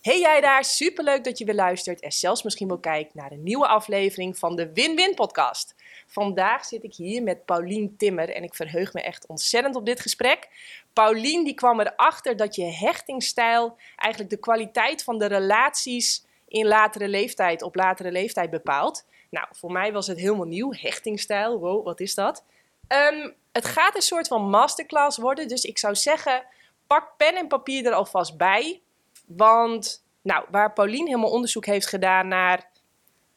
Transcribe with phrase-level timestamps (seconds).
[0.00, 3.42] Hey jij daar, superleuk dat je weer luistert en zelfs misschien wel kijkt naar een
[3.42, 5.74] nieuwe aflevering van de Win-Win podcast.
[6.06, 10.00] Vandaag zit ik hier met Paulien Timmer en ik verheug me echt ontzettend op dit
[10.00, 10.48] gesprek.
[10.92, 17.08] Paulien die kwam erachter dat je hechtingstijl eigenlijk de kwaliteit van de relaties in latere
[17.08, 19.06] leeftijd op latere leeftijd bepaalt.
[19.30, 22.44] Nou, voor mij was het helemaal nieuw, hechtingstijl, wow, wat is dat?
[22.88, 26.44] Ehm, het gaat een soort van masterclass worden, dus ik zou zeggen,
[26.86, 28.80] pak pen en papier er alvast bij.
[29.36, 32.70] Want nou, waar Paulien helemaal onderzoek heeft gedaan naar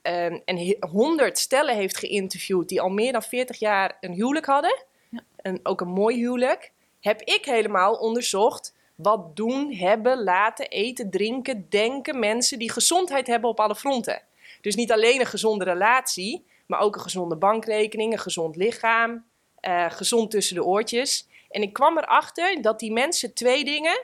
[0.01, 4.83] um, en 100 stellen heeft geïnterviewd die al meer dan 40 jaar een huwelijk hadden,
[5.09, 5.19] ja.
[5.35, 11.69] en ook een mooi huwelijk, heb ik helemaal onderzocht wat doen, hebben, laten, eten, drinken,
[11.69, 14.21] denken mensen die gezondheid hebben op alle fronten.
[14.61, 19.25] Dus niet alleen een gezonde relatie, maar ook een gezonde bankrekening, een gezond lichaam,
[19.67, 21.27] uh, gezond tussen de oortjes.
[21.49, 24.01] En ik kwam erachter dat die mensen twee dingen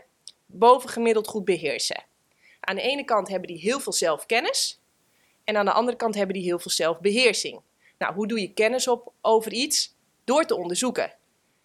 [0.52, 2.04] bovengemiddeld goed beheersen.
[2.60, 4.82] Aan de ene kant hebben die heel veel zelfkennis
[5.44, 7.62] en aan de andere kant hebben die heel veel zelfbeheersing.
[7.98, 9.96] Nou, hoe doe je kennis op over iets?
[10.24, 11.14] Door te onderzoeken.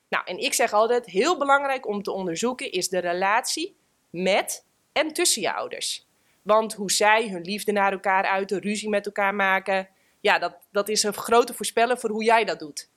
[0.08, 3.76] Nou, en ik zeg altijd, heel belangrijk om te onderzoeken is de relatie
[4.10, 6.06] met en tussen je ouders.
[6.42, 9.88] Want hoe zij hun liefde naar elkaar uiten, ruzie met elkaar maken,
[10.20, 12.88] ja, dat, dat is een grote voorspeller voor hoe jij dat doet.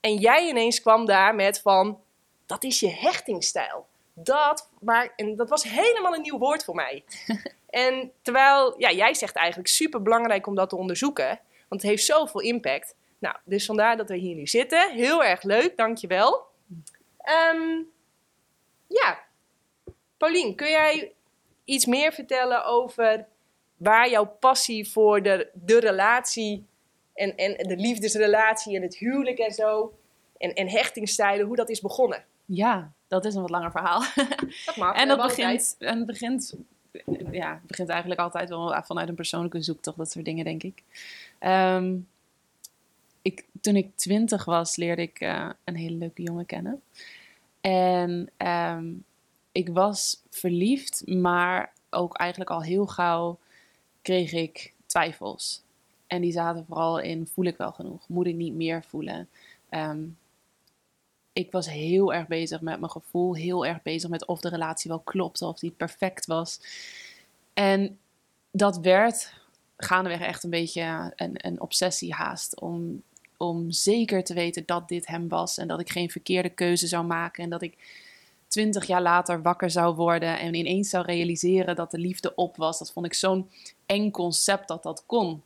[0.00, 2.00] En jij ineens kwam daar met van,
[2.46, 3.86] dat is je hechtingstijl.
[4.14, 7.04] Dat, maar, en dat was helemaal een nieuw woord voor mij.
[7.70, 12.04] en terwijl, ja, jij zegt eigenlijk super belangrijk om dat te onderzoeken, want het heeft
[12.04, 12.94] zoveel impact.
[13.18, 14.90] Nou, dus vandaar dat we hier nu zitten.
[14.92, 16.46] Heel erg leuk, dankjewel.
[17.54, 17.90] Um,
[18.86, 19.18] ja,
[20.16, 21.12] Paulien, kun jij
[21.64, 23.26] iets meer vertellen over
[23.76, 26.66] waar jouw passie voor de, de relatie
[27.14, 29.94] en, en de liefdesrelatie en het huwelijk en zo
[30.38, 32.24] en, en hechtingstijlen, hoe dat is begonnen?
[32.52, 34.02] Ja, dat is een wat langer verhaal.
[34.66, 34.96] Dat mag.
[34.96, 36.54] en dat begint, en het begint,
[37.30, 40.82] ja, het begint eigenlijk altijd wel vanuit een persoonlijke zoektocht, dat soort dingen, denk ik.
[41.40, 42.08] Um,
[43.22, 46.82] ik, toen ik twintig was, leerde ik uh, een hele leuke jongen kennen.
[47.60, 49.04] En um,
[49.52, 53.38] ik was verliefd, maar ook eigenlijk al heel gauw
[54.02, 55.62] kreeg ik twijfels.
[56.06, 58.08] En die zaten vooral in: voel ik wel genoeg?
[58.08, 59.28] Moet ik niet meer voelen?
[59.70, 60.16] Um,
[61.32, 64.90] ik was heel erg bezig met mijn gevoel, heel erg bezig met of de relatie
[64.90, 66.60] wel klopte, of die perfect was.
[67.54, 67.98] En
[68.50, 69.32] dat werd
[69.76, 73.02] gaandeweg echt een beetje een, een obsessie haast om
[73.40, 77.04] om zeker te weten dat dit hem was en dat ik geen verkeerde keuze zou
[77.04, 77.76] maken en dat ik
[78.46, 82.78] twintig jaar later wakker zou worden en ineens zou realiseren dat de liefde op was.
[82.78, 83.50] Dat vond ik zo'n
[83.86, 85.42] eng concept dat dat kon.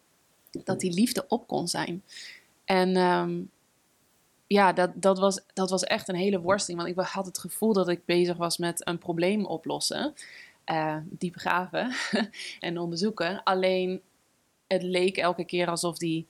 [0.51, 2.03] Dat die liefde op kon zijn.
[2.65, 3.51] En um,
[4.47, 6.83] ja, dat, dat, was, dat was echt een hele worsteling.
[6.83, 10.15] Want ik had het gevoel dat ik bezig was met een probleem oplossen.
[10.71, 11.93] Uh, diep graven
[12.61, 13.43] en onderzoeken.
[13.43, 14.01] Alleen
[14.67, 16.27] het leek elke keer alsof die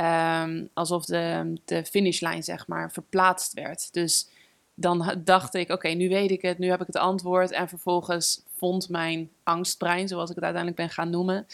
[0.00, 3.92] Um, alsof de, de finishlijn, zeg maar, verplaatst werd.
[3.92, 4.28] Dus
[4.74, 7.50] dan dacht ik, oké, nu weet ik het, nu heb ik het antwoord.
[7.50, 11.46] En vervolgens vond mijn angstbrein, zoals ik het uiteindelijk ben gaan noemen,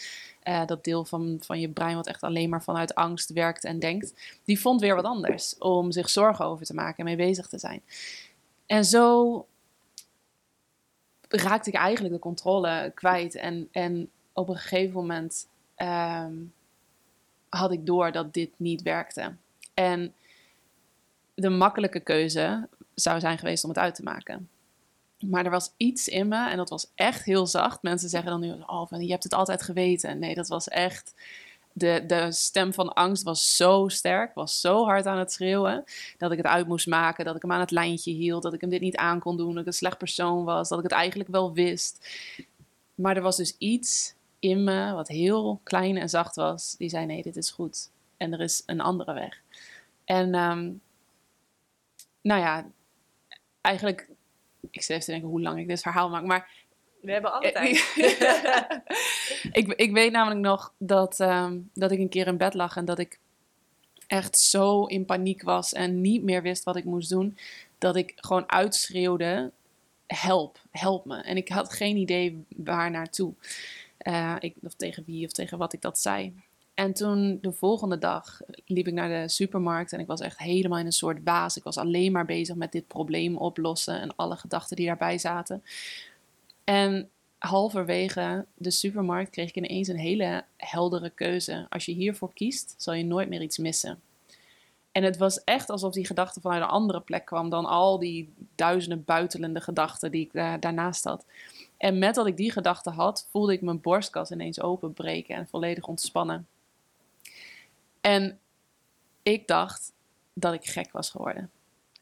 [0.47, 3.79] uh, dat deel van, van je brein wat echt alleen maar vanuit angst werkt en
[3.79, 4.13] denkt,
[4.43, 7.59] die vond weer wat anders om zich zorgen over te maken en mee bezig te
[7.59, 7.81] zijn.
[8.65, 9.45] En zo
[11.29, 13.35] raakte ik eigenlijk de controle kwijt.
[13.35, 15.47] En, en op een gegeven moment
[15.77, 16.53] um,
[17.49, 19.35] had ik door dat dit niet werkte.
[19.73, 20.13] En
[21.33, 24.49] de makkelijke keuze zou zijn geweest om het uit te maken.
[25.29, 27.81] Maar er was iets in me en dat was echt heel zacht.
[27.81, 30.19] Mensen zeggen dan nu, oh, van, je hebt het altijd geweten.
[30.19, 31.13] Nee, dat was echt...
[31.77, 35.83] De, de stem van angst was zo sterk, was zo hard aan het schreeuwen,
[36.17, 38.61] dat ik het uit moest maken, dat ik hem aan het lijntje hield, dat ik
[38.61, 40.93] hem dit niet aan kon doen, dat ik een slecht persoon was, dat ik het
[40.93, 42.07] eigenlijk wel wist.
[42.95, 47.05] Maar er was dus iets in me, wat heel klein en zacht was, die zei:
[47.05, 47.89] Nee, dit is goed.
[48.17, 49.41] En er is een andere weg.
[50.05, 50.81] En um,
[52.21, 52.65] nou ja,
[53.61, 54.09] eigenlijk,
[54.71, 56.63] ik zit even te denken hoe lang ik dit verhaal maak, maar.
[57.01, 57.93] We hebben alle tijd.
[59.59, 62.85] ik, ik weet namelijk nog dat, um, dat ik een keer in bed lag en
[62.85, 63.19] dat ik
[64.07, 67.37] echt zo in paniek was en niet meer wist wat ik moest doen,
[67.77, 69.51] dat ik gewoon uitschreeuwde:
[70.07, 71.21] help, help me.
[71.21, 73.33] En ik had geen idee waar naartoe.
[74.01, 76.33] Uh, ik, of tegen wie of tegen wat ik dat zei.
[76.75, 80.79] En toen de volgende dag liep ik naar de supermarkt en ik was echt helemaal
[80.79, 81.57] in een soort waas.
[81.57, 85.63] Ik was alleen maar bezig met dit probleem oplossen en alle gedachten die daarbij zaten.
[86.63, 91.65] En halverwege de supermarkt kreeg ik ineens een hele heldere keuze.
[91.69, 94.01] Als je hiervoor kiest, zal je nooit meer iets missen.
[94.91, 98.33] En het was echt alsof die gedachte vanuit een andere plek kwam dan al die
[98.55, 101.25] duizenden buitelende gedachten die ik daarnaast had.
[101.77, 105.87] En met dat ik die gedachte had, voelde ik mijn borstkas ineens openbreken en volledig
[105.87, 106.47] ontspannen.
[108.05, 108.39] En
[109.23, 109.91] ik dacht
[110.33, 111.51] dat ik gek was geworden.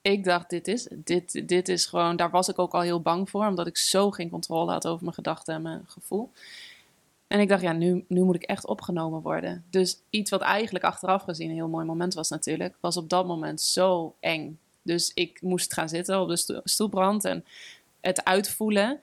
[0.01, 3.29] Ik dacht, dit is, dit, dit is gewoon, daar was ik ook al heel bang
[3.29, 6.31] voor, omdat ik zo geen controle had over mijn gedachten en mijn gevoel.
[7.27, 9.65] En ik dacht, ja, nu, nu moet ik echt opgenomen worden.
[9.69, 13.27] Dus iets wat eigenlijk achteraf gezien een heel mooi moment was natuurlijk, was op dat
[13.27, 14.59] moment zo eng.
[14.81, 17.45] Dus ik moest gaan zitten op de stoelbrand en
[18.01, 18.99] het uitvoelen.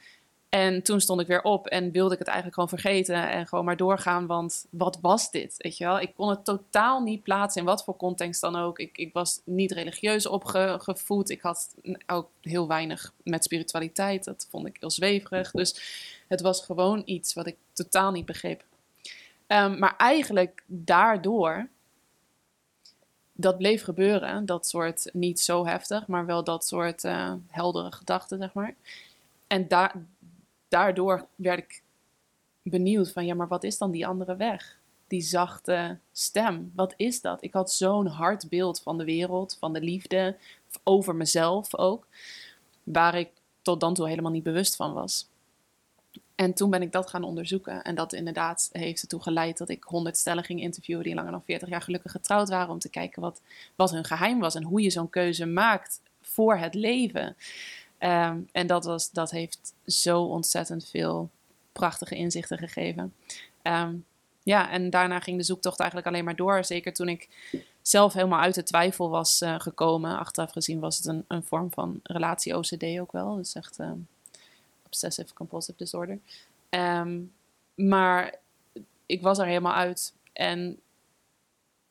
[0.50, 3.64] En toen stond ik weer op en wilde ik het eigenlijk gewoon vergeten en gewoon
[3.64, 5.54] maar doorgaan, want wat was dit?
[5.56, 6.00] Weet je wel?
[6.00, 8.78] Ik kon het totaal niet plaatsen in wat voor context dan ook.
[8.78, 11.30] Ik, ik was niet religieus opgevoed.
[11.30, 11.74] Ik had
[12.06, 14.24] ook heel weinig met spiritualiteit.
[14.24, 15.50] Dat vond ik heel zweverig.
[15.50, 15.80] Dus
[16.28, 18.64] het was gewoon iets wat ik totaal niet begreep.
[19.46, 21.68] Ehm, maar eigenlijk daardoor,
[23.32, 28.38] dat bleef gebeuren, dat soort niet zo heftig, maar wel dat soort uh, heldere gedachten,
[28.38, 28.74] zeg maar.
[29.46, 29.94] En daar
[30.70, 31.82] daardoor werd ik
[32.62, 34.78] benieuwd van, ja, maar wat is dan die andere weg?
[35.06, 37.42] Die zachte stem, wat is dat?
[37.42, 40.36] Ik had zo'n hard beeld van de wereld, van de liefde,
[40.84, 42.06] over mezelf ook,
[42.82, 43.28] waar ik
[43.62, 45.28] tot dan toe helemaal niet bewust van was.
[46.34, 47.82] En toen ben ik dat gaan onderzoeken.
[47.82, 51.42] En dat inderdaad heeft ertoe geleid dat ik honderd stellen ging interviewen die langer dan
[51.42, 52.70] 40 jaar gelukkig getrouwd waren.
[52.70, 53.40] Om te kijken wat,
[53.76, 57.36] wat hun geheim was en hoe je zo'n keuze maakt voor het leven.
[58.00, 61.30] Ehm, en dat, was, dat heeft zo ontzettend veel
[61.72, 63.14] prachtige inzichten gegeven.
[63.62, 63.94] Ehm,
[64.42, 66.64] ja, en daarna ging de zoektocht eigenlijk alleen maar door.
[66.64, 67.28] Zeker toen ik
[67.82, 70.18] zelf helemaal uit de twijfel was uh, gekomen.
[70.18, 73.36] Achteraf gezien was het een, een vorm van relatie-OCD ook wel.
[73.36, 73.90] Dus echt uh,
[74.86, 76.18] obsessive compulsive disorder.
[77.74, 78.34] maar
[79.06, 80.12] ik was er helemaal uit.
[80.32, 80.80] En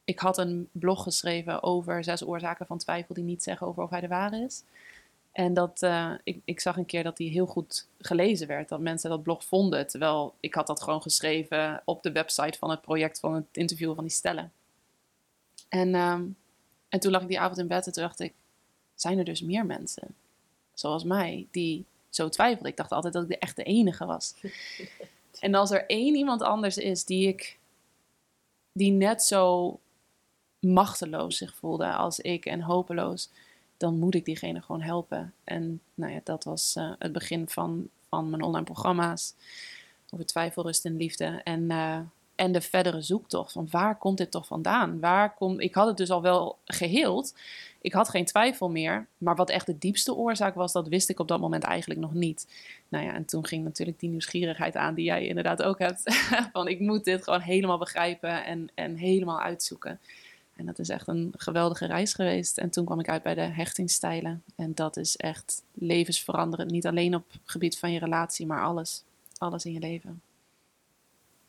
[0.04, 3.90] ik had een blog geschreven over zes oorzaken van twijfel die niet zeggen over of
[3.90, 4.64] hij de ware is.
[5.40, 8.70] En dat, uh, ik, ik zag een keer dat die heel goed gelezen werd.
[8.70, 9.88] Dat mensen dat blog vonden.
[9.88, 13.96] Terwijl ik had dat gewoon geschreven op de website van het project van het interview
[13.96, 14.52] van die stellen.
[15.70, 16.38] En, um,
[16.90, 18.34] en toen lag ik die avond in bed en toen dacht ik...
[18.96, 20.16] Zijn er dus meer mensen,
[20.74, 22.72] zoals mij, die zo twijfelden?
[22.72, 24.36] Ik dacht altijd dat ik de echte enige was.
[25.40, 27.58] en als er één iemand anders is die ik...
[28.72, 29.80] Die net zo
[30.60, 33.30] machteloos zich voelde als ik en hopeloos
[33.80, 35.34] dan moet ik diegene gewoon helpen.
[35.44, 39.34] En nou ja, dat was uh, het begin van, van mijn online programma's
[40.10, 41.42] over twijfel, rust en liefde.
[41.44, 42.00] En, uh,
[42.36, 45.00] en de verdere zoektocht van waar komt dit toch vandaan?
[45.00, 47.36] Waar kom, ik had het dus al wel geheeld.
[47.82, 49.08] Ik had geen twijfel meer.
[49.18, 52.14] Maar wat echt de diepste oorzaak was, dat wist ik op dat moment eigenlijk nog
[52.14, 52.48] niet.
[52.88, 56.04] Nou ja, en toen ging natuurlijk die nieuwsgierigheid aan die jij inderdaad ook hebt.
[56.54, 60.00] van ik moet dit gewoon helemaal begrijpen en, en helemaal uitzoeken.
[60.60, 62.58] En dat is echt een geweldige reis geweest.
[62.58, 64.44] En toen kwam ik uit bij de hechtingsstijlen.
[64.56, 66.72] En dat is echt levensveranderend.
[66.72, 69.04] Niet alleen op het gebied van je relatie, maar alles.
[69.38, 70.22] Alles in je leven.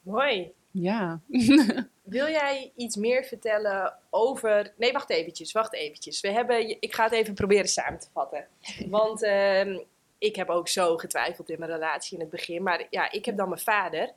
[0.03, 0.53] Mooi.
[0.71, 1.21] Ja.
[2.03, 4.73] Wil jij iets meer vertellen over...
[4.77, 6.21] Nee, wacht eventjes, wacht eventjes.
[6.21, 6.83] We hebben...
[6.83, 8.47] Ik ga het even proberen samen te vatten.
[8.91, 9.79] Want uh,
[10.19, 12.63] ik heb ook zo getwijfeld in mijn relatie in het begin.
[12.63, 14.13] Maar ja, ik heb dan mijn vader.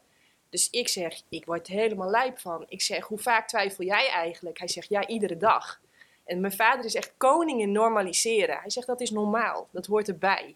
[0.54, 2.66] Dus ik zeg, ik word helemaal lijp van.
[2.68, 4.60] Ik zeg, hoe vaak twijfel jij eigenlijk?
[4.60, 5.82] Hij zegt, ja, iedere dag.
[6.26, 8.58] En mijn vader is echt koning in normaliseren.
[8.58, 10.56] Hij zegt, dat is normaal, dat hoort erbij.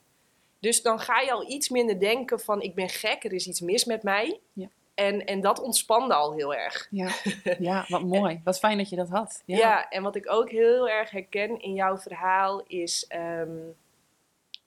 [0.60, 3.62] Dus dan ga je al iets minder denken van, ik ben gek, er is iets
[3.62, 4.40] mis met mij.
[4.54, 4.70] Ja.
[4.94, 6.88] En, en dat ontspande al heel erg.
[6.90, 7.12] Ja,
[7.60, 8.42] ja wat mooi.
[8.44, 9.44] wat fijn dat je dat had.
[9.46, 9.58] Ja.
[9.58, 9.90] ja.
[9.90, 13.06] en wat ik ook heel erg herken in jouw verhaal is...
[13.08, 13.58] Ehm,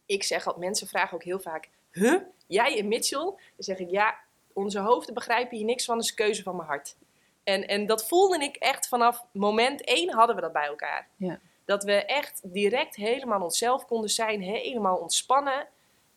[0.06, 1.68] ik zeg al, mensen vragen ook heel vaak...
[1.92, 2.20] Huh?
[2.46, 3.24] Jij en Mitchell?
[3.24, 4.18] Dan zeg ik, ja,
[4.52, 6.96] onze hoofden begrijpen hier niks van, is keuze van mijn hart.
[7.44, 11.08] En, en dat voelde ik echt vanaf moment één hadden we dat bij elkaar.
[11.16, 11.40] Ja.
[11.64, 15.68] Dat we echt direct helemaal onszelf konden zijn, helemaal ontspannen.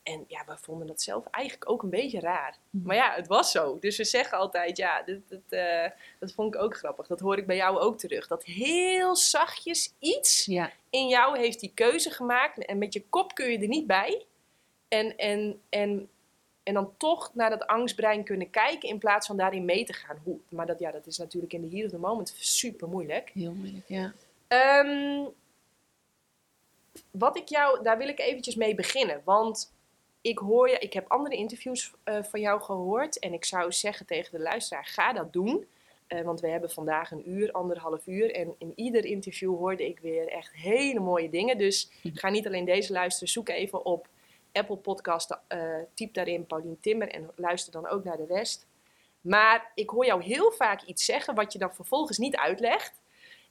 [0.02, 2.56] En ja, we vonden dat zelf eigenlijk ook een beetje raar.
[2.70, 2.86] Mhm.
[2.86, 3.78] Maar ja, het was zo.
[3.78, 5.86] Dus we zeggen altijd, ja, dit, dit, uh,
[6.18, 7.06] dat vond ik ook grappig.
[7.06, 8.26] Dat hoor ik bij jou ook terug.
[8.26, 10.70] Dat heel zachtjes iets ja.
[10.90, 12.64] in jou heeft die keuze gemaakt.
[12.64, 14.26] En met je kop kun je er niet bij.
[14.88, 16.08] En, en, en
[16.64, 20.18] en dan toch naar dat angstbrein kunnen kijken in plaats van daarin mee te gaan.
[20.24, 23.30] Hoe, maar dat, ja, dat is natuurlijk in de hier of the moment super moeilijk.
[23.34, 24.12] Heel moeilijk, ja.
[24.48, 25.28] Um,
[27.10, 29.20] wat ik jou, daar wil ik eventjes mee beginnen.
[29.24, 29.72] Want
[30.20, 33.18] ik hoor je, ik heb andere interviews uh, van jou gehoord.
[33.18, 35.66] En ik zou zeggen tegen de luisteraar, ga dat doen.
[36.08, 38.34] Uh, want we hebben vandaag een uur, anderhalf uur.
[38.34, 41.58] En in ieder interview hoorde ik weer echt hele mooie dingen.
[41.58, 44.08] Dus ga niet alleen deze luisteren, zoek even op
[44.54, 48.66] Apple Podcast, uh, typ daarin Paulien Timmer en luister dan ook naar de rest.
[49.20, 53.00] Maar ik hoor jou heel vaak iets zeggen wat je dan vervolgens niet uitlegt.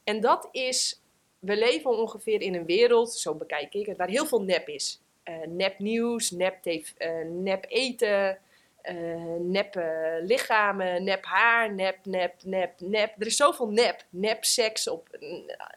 [0.04, 1.02] En dat is,
[1.40, 5.02] we leven ongeveer in een wereld, zo bekijk ik het, waar heel veel nep is.
[5.24, 6.82] uh, nep nieuws, nep, uh,
[7.26, 8.38] nep eten,
[8.84, 9.76] uh, nep
[10.22, 13.14] lichamen, nep haar, nep, nep, nep, nep.
[13.20, 14.06] Er is zoveel nep.
[14.10, 15.18] Nep seks, op,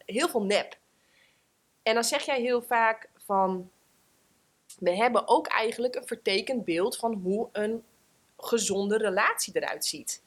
[0.07, 0.77] heel veel nep.
[1.83, 3.71] En dan zeg jij heel vaak van,
[4.79, 7.85] we hebben ook eigenlijk een vertekend beeld van hoe een
[8.39, 10.23] gezonde relatie eruit ziet.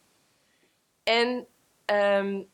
[1.03, 1.47] En
[1.85, 2.49] um,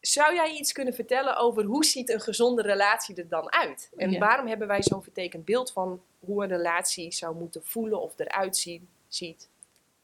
[0.00, 3.90] zou jij iets kunnen vertellen over hoe ziet een gezonde relatie er dan uit?
[3.96, 8.18] En waarom hebben wij zo'n vertekend beeld van hoe een relatie zou moeten voelen of
[8.18, 9.48] eruit zien, ziet?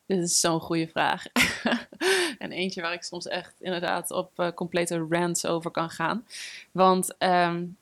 [0.07, 1.27] Dit is zo'n goede vraag.
[2.39, 6.27] en eentje waar ik soms echt inderdaad op uh, complete rants over kan gaan.
[6.73, 7.77] Want um,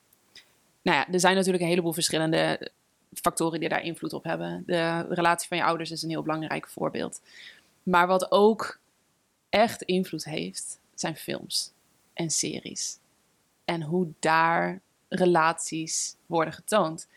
[0.83, 2.71] nou ja, er zijn natuurlijk een heleboel verschillende
[3.13, 4.63] factoren die daar invloed op hebben.
[4.67, 7.21] De relatie van je ouders is een heel belangrijk voorbeeld.
[7.83, 8.81] Maar wat ook
[9.49, 11.73] echt invloed heeft, zijn films
[12.13, 12.99] en series.
[13.65, 17.09] En hoe daar relaties worden getoond.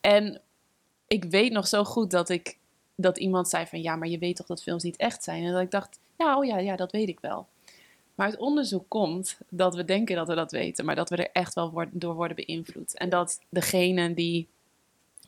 [0.00, 0.40] En
[1.06, 2.58] ik weet nog zo goed dat ik
[2.94, 5.44] dat iemand zei van ja, maar je weet toch dat films niet echt zijn.
[5.44, 7.46] En dat ik dacht, oh ja, ja, dat weet ik wel.
[8.14, 11.30] Maar het onderzoek komt dat we denken dat we dat weten, maar dat we er
[11.32, 12.96] echt wel door worden beïnvloed.
[12.96, 14.48] En dat degenen die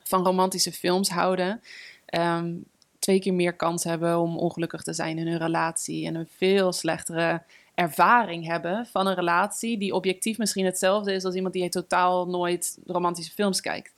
[0.03, 1.61] van romantische films houden,
[2.07, 2.55] ehm,
[2.99, 6.73] twee keer meer kans hebben om ongelukkig te zijn in hun relatie en een veel
[6.73, 7.43] slechtere
[7.75, 12.79] ervaring hebben van een relatie die objectief misschien hetzelfde is als iemand die totaal nooit
[12.87, 13.95] romantische films kijkt.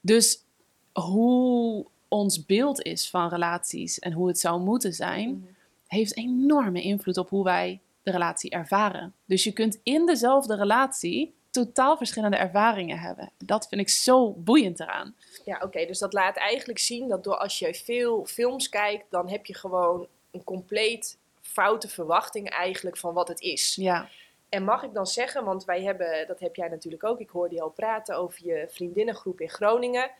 [0.00, 0.44] Dus
[0.92, 5.59] hoe ons beeld is van relaties en hoe het zou moeten zijn, mhm.
[5.90, 9.14] Heeft enorme invloed op hoe wij de relatie ervaren.
[9.24, 13.30] Dus je kunt in dezelfde relatie totaal verschillende ervaringen hebben.
[13.38, 15.14] Dat vind ik zo boeiend eraan.
[15.44, 15.86] Ja, oké.
[15.86, 19.54] dus dat laat eigenlijk zien dat door als je veel films kijkt, dan heb je
[19.54, 23.74] gewoon een compleet foute verwachting eigenlijk van wat het is.
[23.74, 24.08] Ja.
[24.48, 27.54] En mag ik dan zeggen, want wij hebben, dat heb jij natuurlijk ook, ik hoorde
[27.54, 30.10] je al praten over je vriendinnengroep in Groningen.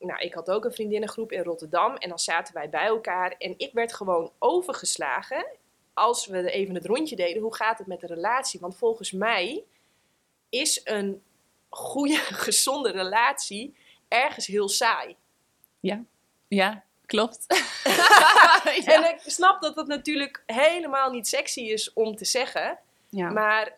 [0.00, 3.54] Nou, ik had ook een vriendinnengroep in Rotterdam en dan zaten wij bij elkaar en
[3.56, 5.46] ik werd gewoon overgeslagen
[5.94, 8.60] als we even het rondje deden, hoe gaat het met de relatie?
[8.60, 9.64] Want volgens mij
[10.48, 11.22] is een
[11.68, 12.16] goede,
[12.46, 13.74] gezonde relatie
[14.08, 15.16] ergens heel saai.
[15.80, 16.04] Ja,
[16.48, 17.46] ja, klopt.
[18.84, 22.78] En ik snap dat dat natuurlijk helemaal niet sexy is om te zeggen.
[23.08, 23.30] Ja.
[23.30, 23.76] Maar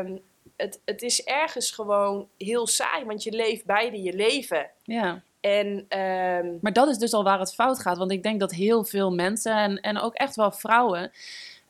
[0.00, 0.22] um,
[0.56, 4.70] het, het is ergens gewoon heel saai, want je leeft beide je leven.
[4.82, 5.22] Ja.
[5.46, 5.66] En,
[6.00, 6.58] um...
[6.60, 7.98] Maar dat is dus al waar het fout gaat.
[7.98, 11.10] Want ik denk dat heel veel mensen, en, en ook echt wel vrouwen,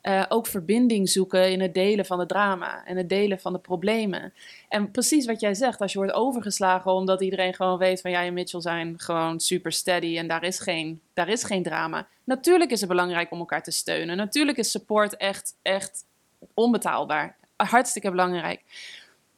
[0.03, 3.59] uh, ook verbinding zoeken in het delen van het drama en het delen van de
[3.59, 4.33] problemen.
[4.69, 8.27] En precies wat jij zegt, als je wordt overgeslagen omdat iedereen gewoon weet van jij
[8.27, 12.07] en Mitchell zijn gewoon super steady en daar is geen, daar is geen drama.
[12.23, 14.17] Natuurlijk is het belangrijk om elkaar te steunen.
[14.17, 16.05] Natuurlijk is support echt, echt
[16.53, 17.35] onbetaalbaar.
[17.55, 18.61] Hartstikke belangrijk.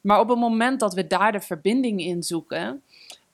[0.02, 2.84] Maar op het moment dat we daar de verbinding in zoeken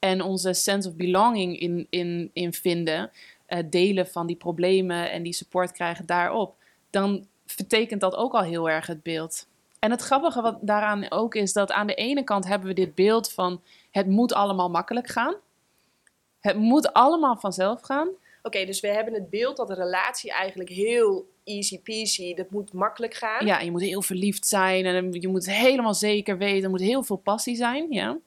[0.05, 3.11] en onze sense of belonging in, in, in vinden,
[3.47, 6.55] uh, delen van die problemen en die support krijgen daarop
[6.95, 9.47] dan vertekent dat ook al heel erg het beeld.
[9.79, 12.95] En het grappige wat daaraan ook is dat aan de ene kant hebben we dit
[12.95, 15.35] beeld van het moet allemaal makkelijk gaan.
[16.39, 18.07] Het moet allemaal vanzelf gaan.
[18.43, 22.73] Oké, dus we hebben het beeld dat een relatie eigenlijk heel easy peasy, dat moet
[22.73, 23.45] makkelijk gaan.
[23.45, 27.03] Ja, je moet heel verliefd zijn en je moet helemaal zeker weten, er moet heel
[27.03, 28.17] veel passie zijn, ja.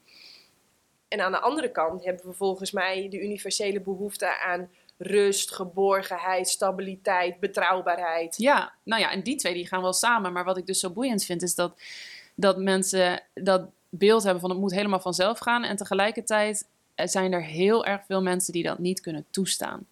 [1.09, 6.49] En aan de andere kant hebben we volgens mij de universele behoefte aan rust, geborgenheid,
[6.49, 8.37] stabiliteit, betrouwbaarheid.
[8.37, 10.33] Ja, nou ja, en die twee die gaan wel samen.
[10.33, 11.81] Maar wat ik dus zo boeiend vind, is dat,
[12.35, 15.65] dat mensen dat beeld hebben van het moet helemaal vanzelf gaan.
[15.65, 19.87] En tegelijkertijd zijn er heel erg veel mensen die dat niet kunnen toestaan.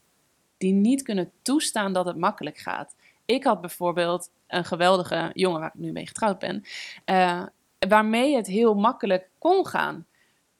[0.58, 2.94] Die niet kunnen toestaan dat het makkelijk gaat.
[3.24, 6.64] Ik had bijvoorbeeld een geweldige jongen waar ik nu mee getrouwd ben,
[7.06, 7.42] uh,
[7.88, 10.06] waarmee het heel makkelijk kon gaan.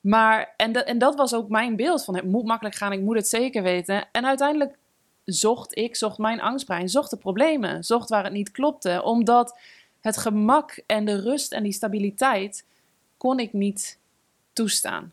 [0.06, 3.00] Maar, en, dat en dat was ook mijn beeld van het moet makkelijk gaan, ik
[3.00, 4.08] moet het zeker weten.
[4.12, 4.78] En uiteindelijk
[5.24, 9.02] zocht ik, zocht mijn angstbrein, zocht de problemen, zocht waar het niet klopte.
[9.02, 9.58] Omdat
[10.00, 12.64] het gemak en de rust en die stabiliteit
[13.16, 13.98] kon ik niet
[14.52, 15.12] toestaan.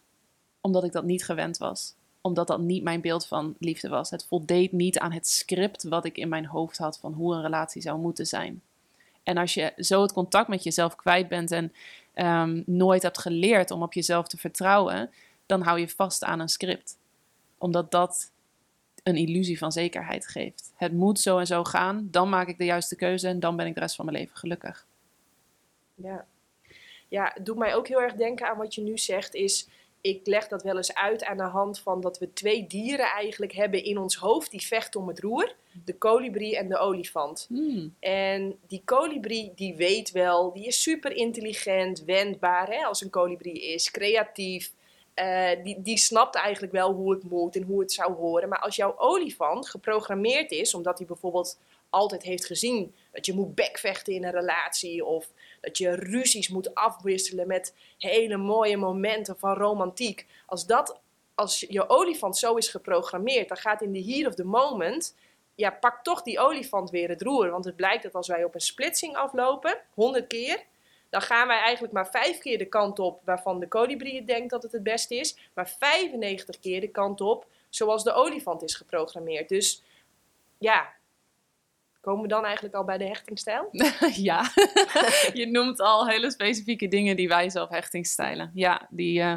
[0.62, 1.94] Omdat ik dat niet gewend was.
[2.22, 4.10] Omdat dat niet mijn beeld van liefde was.
[4.10, 7.42] Het voldeed niet aan het script wat ik in mijn hoofd had van hoe een
[7.42, 8.62] relatie zou moeten zijn.
[9.24, 11.74] En als je zo het contact met jezelf kwijt bent en
[12.16, 15.12] um, nooit hebt geleerd om op jezelf te vertrouwen,
[15.46, 16.98] dan hou je vast aan een script.
[17.58, 18.32] Omdat dat
[19.04, 20.72] een illusie van zekerheid geeft.
[20.76, 23.66] Het moet zo en zo gaan, dan maak ik de juiste keuze en dan ben
[23.66, 24.88] ik de rest van mijn leven gelukkig.
[25.96, 26.26] Ja,
[27.08, 29.68] ja het doet mij ook heel erg denken aan wat je nu zegt, is
[30.04, 33.54] ik leg dat wel eens uit aan de hand van dat we twee dieren eigenlijk
[33.54, 35.56] hebben in ons hoofd die vechten om het roer.
[35.86, 37.46] De kolibrie en de olifant.
[37.50, 37.96] Hmm.
[38.00, 43.62] En die kolibrie die weet wel, die is super intelligent, wendbaar hè, als een kolibrie
[43.74, 44.72] is, creatief.
[45.14, 48.50] eh, die, die snapt eigenlijk wel hoe het moet en hoe het zou horen.
[48.50, 51.58] Maar als jouw olifant geprogrammeerd is, omdat hij bijvoorbeeld
[51.90, 55.32] altijd heeft gezien dat je moet bekvechten in een relatie of
[55.64, 60.28] dat je ruzies moet afwisselen met hele mooie momenten van romantiek.
[60.46, 61.00] Als dat,
[61.36, 65.16] als je olifant zo is geprogrammeerd, dan gaat in de here of the moment,
[65.56, 67.50] ja, pak toch die olifant weer het roer.
[67.50, 70.64] Want het blijkt dat als wij op een splitsing aflopen, 100 keer,
[71.10, 74.64] dan gaan wij eigenlijk maar vijf keer de kant op waarvan de kolibrie denkt dat
[74.64, 79.50] het het beste is, maar 95 keer de kant op zoals de olifant is geprogrammeerd.
[79.50, 79.84] Dus
[80.58, 80.94] ja,
[82.04, 83.70] komen we dan eigenlijk al bij de hechtingstijl?
[84.30, 84.52] ja,
[85.42, 88.52] je noemt al hele specifieke dingen die wij zelf hechtingstijlen.
[88.54, 89.34] Ja, die uh,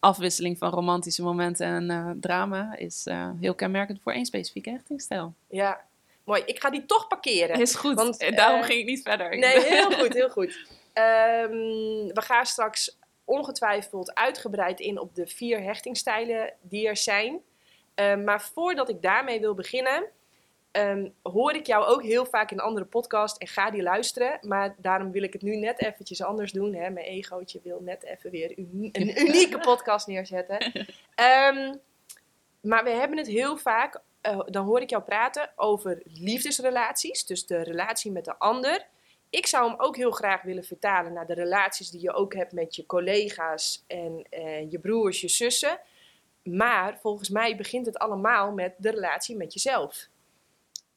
[0.00, 5.34] afwisseling van romantische momenten en uh, drama is uh, heel kenmerkend voor één specifieke hechtingstijl.
[5.48, 5.80] Ja,
[6.24, 6.42] mooi.
[6.44, 7.60] Ik ga die toch parkeren.
[7.60, 9.38] Is goed, want, daarom ging ik niet verder.
[9.38, 10.66] Nee, heel goed, heel goed.
[10.94, 17.40] Um, we gaan straks ongetwijfeld uitgebreid in op de vier hechtingstijlen die er zijn.
[17.94, 20.04] Um, maar voordat ik daarmee wil beginnen,
[20.78, 24.38] um, hoor ik jou ook heel vaak in andere podcasts en ga die luisteren.
[24.42, 26.74] Maar daarom wil ik het nu net eventjes anders doen.
[26.74, 26.90] Hè?
[26.90, 28.58] Mijn egootje wil net even weer
[28.92, 30.86] een unieke podcast neerzetten.
[32.60, 37.26] maar we hebben het heel vaak, uh, dan hoor ik jou praten over liefdesrelaties.
[37.26, 38.86] Dus de relatie met de ander.
[39.30, 42.52] Ik zou hem ook heel graag willen vertalen naar de relaties die je ook hebt
[42.52, 45.80] met je collega's en uh, je broers, je zussen.
[46.42, 50.08] Maar volgens mij begint het allemaal met de relatie met jezelf.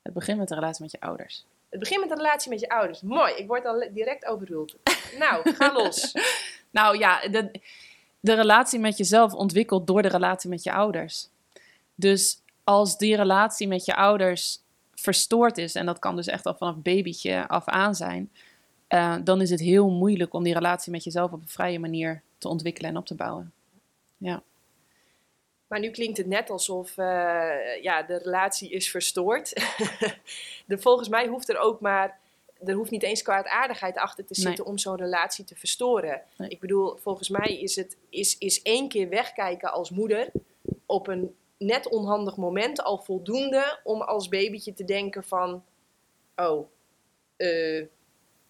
[0.10, 1.46] Het begint met de relatie met je ouders.
[1.70, 3.02] Het begint met de relatie met je ouders.
[3.02, 4.76] Mooi, ik word al direct overruled.
[5.18, 6.14] nou, ga los.
[6.72, 7.52] nou ja, de,
[8.20, 11.30] de relatie met jezelf ontwikkelt door de relatie met je ouders.
[11.96, 14.60] Dus als die relatie met je ouders
[14.94, 18.32] verstoord is, en dat kan dus echt al vanaf babytje af aan zijn,
[18.90, 22.22] uh, dan is het heel moeilijk om die relatie met jezelf op een vrije manier
[22.38, 23.52] te ontwikkelen en op te bouwen.
[24.18, 24.44] Ja.
[25.70, 29.54] Maar nu klinkt het net alsof uh, ja, de relatie is verstoord.
[30.66, 32.20] de, volgens mij hoeft er ook maar.
[32.66, 36.22] Er hoeft niet eens kwaadaardigheid achter te zitten om zo'n relatie te verstoren.
[36.36, 36.50] Nee.
[36.50, 40.32] Ik bedoel, volgens mij is het is, is één keer wegkijken als moeder
[40.86, 45.64] op een net onhandig moment al voldoende om als babytje te denken van,
[46.36, 46.70] oh,
[47.38, 47.86] uh,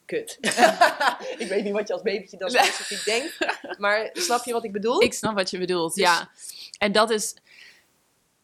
[0.10, 0.38] kut.
[1.44, 3.38] ik weet niet wat je als babytje dan specifiek denkt,
[3.78, 5.02] maar snap je wat ik bedoel?
[5.02, 6.30] Ik snap wat je bedoelt, dus ja.
[6.78, 7.36] En dat is,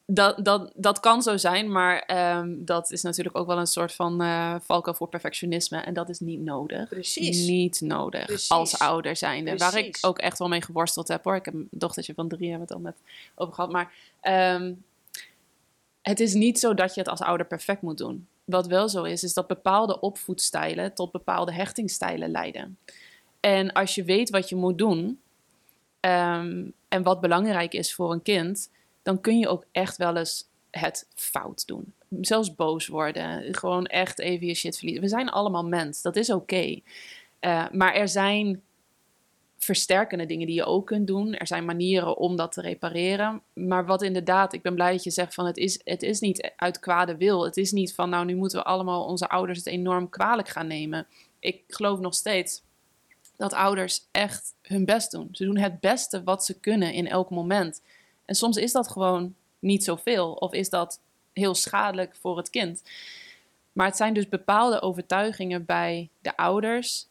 [0.06, 3.94] dat, dat, dat kan zo zijn, maar um, dat is natuurlijk ook wel een soort
[3.94, 5.78] van uh, valkuil voor perfectionisme.
[5.78, 6.90] En dat is niet nodig.
[6.90, 7.48] Precies.
[7.48, 8.50] Niet nodig Precies.
[8.50, 9.58] als ouder zijnde.
[9.58, 11.36] Waar ik ook echt wel mee geworsteld heb hoor.
[11.36, 13.02] Ik heb een dochtertje van drie, hebben we het al net
[13.36, 13.72] over gehad.
[13.72, 13.92] Maar
[14.56, 14.84] um,
[16.02, 18.28] het is niet zo dat je het als ouder perfect moet doen.
[18.46, 22.78] Wat wel zo is, is dat bepaalde opvoedstijlen tot bepaalde hechtingstijlen leiden.
[23.40, 25.20] En als je weet wat je moet doen
[26.00, 28.72] um, en wat belangrijk is voor een kind,
[29.04, 31.94] dan kun je ook echt wel eens het fout doen.
[32.22, 33.56] Zelfs boos worden.
[33.56, 35.04] Gewoon echt even je shit verliezen.
[35.04, 36.02] We zijn allemaal mens.
[36.02, 36.80] Dat is oké.
[37.42, 38.62] Uh, maar er zijn
[39.66, 41.34] versterkende dingen die je ook kunt doen.
[41.34, 43.42] Er zijn manieren om dat te repareren.
[43.54, 46.52] Maar wat inderdaad, ik ben blij dat je zegt van het is, het is niet
[46.56, 47.46] uit kwade wil.
[47.46, 50.68] Het is niet van nou nu moeten we allemaal onze ouders het enorm kwalijk gaan
[50.68, 51.08] nemen.
[51.40, 52.62] Ik geloof nog steeds
[53.36, 55.30] dat ouders echt hun best doen.
[55.32, 57.82] Ze doen het beste wat ze kunnen in elk moment.
[58.26, 61.00] En soms is dat gewoon niet zoveel of is dat
[61.34, 62.84] heel schadelijk voor het kind.
[63.72, 67.08] Maar het zijn dus bepaalde overtuigingen bij de ouders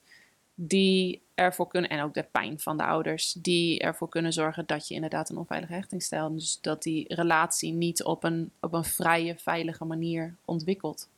[0.54, 4.88] die ervoor kunnen, en ook de pijn van de ouders, die ervoor kunnen zorgen dat
[4.88, 9.36] je inderdaad een onveilige hechting Dus dat die relatie niet op een, op een vrije,
[9.36, 11.08] veilige manier ontwikkelt.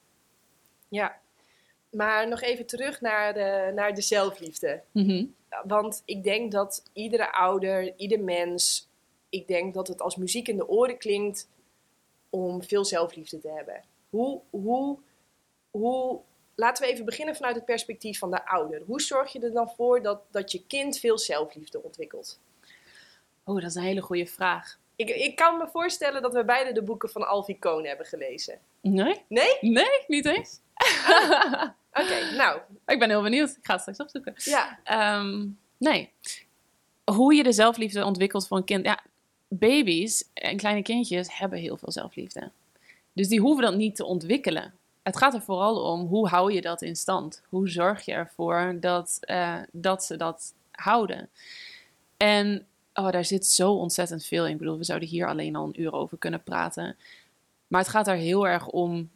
[0.88, 1.18] Ja,
[1.90, 4.82] maar nog even terug naar de, naar de zelfliefde.
[4.92, 8.88] Mm Want ik denk dat iedere ouder, ieder mens
[9.28, 11.48] ik denk dat het als muziek in de oren klinkt
[12.30, 13.82] om veel zelfliefde te hebben.
[14.10, 14.98] Hoe, hoe,
[15.70, 16.20] hoe,
[16.56, 18.82] laten we even beginnen vanuit het perspectief van de ouder.
[18.86, 22.40] Hoe zorg je er dan voor dat, dat je kind veel zelfliefde ontwikkelt?
[23.44, 24.78] Oh, dat is een hele goede vraag.
[24.96, 28.58] Ik, ik kan me voorstellen dat we beide de boeken van Alfie Kohn hebben gelezen.
[28.80, 29.22] Nee?
[29.28, 29.58] Nee?
[29.60, 30.60] Nee, niet eens.
[32.00, 32.60] Oké, nou.
[32.86, 33.50] Ik ben heel benieuwd.
[33.50, 34.34] Ik ga het straks opzoeken.
[34.36, 34.78] Ja.
[35.18, 36.12] Um, nee.
[37.04, 38.84] Hoe je de zelfliefde ontwikkelt voor een kind.
[38.84, 39.02] Ja,
[39.48, 42.50] baby's en kleine kindjes hebben heel veel zelfliefde.
[43.12, 44.74] Dus die hoeven dat niet te ontwikkelen.
[45.06, 47.42] Het gaat er vooral om hoe hou je dat in stand?
[47.48, 51.28] Hoe zorg je ervoor dat, uh, dat ze dat houden?
[52.16, 54.52] En oh, daar zit zo ontzettend veel in.
[54.52, 56.96] Ik bedoel, we zouden hier alleen al een uur over kunnen praten.
[57.66, 59.10] Maar het gaat er heel erg om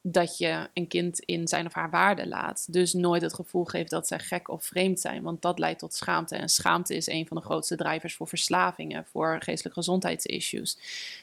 [0.00, 2.72] dat je een kind in zijn of haar waarde laat.
[2.72, 5.94] Dus nooit het gevoel geeft dat zij gek of vreemd zijn, want dat leidt tot
[5.94, 6.36] schaamte.
[6.36, 10.78] En schaamte is een van de grootste drijvers voor verslavingen, voor geestelijke gezondheidsissues.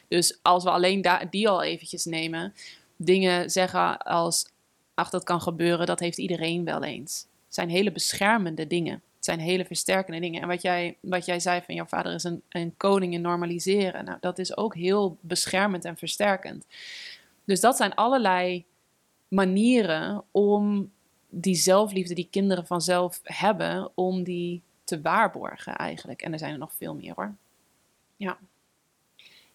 [0.08, 2.54] Dus als we alleen die al eventjes nemen,
[2.96, 4.46] dingen zeggen als,
[4.94, 7.28] ach dat kan gebeuren, dat heeft iedereen wel eens.
[7.46, 8.94] Het zijn hele beschermende dingen.
[8.94, 10.42] Het zijn hele versterkende dingen.
[10.42, 14.06] En wat jij, wat jij zei van jouw vader is een, een koning in normaliseren.
[14.06, 16.66] Nou, dat is ook heel beschermend en versterkend.
[17.44, 18.66] Dus dat zijn allerlei
[19.28, 20.92] manieren om
[21.30, 26.22] die zelfliefde die kinderen vanzelf hebben, om die te waarborgen eigenlijk.
[26.22, 27.36] En er zijn er nog veel meer hoor.
[28.18, 28.38] Ja.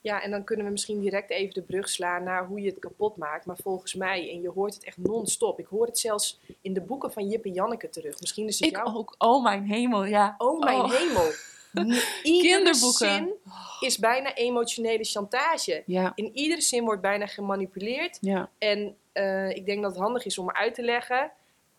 [0.09, 2.79] Ja, en dan kunnen we misschien direct even de brug slaan naar hoe je het
[2.79, 3.47] kapot maakt.
[3.47, 5.59] Maar volgens mij, en je hoort het echt non-stop.
[5.59, 8.21] Ik hoor het zelfs in de boeken van Jip en Janneke terug.
[8.21, 9.15] Misschien is het ik ook.
[9.19, 10.35] Oh mijn hemel, ja.
[10.39, 10.93] Oh mijn oh.
[10.93, 11.31] hemel.
[12.23, 13.33] Iedere zin
[13.81, 15.83] is bijna emotionele chantage.
[15.87, 16.13] Ja.
[16.15, 18.19] In iedere zin wordt bijna gemanipuleerd.
[18.21, 18.51] Ja.
[18.59, 21.31] En uh, ik denk dat het handig is om uit te leggen.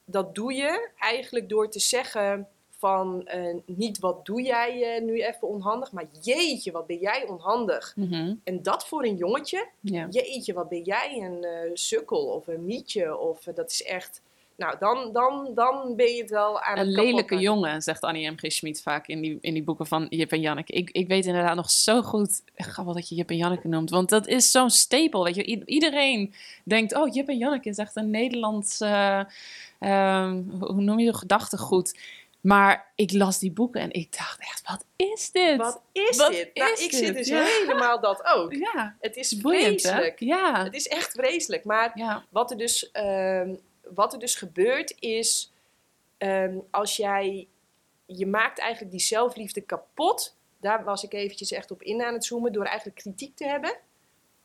[0.06, 2.48] Dat doe je eigenlijk door te zeggen
[2.80, 7.28] van uh, niet wat doe jij uh, nu even onhandig, maar jeetje, wat ben jij
[7.28, 7.94] onhandig.
[7.96, 8.42] Mm -hmm.
[8.44, 10.08] En dat voor een jongetje, ja.
[10.10, 13.18] jeetje, wat ben jij een sukkel of een mietje.
[13.18, 14.22] Of dat is echt
[14.60, 18.02] nou, dan, dan, dan ben je het wel aan een het Een lelijke jongen, zegt
[18.02, 18.38] Annie M.
[18.38, 18.52] G.
[18.52, 20.74] Schmid vaak in die, in die boeken van Jip en Janneke.
[20.74, 24.10] Ik, ik weet inderdaad nog zo goed, grappig dat je Jip en Janneke noemt, want
[24.10, 25.66] dat is zo'n stapel, weet je.
[25.66, 29.22] iedereen denkt, oh, Jip en Janneke is echt een Nederlands, uh,
[30.60, 32.00] hoe noem je het, gedachtegoed.
[32.42, 35.58] Maar ik las die boeken en ik dacht echt, wat is dit?
[35.58, 36.50] Wat is wat dit?
[36.54, 36.96] Nou, ik dit?
[36.96, 38.54] zit dus helemaal dat ook.
[38.54, 38.96] Ja.
[39.00, 40.20] Het is vreselijk.
[40.20, 40.64] Ja.
[40.64, 41.64] Het is echt vreselijk.
[41.64, 42.26] Maar ja.
[42.30, 42.90] wat er dus...
[42.94, 43.50] Uh,
[43.94, 45.52] wat er dus gebeurt is,
[46.18, 47.48] um, als jij,
[48.06, 50.36] je maakt eigenlijk die zelfliefde kapot.
[50.60, 53.78] Daar was ik eventjes echt op in aan het zoomen, door eigenlijk kritiek te hebben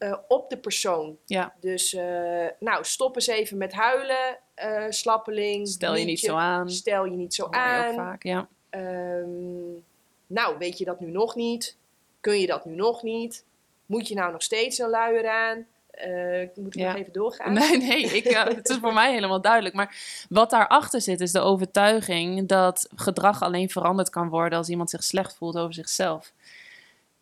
[0.05, 1.17] uh, op de persoon.
[1.25, 1.55] Ja.
[1.61, 5.69] Dus, uh, nou, stop eens even met huilen, uh, slappeling.
[5.69, 6.71] Stel je niet zo aan.
[6.71, 7.95] Stel je niet zo aan.
[7.95, 8.49] Vaak, ja.
[8.71, 9.85] Um,
[10.27, 11.77] nou, weet je dat nu nog niet?
[12.21, 13.45] Kun je dat nu nog niet?
[13.87, 15.67] Moet je nou nog steeds een luier aan?
[16.07, 16.93] Uh, moet ik ja.
[16.93, 17.53] nog even doorgaan?
[17.59, 19.75] Nee, nee, ik, uh, het is voor mij helemaal duidelijk.
[19.75, 19.97] Maar
[20.29, 25.05] wat daarachter zit is de overtuiging dat gedrag alleen veranderd kan worden als iemand zich
[25.05, 26.33] slecht voelt over zichzelf.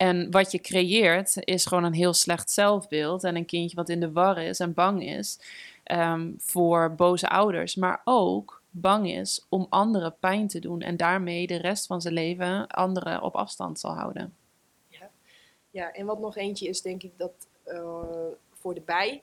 [0.03, 4.01] En wat je creëert is gewoon een heel slecht zelfbeeld en een kindje wat in
[4.01, 5.39] de war is en bang is
[5.93, 11.47] um, voor boze ouders, maar ook bang is om anderen pijn te doen en daarmee
[11.47, 14.37] de rest van zijn leven anderen op afstand zal houden.
[14.89, 15.11] Ja,
[15.71, 17.33] ja en wat nog eentje is, denk ik dat.
[17.67, 18.03] Uh
[18.53, 19.23] voor de bij.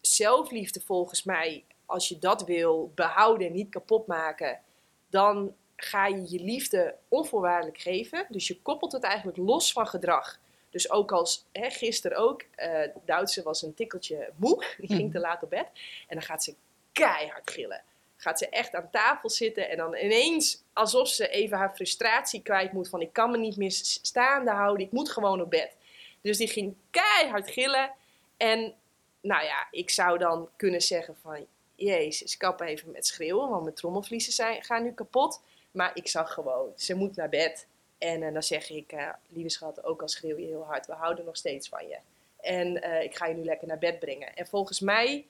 [0.00, 4.60] Zelfliefde volgens mij, als je dat wil behouden en niet kapot maken,
[5.08, 8.26] dan ga je je liefde onvoorwaardelijk geven.
[8.28, 10.38] Dus je koppelt het eigenlijk los van gedrag.
[10.70, 15.18] Dus ook als hè, gisteren ook, uh, Duitse was een tikkeltje moe, die ging te
[15.18, 15.66] laat op bed.
[16.08, 16.54] En dan gaat ze
[16.92, 17.82] keihard gillen.
[18.16, 22.72] Gaat ze echt aan tafel zitten en dan ineens alsof ze even haar frustratie kwijt
[22.72, 25.76] moet van ik kan me niet meer staande houden, ik moet gewoon op bed.
[26.20, 27.92] Dus die ging keihard gillen.
[28.36, 28.74] En
[29.20, 31.46] nou ja, ik zou dan kunnen zeggen van...
[31.76, 35.40] Jezus, kap even met schreeuwen, want mijn trommelvliezen zijn, gaan nu kapot.
[35.74, 37.66] Maar ik zag gewoon, ze moet naar bed.
[37.98, 40.92] En uh, dan zeg ik, uh, lieve schat, ook al schreeuw je heel hard, we
[40.92, 41.98] houden nog steeds van je.
[42.40, 44.34] En uh, ik ga je nu lekker naar bed brengen.
[44.36, 45.26] En volgens mij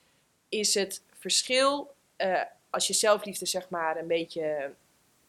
[0.48, 1.94] is het verschil,
[2.70, 4.74] als je zelfliefde zeg maar een beetje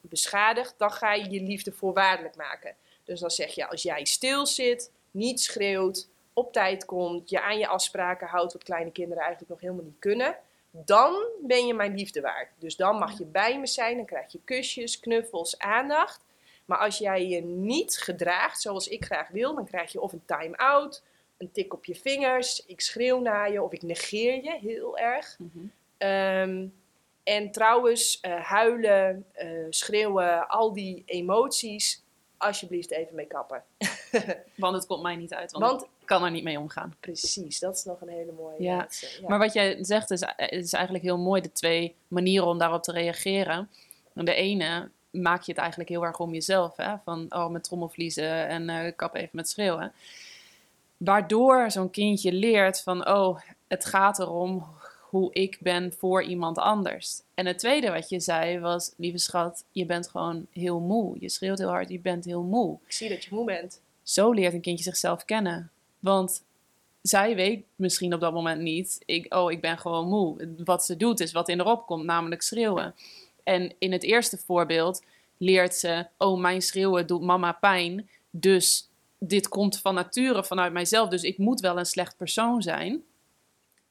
[0.01, 2.75] beschadigt, dan ga je je liefde voorwaardelijk maken.
[3.03, 7.57] Dus dan zeg je, als jij stil zit, niet schreeuwt, op tijd komt, je aan
[7.57, 10.37] je afspraken houdt, wat kleine kinderen eigenlijk nog helemaal niet kunnen,
[10.83, 12.49] dan ben je mijn liefde waard.
[12.59, 16.23] Dus dan mag je bij me zijn, dan krijg je kusjes, knuffels, aandacht.
[16.65, 20.25] Maar als jij je niet gedraagt zoals ik graag wil, dan krijg je of een
[20.25, 21.03] time-out,
[21.37, 25.35] een tik op je vingers, ik schreeuw naar je of ik negeer je heel erg.
[25.39, 25.71] Mm -hmm.
[26.09, 26.73] um,
[27.23, 32.03] en trouwens, uh, huilen, uh, schreeuwen, al die emoties,
[32.37, 33.63] alsjeblieft even mee kappen.
[34.55, 36.95] want het komt mij niet uit, want, want, ik kan er niet mee omgaan.
[36.99, 38.61] Precies, dat is nog een hele mooie.
[38.63, 38.77] Ja.
[38.77, 39.27] Laatste, ja.
[39.27, 42.91] Maar wat jij zegt is, is eigenlijk heel mooi, de twee manieren om daarop te
[42.91, 43.69] reageren.
[44.13, 46.95] De ene maak je het eigenlijk heel erg om jezelf, hè?
[47.03, 49.93] van oh, met trommelvliezen en uh, kap even met schreeuwen.
[50.97, 54.65] Waardoor zo'n kindje leert van, oh, het gaat erom
[55.15, 57.21] hoe ik ben voor iemand anders.
[57.33, 61.17] En het tweede wat je zei was, lieve schat, je bent gewoon heel moe.
[61.19, 62.77] Je schreeuwt heel hard, je bent heel moe.
[62.85, 63.81] Ik zie dat je moe bent.
[64.03, 65.71] Zo leert een kindje zichzelf kennen.
[65.99, 66.43] Want
[67.01, 70.53] zij weet misschien op dat moment niet, ik, oh, ik ben gewoon moe.
[70.63, 72.95] Wat ze doet is wat in erop komt, namelijk schreeuwen.
[73.43, 75.03] En in het eerste voorbeeld
[75.37, 78.09] leert ze, oh, mijn schreeuwen doet mama pijn.
[78.29, 81.09] Dus dit komt van nature vanuit mijzelf.
[81.09, 83.03] Dus ik moet wel een slecht persoon zijn.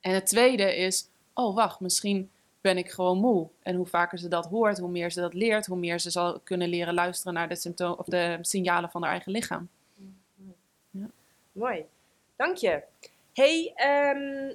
[0.00, 3.48] En het tweede is, oh wacht, misschien ben ik gewoon moe.
[3.62, 6.40] En hoe vaker ze dat hoort, hoe meer ze dat leert, hoe meer ze zal
[6.40, 9.68] kunnen leren luisteren naar de, symptomen of de signalen van haar eigen lichaam.
[10.90, 11.06] Ja.
[11.52, 11.84] Mooi,
[12.36, 12.82] dank je.
[13.32, 14.54] hey, ehm,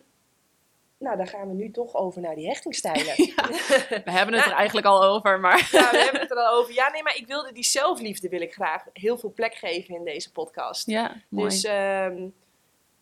[0.97, 3.15] nou dan gaan we nu toch over naar die hechtingstijlen.
[4.05, 5.69] we hebben het er eigenlijk al over, maar...
[5.71, 6.73] ja, we hebben het er al over.
[6.73, 10.03] Ja, nee, maar ik wilde die zelfliefde wil ik graag heel veel plek geven in
[10.03, 10.87] deze podcast.
[10.87, 11.49] Ja, mooi.
[11.49, 12.27] Dus ehm,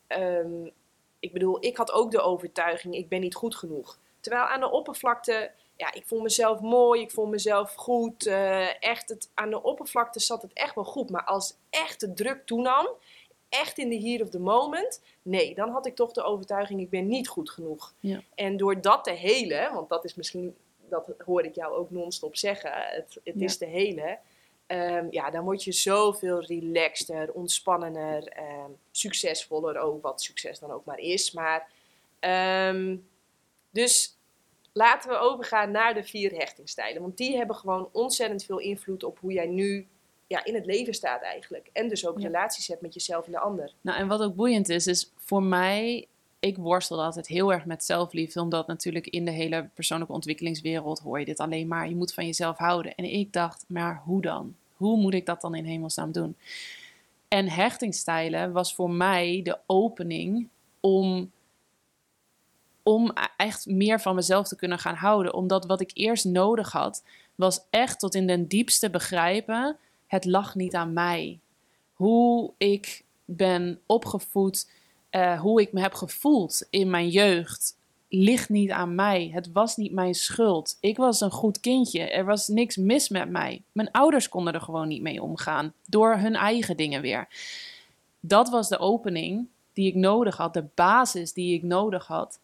[0.07, 0.69] ehm,
[1.27, 3.99] ik bedoel, ik had ook de overtuiging, ik ben niet goed genoeg.
[4.19, 8.25] Terwijl aan de oppervlakte, ja, ik vond mezelf mooi, ik vond mezelf goed.
[8.25, 11.09] eh, echt, het, aan de oppervlakte zat het echt wel goed.
[11.09, 12.87] Maar als echt de druk toenam,
[13.49, 16.89] echt in de here of the moment, nee, dan had ik toch de overtuiging, ik
[16.89, 17.93] ben niet goed genoeg.
[17.99, 18.21] Ja.
[18.35, 20.55] En door dat te helen, want dat is misschien,
[20.89, 23.45] dat hoor ik jou ook non-stop zeggen, het, het Ja.
[23.45, 24.19] is te helen.
[24.67, 30.85] Ehm, ja, dan word je zoveel relaxter, ontspannender, ehm, succesvoller ook, wat succes dan ook
[30.85, 31.31] maar is.
[31.31, 31.67] Maar,
[32.19, 32.97] ehm,
[33.69, 34.17] dus
[34.73, 37.01] laten we overgaan naar de vier hechtingstijlen.
[37.01, 39.87] Want die hebben gewoon ontzettend veel invloed op hoe jij nu
[40.27, 41.69] ja, in het leven staat eigenlijk.
[41.73, 42.25] En dus ook Ja.
[42.25, 43.73] relaties hebt met jezelf en de ander.
[43.81, 46.07] Nou, en wat ook boeiend is, is voor mij,
[46.39, 51.19] ik worstel altijd heel erg met zelfliefde, omdat natuurlijk in de hele persoonlijke ontwikkelingswereld hoor
[51.19, 52.95] je dit alleen maar, je moet van jezelf houden.
[52.95, 54.55] En ik dacht, maar hoe dan?
[54.75, 56.35] Hoe moet ik dat dan in hemelsnaam doen?
[57.27, 60.47] En hechtingstijlen was voor mij de opening
[60.79, 61.31] om,
[62.83, 65.33] om echt meer van mezelf te kunnen gaan houden.
[65.33, 67.03] Omdat wat ik eerst nodig had,
[67.35, 71.39] was echt tot in den diepste begrijpen, het lag niet aan mij.
[71.93, 74.67] Hoe ik ben opgevoed,
[75.09, 77.77] eh, hoe ik me heb gevoeld in mijn jeugd,
[78.09, 79.29] ligt niet aan mij.
[79.33, 80.77] Het was niet mijn schuld.
[80.79, 82.01] Ik was een goed kindje.
[82.01, 83.61] Er was niks mis met mij.
[83.71, 85.73] Mijn ouders konden er gewoon niet mee omgaan.
[85.85, 87.27] Door hun eigen dingen weer.
[88.19, 90.53] Dat was de opening die ik nodig had.
[90.53, 92.39] De basis die ik nodig had.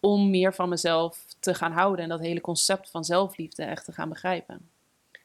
[0.00, 2.02] Om meer van mezelf te gaan houden.
[2.02, 4.68] En dat hele concept van zelfliefde echt te gaan begrijpen.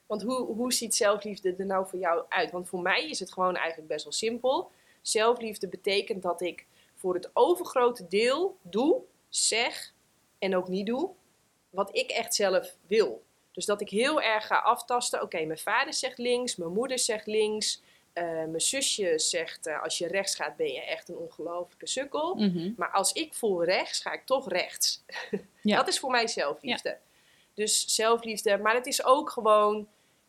[0.05, 2.51] Want hoe, hoe ziet zelfliefde er nou voor jou uit?
[2.51, 4.71] Want voor mij is het gewoon eigenlijk best wel simpel.
[5.07, 6.65] Zelfliefde betekent dat ik
[6.95, 9.93] voor het overgrote deel doe, zeg
[10.39, 11.09] en ook niet doe
[11.69, 13.23] wat ik echt zelf wil.
[13.51, 15.21] Dus dat ik heel erg ga aftasten.
[15.21, 17.81] Oké, mijn vader zegt links, mijn moeder zegt links.
[18.13, 22.35] eh, mijn zusje zegt eh, als je rechts gaat ben je echt een ongelofelijke sukkel.
[22.35, 22.71] Mhm.
[22.77, 25.03] Maar als ik voel rechts, ga ik toch rechts.
[25.61, 25.75] Ja.
[25.75, 26.97] Dat is voor mij zelfliefde.
[27.53, 29.87] Dus zelfliefde, maar het is ook gewoon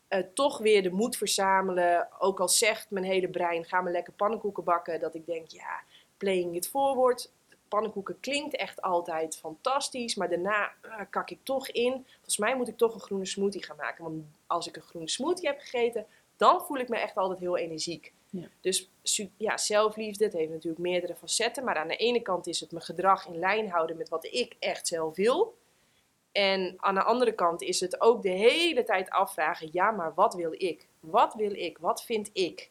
[0.08, 2.08] eh, toch weer de moed verzamelen.
[2.18, 5.00] Ook al zegt mijn hele brein, ga maar lekker pannenkoeken bakken.
[5.00, 5.80] Dat ik denk, ja,
[6.16, 7.32] playing it forward.
[7.68, 12.06] Pannenkoeken klinkt echt altijd fantastisch, maar daarna eh, kak ik toch in.
[12.14, 14.04] Volgens mij moet ik toch een groene smoothie gaan maken.
[14.04, 17.56] Want als ik een groene smoothie heb gegeten, dan voel ik me echt altijd heel
[17.56, 18.12] energiek.
[18.30, 18.48] Ja.
[18.60, 18.90] Dus
[19.36, 21.64] ja, zelfliefde, het heeft natuurlijk meerdere facetten.
[21.64, 24.56] Maar aan de ene kant is het mijn gedrag in lijn houden met wat ik
[24.58, 25.56] echt zelf wil.
[26.36, 30.34] En aan de andere kant is het ook de hele tijd afvragen: ja, maar wat
[30.34, 30.86] wil ik?
[31.00, 31.78] Wat wil ik?
[31.78, 32.70] Wat vind ik?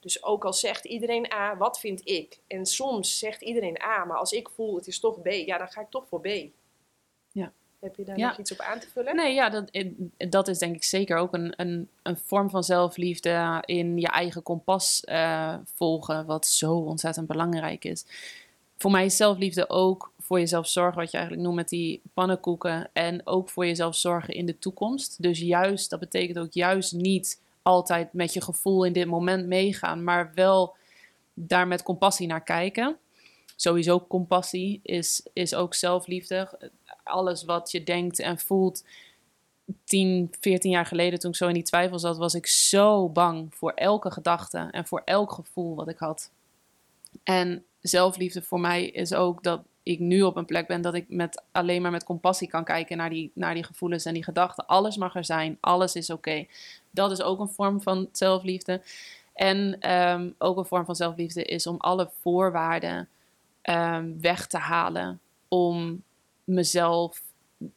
[0.00, 2.38] Dus ook al zegt iedereen A, wat vind ik?
[2.46, 5.68] En soms zegt iedereen A, maar als ik voel het is toch B, ja, dan
[5.68, 6.26] ga ik toch voor B.
[7.32, 7.52] Ja.
[7.80, 8.28] Heb je daar Ja.
[8.28, 9.16] nog iets op aan te vullen?
[9.16, 12.64] Nee, ja, dat, eh, dat is denk ik zeker ook een, een, een vorm van
[12.64, 18.04] zelfliefde in je eigen kompas eh, volgen, wat zo ontzettend belangrijk is.
[18.78, 22.90] Voor mij is zelfliefde ook voor jezelf zorgen, wat je eigenlijk noemt met die pannenkoeken.
[22.92, 25.22] En ook voor jezelf zorgen in de toekomst.
[25.22, 30.04] Dus juist, dat betekent ook juist niet altijd met je gevoel in dit moment meegaan,
[30.04, 30.76] maar wel
[31.34, 32.96] daar met compassie naar kijken.
[33.56, 36.70] Sowieso compassie is, is ook zelfliefde.
[37.02, 38.84] Alles wat je denkt en voelt.
[39.84, 43.54] 10, 14 jaar geleden, toen ik zo in die twijfel zat, was ik zo bang
[43.54, 46.30] voor elke gedachte en voor elk gevoel wat ik had.
[47.22, 51.04] En zelfliefde voor mij is ook dat ik nu op een plek ben dat ik
[51.08, 54.66] met, alleen maar met compassie kan kijken naar die, naar die gevoelens en die gedachten.
[54.66, 56.46] Alles mag er zijn, alles is oké.
[56.90, 58.80] Dat is ook een vorm van zelfliefde.
[59.34, 63.08] En ehm, ook een vorm van zelfliefde is om alle voorwaarden
[63.62, 66.02] ehm, weg te halen om
[66.44, 67.22] mezelf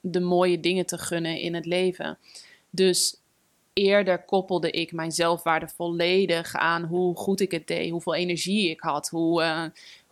[0.02, 2.18] de mooie dingen te gunnen in het leven.
[2.70, 3.18] Dus
[3.74, 8.80] eerder koppelde ik mijn zelfwaarde volledig aan hoe goed ik het deed, hoeveel energie ik
[8.80, 9.64] had, hoe, eh,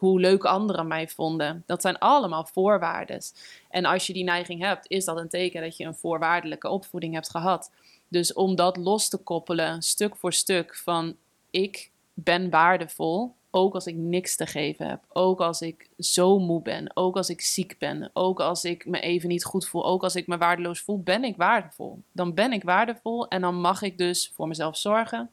[0.01, 1.63] hoe leuk anderen mij vonden.
[1.65, 3.21] Dat zijn allemaal voorwaarden.
[3.69, 7.13] En als je die neiging hebt, is dat een teken dat je een voorwaardelijke opvoeding
[7.13, 7.71] hebt gehad.
[8.07, 11.15] Dus om dat los te koppelen, stuk voor stuk, van
[11.49, 16.61] ik ben waardevol, ook als ik niks te geven heb, ook als ik zo moe
[16.61, 20.03] ben, ook als ik ziek ben, ook als ik me even niet goed voel, ook
[20.03, 22.01] als ik me waardeloos voel, ben ik waardevol.
[22.11, 25.29] Dan ben ik waardevol en dan mag ik dus voor mezelf zorgen.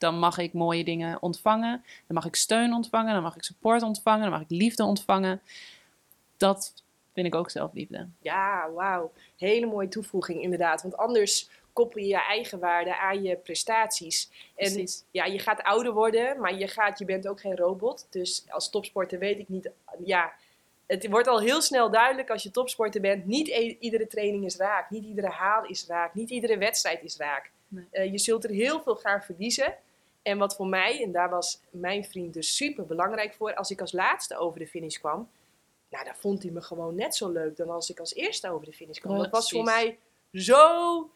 [0.00, 1.84] Dan mag ik mooie dingen ontvangen.
[2.06, 3.12] Dan mag ik steun ontvangen.
[3.12, 4.20] Dan mag ik support ontvangen.
[4.20, 5.40] Dan mag ik liefde ontvangen.
[6.36, 6.74] dat
[7.12, 8.08] vind ik ook zelfliefde.
[8.20, 9.12] Ja, wauw.
[9.36, 10.82] Hele mooie toevoeging inderdaad.
[10.82, 14.30] Want anders koppel je je eigen waarde aan je prestaties.
[14.56, 15.04] En Precies.
[15.10, 18.06] ja, je gaat ouder worden, maar je, gaat, je bent ook geen robot.
[18.10, 19.70] Dus als topsporter weet ik niet...
[20.04, 20.32] Ja,
[20.86, 23.26] het wordt al heel snel duidelijk als je topsporter bent.
[23.26, 24.90] Niet e- iedere training is raak.
[24.90, 26.14] Niet iedere haal is raak.
[26.14, 27.50] Niet iedere wedstrijd is raak.
[27.68, 27.84] Nee.
[27.90, 29.74] Eh, je zult er heel veel gaan verliezen.
[30.22, 33.54] En wat voor mij, en daar was mijn vriend dus super belangrijk voor...
[33.54, 35.28] Als ik als laatste over de finish kwam...
[35.90, 38.66] Nou, dan vond hij me gewoon net zo leuk dan als ik als eerste over
[38.66, 39.18] de finish kwam.
[39.18, 39.98] Dat was voor mij
[40.32, 41.10] zo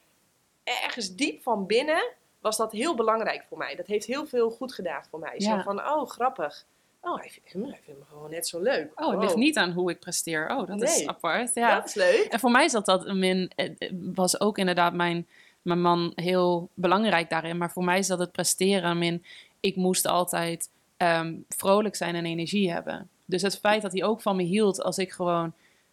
[0.64, 3.74] ergens diep van binnen was dat heel belangrijk voor mij.
[3.74, 5.40] Dat heeft heel veel goed gedaan voor mij.
[5.40, 5.62] Zo Ja.
[5.62, 6.64] van, oh, grappig.
[7.00, 9.00] Oh, hij vindt, hij vindt me gewoon net zo leuk.
[9.00, 10.50] Oh, het ligt niet aan hoe ik presteer.
[10.50, 11.54] Oh, dat is apart.
[11.54, 11.74] Ja.
[11.74, 12.26] Dat is leuk.
[12.30, 15.28] En voor mij zat dat, min, eh, eh, was ook inderdaad mijn,
[15.64, 17.58] mijn man heel belangrijk daarin.
[17.58, 19.24] Maar voor mij is dat het presteren, min,
[19.60, 23.08] ik moest altijd ehm, vrolijk zijn en energie hebben.
[23.24, 25.52] Dus het feit dat hij ook van me hield als ik gewoon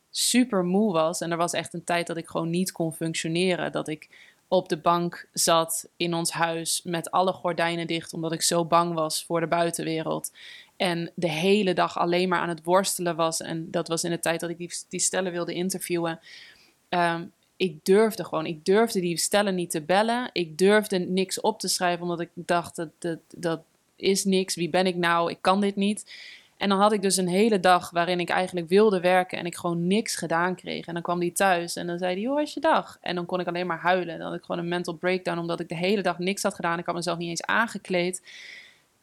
[0.10, 1.22] super moe was.
[1.22, 3.72] En er was echt een tijd dat ik gewoon niet kon functioneren.
[3.72, 4.10] Dat ik
[4.48, 8.94] op de bank zat in ons huis met alle gordijnen dicht, omdat ik zo bang
[8.94, 10.32] was voor de buitenwereld.
[10.78, 13.42] En de hele dag alleen maar aan het worstelen was.
[13.42, 16.20] En dat was in de tijd dat ik die, die stellen wilde interviewen.
[16.90, 17.26] Ehm,
[17.62, 20.30] ik durfde gewoon, ik durfde die stellen niet te bellen.
[20.34, 23.62] Ik durfde niks op te schrijven, omdat ik dacht, dat, dat,
[23.96, 24.56] is niks.
[24.56, 25.32] Wie ben ik nou?
[25.32, 26.14] Ik kan dit niet.
[26.58, 29.56] En dan had ik dus een hele dag waarin ik eigenlijk wilde werken en ik
[29.56, 30.86] gewoon niks gedaan kreeg.
[30.86, 32.98] En dan kwam die thuis en dan zei hij, hoe was je dag?
[33.02, 34.18] En dan kon ik alleen maar huilen.
[34.18, 36.80] Dan had ik gewoon een mental breakdown, omdat ik de hele dag niks had gedaan.
[36.80, 38.24] Ik had mezelf niet eens aangekleed.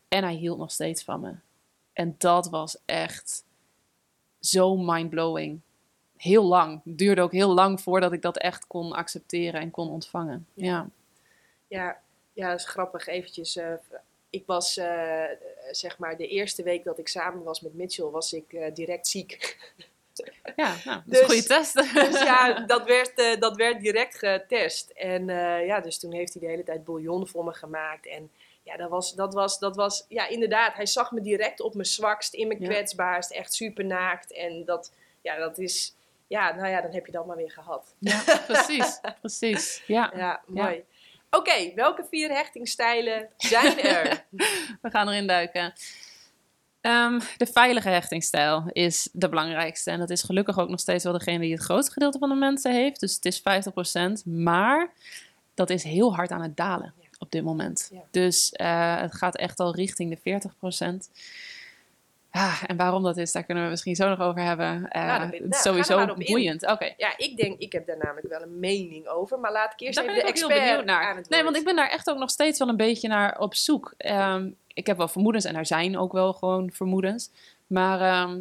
[0.09, 1.33] En hij hield nog steeds van me.
[1.93, 3.45] En dat was echt
[4.41, 5.61] zo mindblowing.
[6.19, 6.81] Heel lang.
[6.85, 10.47] Het duurde ook heel lang voordat ik dat echt kon accepteren en kon ontvangen.
[10.55, 10.89] Ja.
[11.69, 12.01] Ja,
[12.33, 13.07] ja, dat is grappig.
[13.07, 13.73] Eventjes, eh,
[14.31, 15.25] ik was, eh,
[15.71, 19.09] zeg maar, de eerste week dat ik samen was met Mitchell, was ik eh, direct
[19.09, 19.57] ziek.
[20.57, 21.75] Ja, nou, dat is Dus- een goede test.
[21.95, 24.91] Dus ja, dat werd, dat werd direct getest.
[24.91, 25.27] En
[25.67, 28.07] ja, dus toen heeft hij de hele tijd bouillon voor me gemaakt.
[28.07, 28.31] En
[28.63, 30.75] ja, dat was, dat was, dat was, ja, inderdaad.
[30.75, 34.33] Hij zag me direct op mijn zwakst, in mijn kwetsbaarst, echt super naakt.
[34.33, 35.95] En dat, ja, dat is,
[36.29, 37.95] ja, nou ja, dan heb je dat maar weer gehad.
[37.99, 39.01] Ja, precies.
[39.21, 39.83] Precies.
[39.87, 40.85] Ja, Ja, mooi.
[41.31, 44.25] Oké, welke vier hechtingstijlen zijn er?
[44.83, 45.73] we gaan erin duiken.
[46.81, 49.91] Ehm, de veilige hechtingstijl is de belangrijkste.
[49.91, 52.35] En dat is gelukkig ook nog steeds wel degene die het grootste gedeelte van de
[52.35, 53.01] mensen heeft.
[53.01, 54.25] Dus het is 50%.
[54.25, 54.93] Maar
[55.55, 57.91] dat is heel hard aan het dalen op dit moment.
[57.93, 58.01] Ja.
[58.11, 60.41] Dus eh, het gaat echt al richting de
[61.09, 61.11] 40%.
[62.39, 64.89] Ah, en waarom dat is, daar kunnen we misschien zo nog over hebben.
[64.93, 66.67] Nou, het is er sowieso boeiend.
[66.71, 66.95] Oké.
[66.97, 69.39] ja, ik denk, ik heb daar namelijk wel een mening over.
[69.39, 71.11] Maar laat ik eerst Daar even de expert heel naar.
[71.11, 73.39] aan het Nee, want ik ben daar echt ook nog steeds wel een beetje naar
[73.39, 73.95] op zoek.
[73.97, 77.31] Ehm, ik heb wel vermoedens en er zijn ook wel gewoon vermoedens.
[77.67, 78.41] Maar ehm,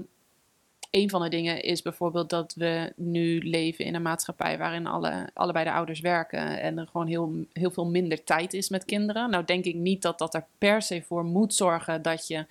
[0.92, 5.30] een van de dingen is bijvoorbeeld dat we nu leven in een maatschappij waarin alle,
[5.34, 9.30] allebei de ouders werken en er gewoon heel, heel veel minder tijd is met kinderen.
[9.30, 12.46] Nou denk ik niet dat dat er per se voor moet zorgen dat je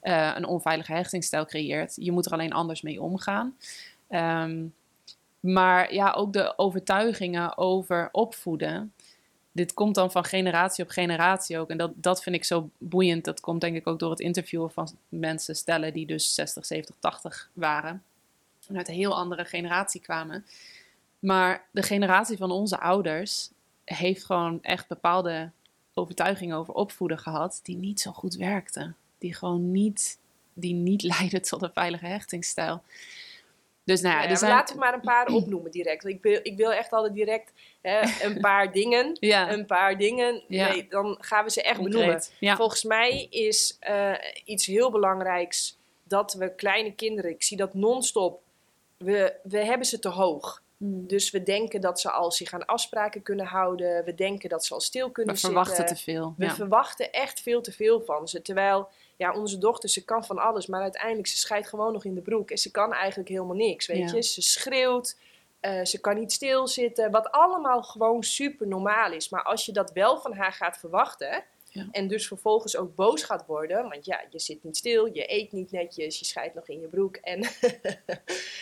[0.00, 1.96] eh, een onveilige hechtingsstijl creëert.
[1.96, 3.56] Je moet er alleen anders mee omgaan.
[4.08, 4.66] Ehm,
[5.40, 8.92] maar ja, ook de overtuigingen over opvoeden.
[9.52, 11.70] Dit komt dan van generatie op generatie ook.
[11.70, 13.24] En dat, dat vind ik zo boeiend.
[13.24, 16.94] Dat komt denk ik ook door het interviewen van mensen stellen die dus 60, 70,
[16.98, 18.02] 80 waren.
[18.68, 20.46] En uit een heel andere generatie kwamen.
[21.18, 23.50] Maar de generatie van onze ouders
[23.84, 25.50] heeft gewoon echt bepaalde
[25.94, 28.96] overtuigingen over opvoeden gehad die niet zo goed werkten.
[29.20, 30.18] Die gewoon niet,
[30.54, 32.82] die niet leidden tot een veilige hechtingsstijl.
[33.84, 34.50] Dus nou ja, zijn...
[34.52, 36.04] Laten we maar een paar opnoemen direct.
[36.04, 37.52] Ik wil, ik wil echt altijd direct
[37.82, 39.16] hè, een paar dingen.
[39.20, 40.42] Ja, Een paar dingen.
[40.48, 40.68] Ja.
[40.68, 42.32] Nee, dan gaan we ze echt concreet.
[42.40, 42.56] benoemen.
[42.56, 44.12] Volgens mij is eh,
[44.44, 48.40] iets heel belangrijks dat we kleine kinderen, ik zie dat non-stop,
[48.96, 50.62] we, we hebben ze te hoog.
[50.76, 51.06] Mm.
[51.06, 54.04] Dus we denken dat ze al zich aan afspraken kunnen houden.
[54.04, 55.62] We denken dat ze al stil kunnen We zitten.
[55.62, 56.34] verwachten te veel.
[56.36, 58.42] We verwachten echt veel te veel van ze.
[58.42, 58.88] Terwijl,
[59.20, 60.66] ja, onze dochter, ze kan van alles.
[60.66, 62.50] Maar uiteindelijk, ze scheidt gewoon nog in de broek.
[62.50, 64.14] En ze kan eigenlijk helemaal niks, weet Ja.
[64.16, 64.22] je.
[64.22, 65.16] Ze schreeuwt,
[65.60, 67.10] eh, ze kan niet stilzitten.
[67.10, 69.28] Wat allemaal gewoon super normaal is.
[69.28, 71.44] Maar als je dat wel van haar gaat verwachten...
[71.72, 71.88] Ja.
[71.90, 73.88] En dus vervolgens ook boos gaat worden.
[73.88, 76.86] Want ja, je zit niet stil, je eet niet netjes, je scheidt nog in je
[76.86, 77.16] broek.
[77.16, 77.40] En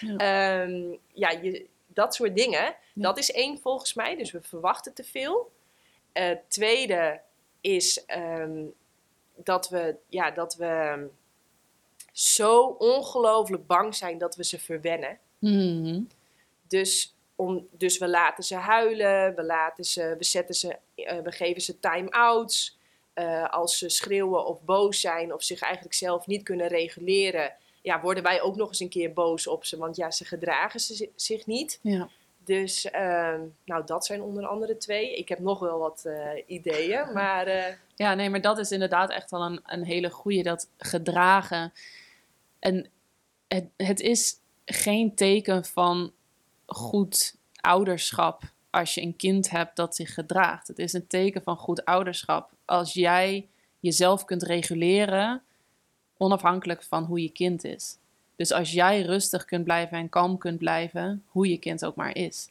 [0.00, 0.16] Ja.
[0.16, 2.74] Ehm, ja, je, dat soort dingen.
[2.94, 4.16] Dat is één volgens mij.
[4.16, 5.50] Dus we verwachten te veel.
[6.12, 7.20] Eh, tweede
[7.61, 8.64] is ehm,
[9.45, 11.07] dat we, ja, dat we
[12.12, 15.18] zo ongelooflijk bang zijn dat we ze verwennen.
[15.39, 16.01] Mhm.
[16.68, 21.32] Dus, om, dus we laten ze huilen, we, laten ze, we, zetten ze, eh, we
[21.32, 22.76] geven ze time-outs.
[23.12, 28.01] Eh, als ze schreeuwen of boos zijn of zich eigenlijk zelf niet kunnen reguleren, ja,
[28.01, 29.76] worden wij ook nog eens een keer boos op ze.
[29.76, 31.78] Want ja, ze gedragen ze zi- zich niet.
[31.82, 32.09] Ja.
[32.45, 35.16] Dus ehm, nou, dat zijn onder andere twee.
[35.16, 39.30] Ik heb nog wel wat eh, ideeën, maar Ja, nee, maar dat is inderdaad echt
[39.30, 41.72] wel een, een hele goede, dat gedragen.
[42.59, 42.88] En
[43.49, 44.34] het, het is
[44.64, 46.12] geen teken van
[46.66, 50.68] goed ouderschap als je een kind hebt dat zich gedraagt.
[50.68, 53.49] Het is een teken van goed ouderschap als jij
[53.80, 55.42] jezelf kunt reguleren
[56.16, 57.96] onafhankelijk van hoe je kind is.
[58.36, 62.14] Dus als jij rustig kunt blijven en kalm kunt blijven, hoe je kind ook maar
[62.14, 62.49] is.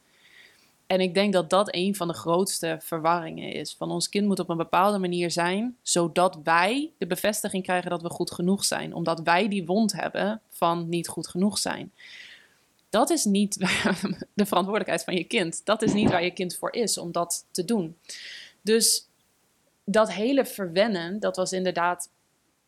[0.87, 3.75] En ik denk dat dat een van de grootste verwarringen is.
[3.75, 8.01] Van ons kind moet op een bepaalde manier zijn, zodat wij de bevestiging krijgen dat
[8.01, 8.93] we goed genoeg zijn.
[8.93, 11.91] Omdat wij die wond hebben van niet goed genoeg zijn.
[12.89, 13.59] Dat is niet
[14.33, 15.61] de verantwoordelijkheid van je kind.
[15.65, 17.97] Dat is niet waar je kind voor is om dat te doen.
[18.61, 19.07] Dus
[19.83, 22.09] dat hele verwennen, dat was inderdaad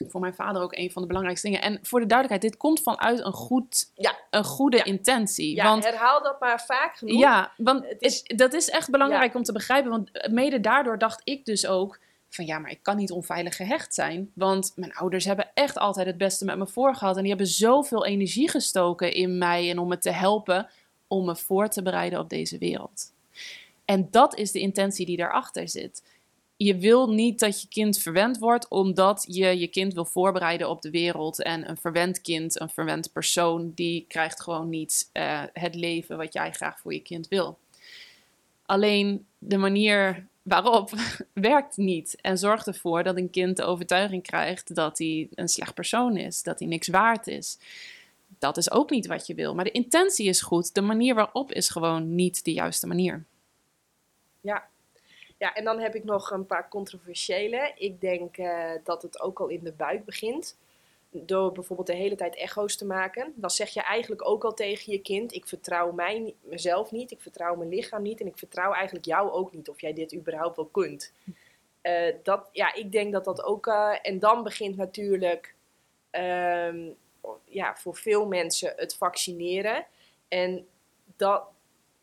[0.07, 1.61] voor mijn vader ook een van de belangrijkste dingen.
[1.63, 4.17] En voor de duidelijkheid, dit komt vanuit een, goed, Ja.
[4.29, 4.83] een goede Ja.
[4.83, 5.55] intentie.
[5.55, 7.19] ja, want herhaal dat maar vaak genoeg.
[7.19, 9.91] ja, want Het is- het- dat is echt belangrijk om te begrijpen.
[9.91, 13.93] Want mede daardoor dacht ik dus ook van ja, maar ik kan niet onveilig gehecht
[13.93, 14.31] zijn.
[14.35, 17.15] Want mijn ouders hebben echt altijd het beste met me voorgehad.
[17.15, 20.69] En die hebben zoveel energie gestoken in mij en om me te helpen
[21.07, 23.11] om me voor te bereiden op deze wereld.
[23.85, 26.03] En dat is de intentie die daarachter zit.
[26.61, 30.81] Je wil niet dat je kind verwend wordt omdat je je kind wil voorbereiden op
[30.81, 31.41] de wereld.
[31.41, 36.33] En een verwend kind, een verwend persoon, die krijgt gewoon niet eh, het leven wat
[36.33, 37.57] jij graag voor je kind wil.
[38.65, 40.91] Alleen de manier waarop
[41.33, 45.73] werkt niet en zorgt ervoor dat een kind de overtuiging krijgt dat hij een slecht
[45.73, 47.57] persoon is, dat hij niks waard is.
[48.39, 49.55] Dat is ook niet wat je wil.
[49.55, 53.25] Maar de intentie is goed, de manier waarop is gewoon niet de juiste manier.
[54.41, 54.67] Ja.
[55.39, 57.71] Ja, en dan heb ik nog een paar controversiële.
[57.75, 60.57] Ik denk eh, dat het ook al in de buik begint.
[61.11, 63.33] Door bijvoorbeeld de hele tijd echo's te maken.
[63.35, 67.21] Dan zeg je eigenlijk ook al tegen je kind: Ik vertrouw mij, mezelf niet, ik
[67.21, 68.19] vertrouw mijn lichaam niet.
[68.19, 71.13] En ik vertrouw eigenlijk jou ook niet of jij dit überhaupt wel kunt.
[71.81, 73.67] Eh, dat, ja, ik denk dat dat ook.
[73.67, 75.55] eh, en dan begint natuurlijk
[76.09, 76.89] ehm,
[77.45, 79.85] ja, voor veel mensen het vaccineren.
[80.27, 80.67] En
[81.15, 81.43] dat,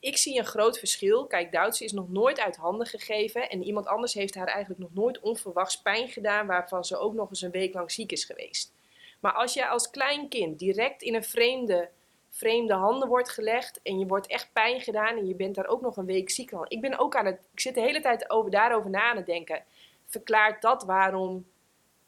[0.00, 1.26] ik zie een groot verschil.
[1.26, 3.50] Kijk, Duitse is nog nooit uit handen gegeven.
[3.50, 6.46] En iemand anders heeft haar eigenlijk nog nooit onverwachts pijn gedaan.
[6.46, 8.72] Waarvan ze ook nog eens een week lang ziek is geweest.
[9.20, 11.88] Maar als je als klein kind direct in een vreemde,
[12.30, 13.80] vreemde handen wordt gelegd.
[13.82, 15.16] En je wordt echt pijn gedaan.
[15.16, 16.66] En je bent daar ook nog een week ziek van.
[16.68, 17.38] Ik ben ook aan het.
[17.52, 19.62] Ik zit de hele tijd over, daarover na aan het denken.
[20.06, 21.46] Verklaart dat waarom.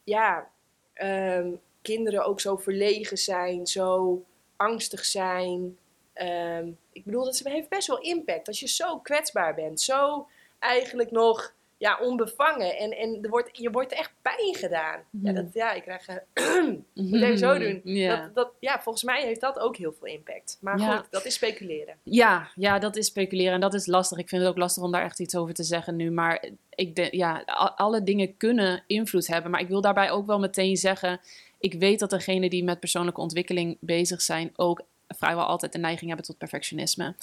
[0.04, 0.50] Ja.
[0.94, 1.50] ehm,
[1.82, 3.66] kinderen ook zo verlegen zijn.
[3.66, 4.22] Zo
[4.56, 5.78] angstig zijn.
[6.18, 8.48] Ehm, ik bedoel, dat heeft best wel impact.
[8.48, 10.26] Als je zo kwetsbaar bent, zo
[10.58, 12.76] eigenlijk nog ja, onbevangen.
[12.76, 15.00] En, en er wordt, je wordt echt pijn gedaan.
[15.10, 15.34] Ja, Mhm.
[15.34, 16.08] dat, ja ik krijg...
[16.08, 16.16] eh,
[17.10, 17.80] moet even zo doen.
[18.08, 20.58] Dat, dat, ja, volgens mij heeft dat ook heel veel impact.
[20.60, 20.96] Maar Ja.
[20.96, 21.96] goed, dat is speculeren.
[22.02, 24.18] Ja, ja, dat is speculeren en dat is lastig.
[24.18, 26.10] Ik vind het ook lastig om daar echt iets over te zeggen nu.
[26.10, 26.44] Maar
[26.74, 27.42] ik denk, ja,
[27.76, 29.50] alle dingen kunnen invloed hebben.
[29.50, 31.20] Maar ik wil daarbij ook wel meteen zeggen:
[31.58, 36.08] ik weet dat degenen die met persoonlijke ontwikkeling bezig zijn ook vrijwel altijd de neiging
[36.08, 37.14] hebben tot perfectionisme.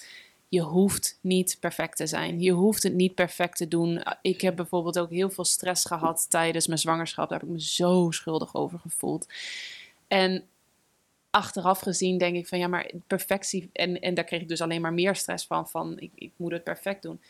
[0.50, 2.42] Je hoeft niet perfect te zijn.
[2.42, 4.04] Je hoeft het niet perfect te doen.
[4.22, 7.30] Ik heb bijvoorbeeld ook heel veel stress gehad tijdens mijn zwangerschap.
[7.30, 9.28] Daar heb ik me zo schuldig over gevoeld.
[10.08, 10.44] En
[11.30, 13.70] achteraf gezien denk ik van ja, maar perfectie.
[13.74, 15.68] En, en daar kreeg ik dus alleen maar meer stress van.
[15.68, 17.22] Van ik, ik moet het perfect doen.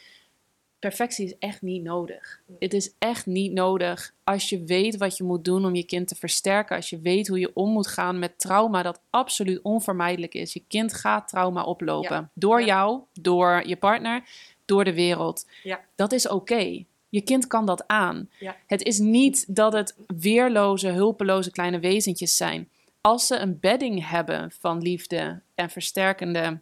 [0.89, 2.39] Perfectie is echt niet nodig.
[2.59, 6.07] Het is echt niet nodig als je weet wat je moet doen om je kind
[6.07, 6.75] te versterken.
[6.75, 10.53] Als je weet hoe je om moet gaan met trauma, dat absoluut onvermijdelijk is.
[10.53, 12.15] Je kind gaat trauma oplopen.
[12.15, 12.29] Ja.
[12.33, 12.65] Door Ja.
[12.65, 14.23] jou, door je partner,
[14.65, 15.47] door de wereld.
[15.63, 15.79] Ja.
[15.95, 16.83] Dat is oké.
[17.09, 18.29] Je kind kan dat aan.
[18.67, 22.69] Het is niet dat het weerloze, hulpeloze kleine wezentjes zijn.
[23.01, 26.59] Als ze een bedding hebben van liefde en versterkende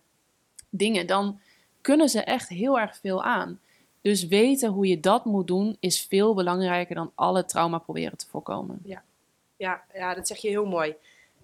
[0.69, 1.39] dingen, dan
[1.81, 3.59] kunnen ze echt heel erg veel aan.
[4.03, 8.25] Dus weten hoe je dat moet doen is veel belangrijker dan alle trauma proberen te
[8.29, 8.79] voorkomen.
[9.57, 10.95] Ja, ja, dat zeg je heel mooi.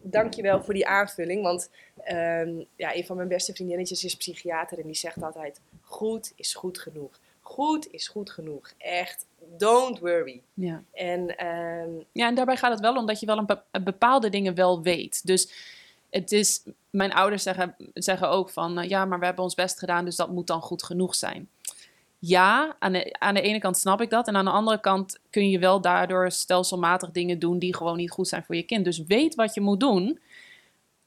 [0.02, 1.44] Dankjewel voor die aanvulling.
[1.44, 1.70] Want
[2.04, 6.54] ehm, ja, een van mijn beste vriendinnetjes is psychiater en die zegt altijd: goed is
[6.56, 7.20] goed genoeg.
[7.42, 8.74] Goed is goed genoeg.
[8.78, 9.26] Echt,
[9.58, 10.42] don't worry.
[10.54, 10.84] Ja.
[10.94, 13.84] En ehm, Ja, en daarbij gaat het wel om dat je wel een, be- een
[13.84, 15.26] bepaalde dingen wel weet.
[15.26, 15.52] Dus
[16.10, 20.06] het is, mijn ouders zeggen, zeggen ook van, ja, maar we hebben ons best gedaan,
[20.06, 21.50] dus dat moet dan goed genoeg zijn.
[22.20, 24.28] Ja, aan de, aan de ene kant snap ik dat.
[24.28, 28.12] En aan de andere kant kun je wel daardoor stelselmatig dingen doen die gewoon niet
[28.12, 28.86] goed zijn voor je kind.
[28.86, 30.20] Dus weet wat je moet doen.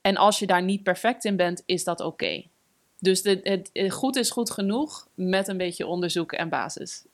[0.00, 2.42] En als je daar niet perfect in bent, is dat oké.
[2.98, 7.04] Dus het, het goed is goed genoeg met een beetje onderzoek en basis.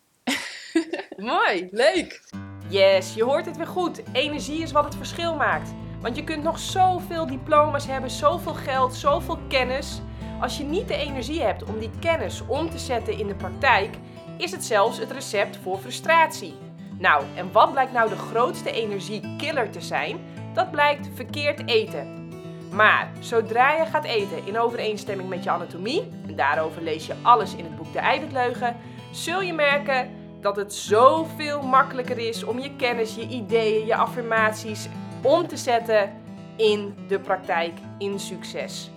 [1.17, 2.23] Mooi, leuk.
[2.69, 4.03] Yes, je hoort het weer goed.
[4.13, 5.71] Energie is wat het verschil maakt.
[6.01, 10.01] Want je kunt nog zoveel diploma's hebben, zoveel geld, zoveel kennis.
[10.41, 13.97] Als je niet de energie hebt om die kennis om te zetten in de praktijk,
[14.37, 16.55] is het zelfs het recept voor frustratie.
[16.99, 20.19] Nou, en wat blijkt nou de grootste energiekiller te zijn?
[20.55, 22.29] Dat blijkt verkeerd eten.
[22.73, 27.55] Maar zodra je gaat eten in overeenstemming met je anatomie, en daarover lees je alles
[27.55, 28.77] in het boek De Eiwitleugen,
[29.13, 30.11] zul je merken
[30.41, 34.89] dat het zoveel makkelijker is om je kennis, je ideeën, je affirmaties
[35.23, 36.13] om te zetten
[36.57, 38.91] in de praktijk, in succes.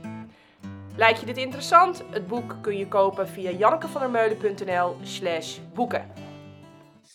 [0.97, 2.03] Lijkt je dit interessant?
[2.09, 6.11] Het boek kun je kopen via jannekevandermeulen.nl slash boeken.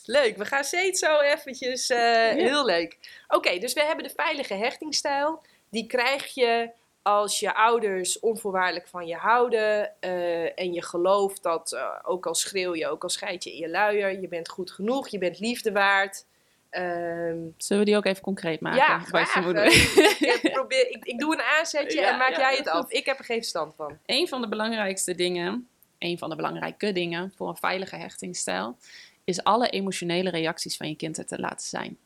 [0.05, 1.99] Leuk, we gaan steeds zo eventjes, uh,
[2.29, 2.99] heel leuk.
[3.29, 5.43] Oké, dus we hebben de veilige hechtingstijl.
[5.71, 6.71] Die krijg je
[7.03, 12.35] als je ouders onvoorwaardelijk van je houden uh, en je gelooft dat, uh, ook al
[12.35, 15.39] schreeuw je, ook al scheid je in je luier, je bent goed genoeg, je bent
[15.39, 16.25] liefde waard.
[16.71, 18.79] Um, Zullen we die ook even concreet maken?
[18.79, 19.35] Ja, graag.
[20.59, 22.91] probeer, ik, ik, doe een aanzetje ja, en maak ja, jij het af.
[22.91, 23.99] Ik heb er geen stand van.
[24.07, 28.77] Een van de belangrijkste dingen, een van de belangrijke dingen voor een veilige hechtingsstijl,
[29.25, 31.99] is alle emotionele reacties van je kind er te laten zijn.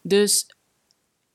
[0.00, 0.46] Dus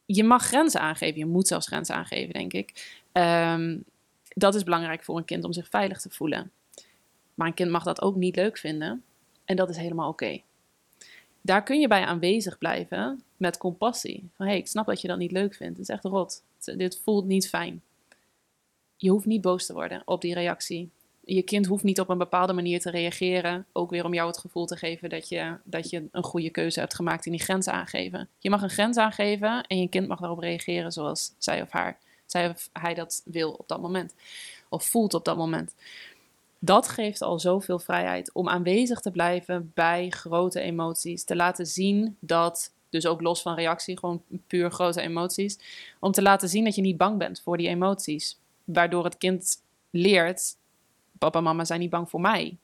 [0.06, 1.20] je mag grenzen aangeven.
[1.20, 3.00] Je moet zelfs grenzen aangeven, denk ik.
[3.14, 3.84] Um,
[4.28, 6.52] dat is belangrijk voor een kind om zich veilig te voelen.
[7.34, 9.04] Maar een kind mag dat ook niet leuk vinden.
[9.46, 10.42] En dat is helemaal oké.
[11.42, 14.30] Daar kun je bij aanwezig blijven met compassie.
[14.36, 15.78] Van hé, hey, ik snap dat je dat niet leuk vindt.
[15.78, 16.44] Het is echt rot.
[16.76, 17.82] Dit voelt niet fijn.
[18.96, 20.90] Je hoeft niet boos te worden op die reactie
[21.28, 23.66] je kind hoeft niet op een bepaalde manier te reageren.
[23.72, 26.80] Ook weer om jou het gevoel te geven dat je, dat je een goede keuze
[26.80, 28.30] hebt gemaakt in die grens aangeven.
[28.40, 31.98] Je mag een grens aangeven en je kind mag daarop reageren zoals zij of haar,
[32.26, 34.14] zij of hij dat wil op dat moment.
[34.70, 35.76] Of voelt op dat moment.
[36.60, 41.24] Dat geeft al zoveel vrijheid om aanwezig te blijven bij grote emoties.
[41.24, 45.60] Te laten zien dat, dus ook los van reactie, gewoon puur grote emoties.
[46.00, 48.40] Om te laten zien dat je niet bang bent voor die emoties.
[48.64, 50.56] Waardoor het kind leert
[51.18, 52.58] papa en mama zijn niet bang voor mij.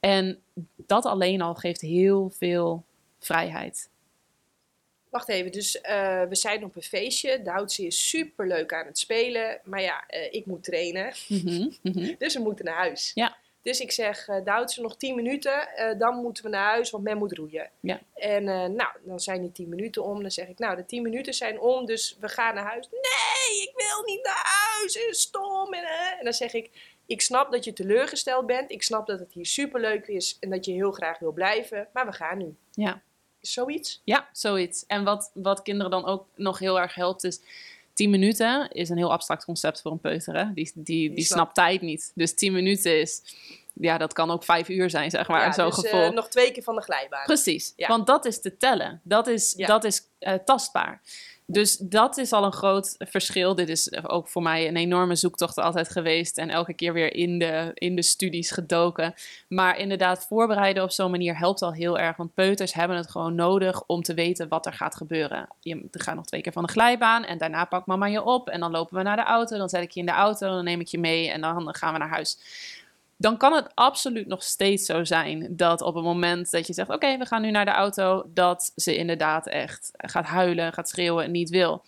[0.00, 0.38] En
[0.76, 2.84] dat alleen al geeft heel veel
[3.18, 3.90] vrijheid.
[5.12, 7.42] Wacht even, dus uh, we zijn op een feestje.
[7.42, 9.60] Doutsie is super leuk aan het spelen.
[9.64, 11.14] Maar ja, uh, ik moet trainen.
[11.28, 13.10] Mm -hmm, dus we moeten naar huis.
[13.14, 13.36] Ja.
[13.62, 15.68] Dus ik zeg, uh, nog 10 minuten.
[15.98, 17.70] dan moeten we naar huis, want men moet roeien.
[17.80, 18.00] Ja.
[18.14, 18.44] En
[18.74, 20.20] nou, dan zijn die 10 minuten om.
[20.20, 22.88] Dan zeg ik, nou, de 10 minuten zijn om, dus we gaan naar huis.
[22.90, 24.94] Nee, ik wil niet naar huis.
[24.94, 25.72] Het is stom.
[25.72, 25.84] En,
[26.18, 26.70] en dan zeg ik,
[27.06, 28.70] ik snap dat je teleurgesteld bent.
[28.70, 31.88] Ik snap dat het hier superleuk is en dat je heel graag wil blijven.
[31.92, 32.56] Maar we gaan nu.
[32.70, 33.02] Ja.
[33.42, 34.00] Zoiets?
[34.04, 34.86] Ja, zoiets.
[34.86, 37.40] En wat, wat kinderen dan ook nog heel erg helpt is...
[37.94, 40.36] 10 minuten is een heel abstract concept voor een peuter.
[40.36, 40.52] Hè?
[40.52, 42.12] Die, die, die, snapt tijd niet.
[42.14, 43.22] Dus 10 minuten is
[43.74, 45.40] ja, dat kan ook vijf uur zijn, zeg maar.
[45.40, 47.24] Ja, zo dus, uh, nog twee keer van de glijbaan.
[47.24, 47.88] Precies, ja.
[47.88, 49.00] want dat is te tellen.
[49.04, 49.66] Dat is, ja.
[49.66, 51.00] dat is uh, tastbaar.
[51.52, 53.54] Dus dat is al een groot verschil.
[53.54, 56.38] Dit is ook voor mij een enorme zoektocht altijd geweest.
[56.38, 59.14] En elke keer weer in de, in de studies gedoken.
[59.48, 62.16] Maar inderdaad, voorbereiden op zo'n manier helpt al heel erg.
[62.16, 65.48] Want peuters hebben het gewoon nodig om te weten wat er gaat gebeuren.
[65.60, 67.24] Je gaat nog twee keer van de glijbaan.
[67.24, 68.48] En daarna pakt mama je op.
[68.48, 69.56] En dan lopen we naar de auto.
[69.56, 70.48] Dan zet ik je in de auto.
[70.48, 71.30] Dan neem ik je mee.
[71.30, 72.38] En dan gaan we naar huis
[73.22, 76.90] dan kan het absoluut nog steeds zo zijn dat op het moment dat je zegt:
[76.90, 81.24] Oké, we gaan nu naar de auto, dat ze inderdaad echt gaat huilen, gaat schreeuwen
[81.24, 81.84] en niet wil.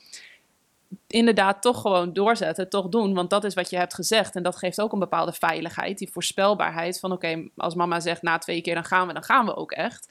[1.06, 4.36] Inderdaad, toch gewoon doorzetten, toch doen, want dat is wat je hebt gezegd.
[4.36, 8.38] En dat geeft ook een bepaalde veiligheid, die voorspelbaarheid van: Oké, als mama zegt na
[8.38, 10.08] twee keer dan gaan we, dan gaan we ook echt.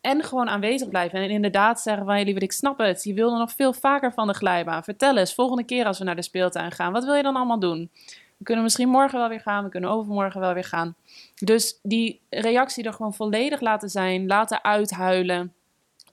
[0.00, 1.18] En gewoon aanwezig blijven.
[1.18, 3.04] En inderdaad zeggen van, lieverd, ik snap het.
[3.04, 4.84] Je wilde nog veel vaker van de glijbaan.
[4.84, 7.58] Vertel eens, volgende keer als we naar de speeltuin gaan, wat wil je dan allemaal
[7.58, 7.90] doen?
[8.36, 10.96] We kunnen misschien morgen wel weer gaan, we kunnen overmorgen wel weer gaan.
[11.34, 15.54] Dus die reactie er gewoon volledig laten zijn, laten uithuilen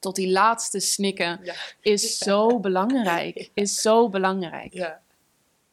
[0.03, 1.39] tot die laatste snikken
[1.81, 3.49] is zo belangrijk.
[3.53, 4.73] Is zo belangrijk.
[4.73, 5.01] Ja.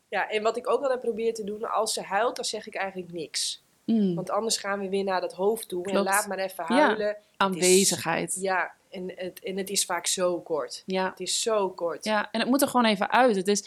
[0.09, 2.75] ja, en wat ik ook altijd probeer te doen, als ze huilt, dan zeg ik
[2.75, 3.63] eigenlijk niks.
[3.85, 4.15] Mm.
[4.15, 5.99] Want anders gaan we weer naar dat hoofd toe Klopt.
[5.99, 7.07] en laat maar even huilen.
[7.07, 7.17] Ja.
[7.37, 8.37] Aanwezigheid.
[8.37, 10.83] Is, ja, en het, en het is vaak zo kort.
[10.87, 11.11] Ja.
[11.11, 12.05] Het is zo kort.
[12.05, 13.37] Ja, en het moet er gewoon even uit.
[13.37, 13.65] Het is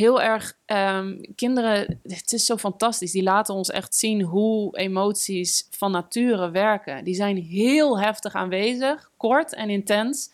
[0.00, 3.12] heel erg, um, kinderen, het is zo fantastisch.
[3.12, 7.04] Die laten ons echt zien hoe emoties van nature werken.
[7.04, 10.30] Die zijn heel heftig aanwezig, kort en intens.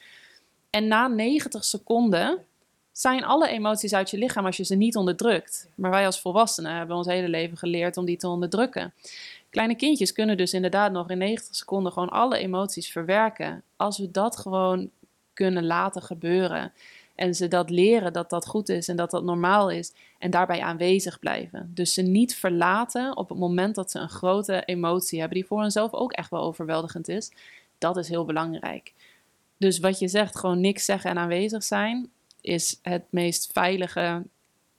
[0.71, 2.39] En na 90 seconden
[2.93, 5.69] zijn alle emoties uit je lichaam als je ze niet onderdrukt.
[5.75, 8.95] Maar wij als volwassenen hebben ons hele leven geleerd om die te onderdrukken.
[9.51, 13.63] Kleine kindjes kunnen dus inderdaad nog in 90 seconden gewoon alle emoties verwerken.
[13.77, 14.91] Als we dat gewoon
[15.37, 16.73] kunnen laten gebeuren.
[17.17, 19.93] En ze dat leren dat dat goed is en dat dat normaal is.
[20.19, 21.71] En daarbij aanwezig blijven.
[21.75, 25.61] Dus ze niet verlaten op het moment dat ze een grote emotie hebben, die voor
[25.61, 27.31] henzelf ook echt wel overweldigend is.
[27.79, 28.93] Dat is heel belangrijk.
[29.57, 32.11] Dus wat je zegt, gewoon niks zeggen en aanwezig zijn,
[32.41, 34.23] is het meest veilige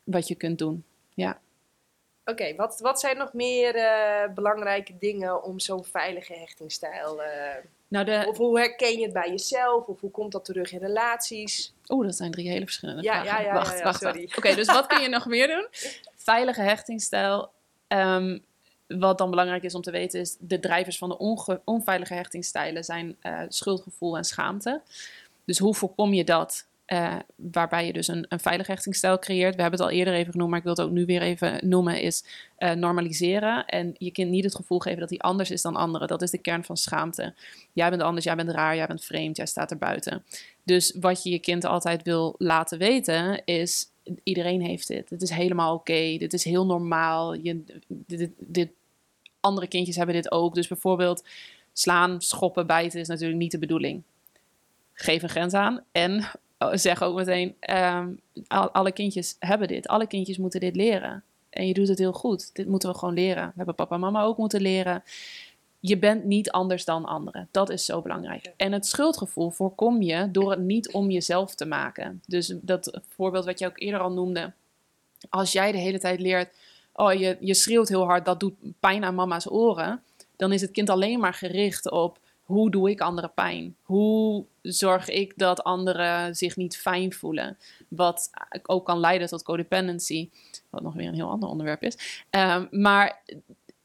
[0.03, 0.83] wat je kunt doen.
[2.25, 7.21] Oké, wat, wat zijn nog meer eh, belangrijke dingen om zo'n veilige hechtingsstijl...
[7.23, 7.55] eh,
[7.87, 9.87] Nou, de, of hoe herken je het bij jezelf?
[9.87, 11.73] Of hoe komt dat terug in relaties?
[11.89, 13.41] Oeh, dat zijn drie hele verschillende Ja, vragen.
[13.43, 14.21] ja, ja, wacht, wacht, sorry.
[14.21, 14.37] wacht.
[14.37, 15.67] Oké, dus wat kun je nog meer doen?
[16.15, 17.51] Veilige hechtingsstijl.
[17.87, 18.37] Ehm,
[18.87, 20.35] wat dan belangrijk is om te weten is...
[20.39, 21.17] de drijvers van de
[21.65, 24.81] onveilige hechtingsstijlen zijn eh, schuldgevoel en schaamte.
[25.45, 26.67] Dus hoe voorkom je dat?
[26.87, 29.55] eh, waarbij je dus een, een veilige hechtingsstijl creëert.
[29.55, 31.69] We hebben het al eerder even genoemd, maar ik wil het ook nu weer even
[31.69, 32.23] noemen, is
[32.57, 33.65] eh, normaliseren.
[33.65, 36.07] En je kind niet het gevoel geven dat hij anders is dan anderen.
[36.07, 37.33] Dat is de kern van schaamte.
[37.73, 40.23] Jij bent anders, jij bent raar, jij bent vreemd, jij staat er buiten.
[40.67, 43.89] Dus wat je je kind altijd wil laten weten is,
[44.23, 45.09] iedereen heeft dit.
[45.09, 47.33] Het is helemaal oké, dit is heel normaal.
[47.33, 47.63] Je,
[48.37, 48.69] dit,
[49.39, 50.55] andere kindjes hebben dit ook.
[50.55, 51.23] Dus bijvoorbeeld
[51.73, 54.03] slaan, schoppen, bijten is natuurlijk niet de bedoeling.
[54.93, 56.23] Geef een grens aan en
[56.59, 58.09] oh, zeg ook meteen, ehm,
[58.47, 59.87] al- alle kindjes hebben dit.
[59.87, 61.23] Alle kindjes moeten dit leren.
[61.49, 62.55] En je doet het heel goed.
[62.55, 63.45] Dit moeten we gewoon leren.
[63.47, 65.03] We hebben papa en mama ook moeten leren.
[65.79, 67.47] Je bent niet anders dan anderen.
[67.51, 68.53] Dat is zo belangrijk.
[68.57, 72.21] En het schuldgevoel voorkom je door het niet om jezelf te maken.
[72.25, 74.53] Dus dat voorbeeld wat je ook eerder al noemde.
[75.29, 76.49] Als jij de hele tijd leert,
[76.93, 80.03] oh je, je schreeuwt heel hard, dat doet pijn aan mama's oren.
[80.35, 83.75] Dan is het kind alleen maar gericht op hoe doe ik anderen pijn?
[83.81, 87.57] Hoe zorg ik dat anderen zich niet fijn voelen?
[87.87, 88.29] Wat
[88.63, 90.29] ook kan leiden tot codependency.
[90.69, 92.23] Wat nog weer een heel ander onderwerp is.
[92.29, 93.21] Ehm, maar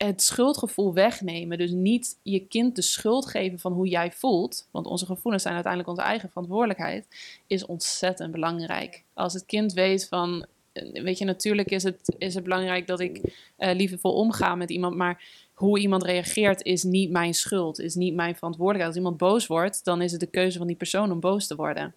[0.06, 1.58] het schuldgevoel wegnemen.
[1.58, 4.68] Dus niet je kind de schuld geven van hoe jij voelt.
[4.70, 7.06] Want onze gevoelens zijn uiteindelijk onze eigen verantwoordelijkheid.
[7.46, 9.02] Is ontzettend belangrijk.
[9.14, 10.46] Als het kind weet van.
[10.72, 13.20] eh, Weet je, natuurlijk is het, is het belangrijk dat ik
[13.56, 14.96] eh liefdevol omga met iemand.
[14.96, 15.24] Maar
[15.54, 17.78] hoe iemand reageert is niet mijn schuld.
[17.80, 18.96] Is niet mijn verantwoordelijkheid.
[18.96, 21.56] Als iemand boos wordt, dan is het de keuze van die persoon om boos te
[21.56, 21.94] worden.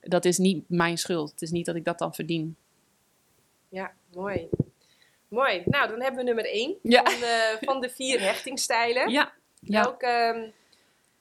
[0.00, 1.30] Dat is niet mijn schuld.
[1.30, 2.56] Het is niet dat ik dat dan verdien.
[3.68, 4.48] Ja, mooi.
[5.32, 5.62] Mooi.
[5.64, 7.02] Nou, dan hebben we nummer één Ja.
[7.04, 9.10] van, de, van de vier hechtingstijlen.
[9.10, 9.32] Ja,
[9.98, 10.48] ehm,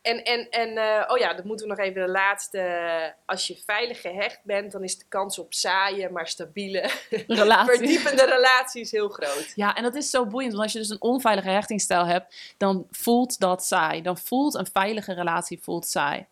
[0.02, 3.16] en, en, en eh, oh ja, dan moeten we nog even de laatste.
[3.26, 6.90] Als je veilig gehecht bent, dan is de kans op saaie, maar stabiele,
[7.28, 7.76] relatie.
[7.78, 9.52] verdiepende relaties heel groot.
[9.56, 10.52] Ja, en dat is zo boeiend.
[10.52, 14.02] Want als je dus een onveilige hechtingsstijl hebt, dan voelt dat saai.
[14.02, 16.26] Dan voelt een veilige relatie voelt saai.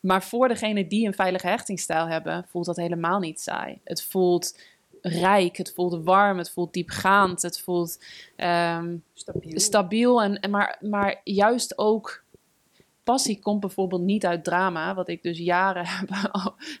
[0.00, 3.80] Maar voor degene die een veilige hechtingsstijl hebben, voelt dat helemaal niet saai.
[3.84, 4.58] Het voelt
[5.06, 8.04] rijk, het voelt warm, het voelt diepgaand, het voelt
[8.36, 9.60] ehm, Stabiel.
[9.60, 10.22] stabiel.
[10.22, 12.24] En, en maar, maar juist ook,
[13.02, 16.08] passie komt bijvoorbeeld niet uit drama, wat ik dus jaren heb,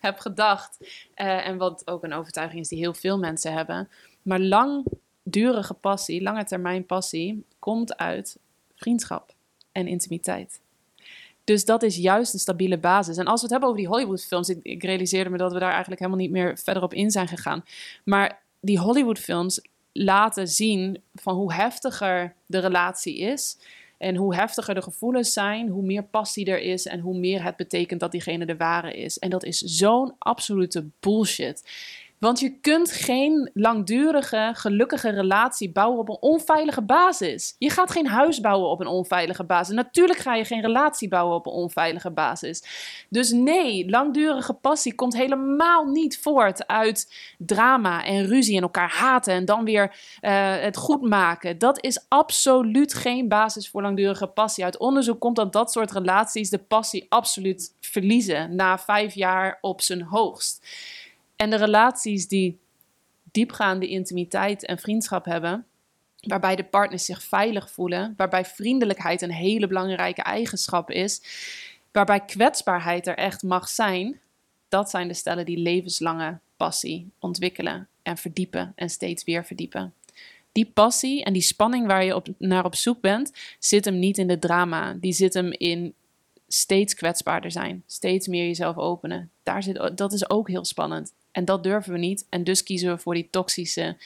[0.00, 0.78] heb gedacht.
[1.14, 3.88] Eh, en wat ook een overtuiging is die heel veel mensen hebben.
[4.22, 8.38] Maar langdurige passie, lange termijn passie, komt uit
[8.74, 9.34] vriendschap
[9.72, 10.60] en intimiteit.
[11.44, 13.16] Dus dat is juist een stabiele basis.
[13.16, 15.70] En als we het hebben over die Hollywoodfilms, ik, ik realiseerde me dat we daar
[15.70, 17.64] eigenlijk helemaal niet meer verder op in zijn gegaan.
[18.04, 19.60] Maar die Hollywoodfilms
[19.92, 23.58] laten zien van hoe heftiger de relatie is.
[23.98, 27.56] En hoe heftiger de gevoelens zijn, hoe meer passie er is en hoe meer het
[27.56, 29.18] betekent dat diegene de ware is.
[29.18, 31.62] En dat is zo'n absolute bullshit.
[32.24, 37.56] Want je kunt geen langdurige, gelukkige relatie bouwen op een onveilige basis.
[37.58, 39.74] Je gaat geen huis bouwen op een onveilige basis.
[39.74, 42.62] Natuurlijk ga je geen relatie bouwen op een onveilige basis.
[43.08, 49.34] Dus nee, langdurige passie komt helemaal niet voort uit drama en ruzie en elkaar haten
[49.34, 51.58] en dan weer eh, het goed maken.
[51.58, 54.64] Dat is absoluut geen basis voor langdurige passie.
[54.64, 59.80] Uit onderzoek komt dat dat soort relaties de passie absoluut verliezen na vijf jaar op
[59.80, 60.66] zijn hoogst.
[61.36, 62.58] En de relaties die
[63.32, 65.66] diepgaande intimiteit en vriendschap hebben,
[66.20, 71.22] waarbij de partners zich veilig voelen, waarbij vriendelijkheid een hele belangrijke eigenschap is,
[71.92, 74.20] waarbij kwetsbaarheid er echt mag zijn,
[74.68, 79.94] dat zijn de stellen die levenslange passie ontwikkelen en verdiepen en steeds weer verdiepen.
[80.52, 84.18] Die passie en die spanning waar je op, naar op zoek bent, zit hem niet
[84.18, 84.96] in de drama.
[85.00, 85.94] Die zit hem in
[86.48, 89.30] steeds kwetsbaarder zijn, steeds meer jezelf openen.
[89.42, 91.12] Daar zit, dat is ook heel spannend.
[91.34, 92.26] En dat durven we niet.
[92.28, 93.96] En dus kiezen we voor die toxische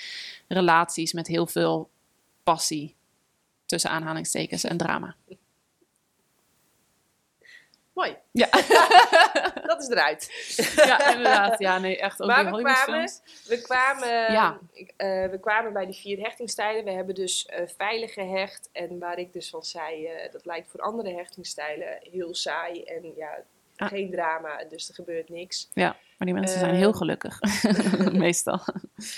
[0.47, 1.91] relaties met heel veel
[2.43, 2.95] passie,
[3.67, 5.17] tussen aanhalingstekens, en drama.
[7.93, 8.17] Mooi.
[8.31, 8.49] Ja,
[9.71, 10.31] Dat is eruit.
[10.77, 11.59] ja inderdaad.
[11.59, 13.21] Ja, nee, echt ook Maar die we Hollywoodfilms.
[13.47, 14.59] We kwamen, Ja.
[14.73, 16.85] ik, eh, we kwamen bij die vier hechtingstijlen.
[16.85, 18.69] We hebben dus eh, veilig gehecht.
[18.73, 22.83] En waar ik dus van zei, eh, dat lijkt voor andere hechtingstijlen heel saai.
[22.83, 23.39] En ja,
[23.79, 23.89] Ah.
[23.89, 25.71] geen drama, dus er gebeurt niks.
[25.73, 27.41] Ja, maar die mensen zijn Eh, heel gelukkig.
[28.13, 28.61] Meestal.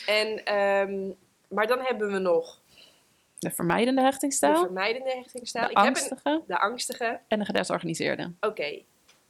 [0.06, 1.10] En, ehm,
[1.48, 2.60] maar dan hebben we nog
[3.38, 5.64] De vermijdende de hechtingstijl, vermijdende hechtingstijl.
[5.64, 7.20] de Ik heb een, angstige de angstige.
[7.28, 8.32] en de gedesorganiseerde.
[8.40, 8.82] Oké,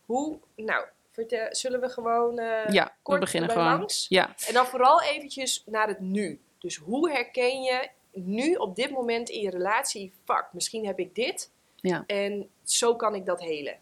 [0.05, 3.65] hoe, nou, Vertel, zullen we gewoon eh, ja, kort we beginnen gewoon.
[3.65, 4.07] langs?
[4.09, 6.41] Ja, En dan vooral eventjes naar het nu.
[6.59, 11.15] Dus hoe herken je nu op dit moment in je relatie, fuck, misschien heb ik
[11.15, 11.51] dit.
[11.77, 12.05] Ja.
[12.07, 13.77] En zo kan ik dat helen.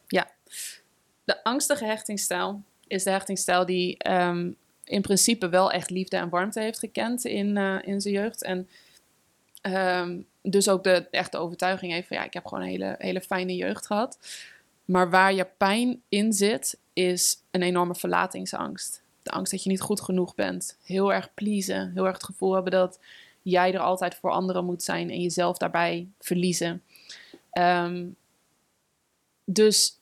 [1.29, 4.53] De angstige hechtingsstijl is de hechtingsstijl die ehm,
[4.85, 8.43] in principe wel echt liefde en warmte heeft gekend in, eh, in zijn jeugd.
[8.43, 8.69] En
[9.61, 13.21] ehm, dus ook de echte overtuiging heeft van ja, ik heb gewoon een hele, hele
[13.21, 14.19] fijne jeugd gehad.
[14.85, 19.03] Maar waar je pijn in zit, is een enorme verlatingsangst.
[19.23, 20.79] De angst dat je niet goed genoeg bent.
[20.83, 21.93] Heel erg pleasen.
[21.95, 23.01] Heel erg het gevoel hebben dat
[23.43, 26.83] jij er altijd voor anderen moet zijn en jezelf daarbij verliezen.
[27.51, 28.07] Ehm,
[29.45, 29.98] dus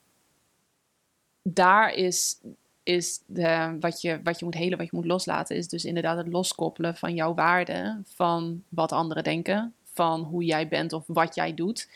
[1.53, 2.41] daar is,
[2.83, 6.17] is de, wat, je, wat je moet helen, wat je moet loslaten, is dus inderdaad
[6.17, 11.35] het loskoppelen van jouw waarde, van wat anderen denken, van hoe jij bent of wat
[11.35, 11.89] jij doet.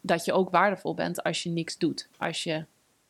[0.00, 2.64] Dat je ook waardevol bent als je niks doet, als je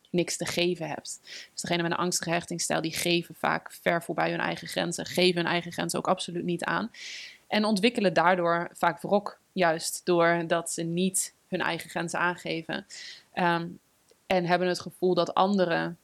[0.09, 1.19] niks te geven hebt.
[1.53, 5.41] Dus degene met een angstige hechtingsstijl, die geven vaak ver voorbij hun eigen grenzen, geven
[5.41, 6.91] hun eigen grenzen ook absoluut niet aan.
[7.47, 12.85] En ontwikkelen daardoor vaak wrok, juist doordat ze niet hun eigen grenzen aangeven.
[13.33, 13.67] Ehm,
[14.29, 15.97] en hebben het gevoel dat anderen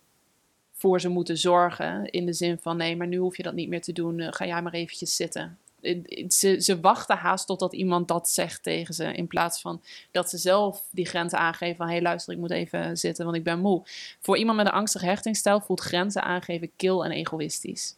[0.71, 2.09] voor ze moeten zorgen.
[2.09, 4.19] In de zin van nee, maar nu hoef je dat niet meer te doen.
[4.19, 5.57] eh, ga jij maar eventjes zitten.
[5.82, 9.13] Eh, eh, Ze, ze wachten haast totdat iemand dat zegt tegen ze.
[9.13, 12.51] In plaats van dat ze zelf die grenzen aangeven van hé hey, luister, ik moet
[12.51, 13.82] even zitten, want ik ben moe.
[14.21, 17.95] Voor iemand met een angstige hechtingsstijl voelt grenzen aangeven kil en egoïstisch.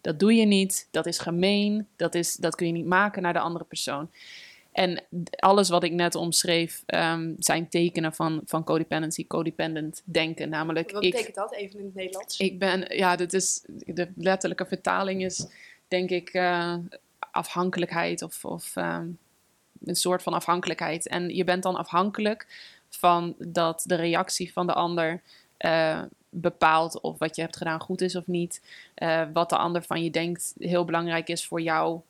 [0.00, 3.32] Dat doe je niet, dat is gemeen, dat, is, dat kun je niet maken naar
[3.32, 4.10] de andere persoon.
[4.74, 5.02] En
[5.36, 10.48] alles wat ik net omschreef ehm, zijn tekenen van, van codependency, codependent denken.
[10.48, 12.38] Namelijk, Wat ik, betekent dat even in het Nederlands?
[12.38, 15.46] ik ben, ja, dit is, de letterlijke vertaling is
[15.88, 16.76] denk ik eh,
[17.30, 19.06] afhankelijkheid of, of ehm,
[19.84, 21.08] een soort van afhankelijkheid.
[21.08, 22.46] En je bent dan afhankelijk
[22.88, 25.22] van dat de reactie van de ander
[25.56, 28.62] eh, bepaalt of wat je hebt gedaan goed is of niet.
[28.94, 32.04] Eh, wat de ander van je denkt heel belangrijk is voor jouw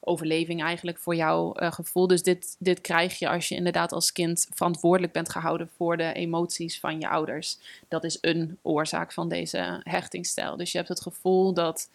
[0.00, 2.06] overleving eigenlijk, voor jouw eh, gevoel.
[2.06, 6.12] Dus dit, dit krijg je als je inderdaad als kind verantwoordelijk bent gehouden voor de
[6.12, 7.58] emoties van je ouders.
[7.88, 10.56] Dat is een oorzaak van deze hechtingsstijl.
[10.56, 11.90] Dus je hebt het gevoel dat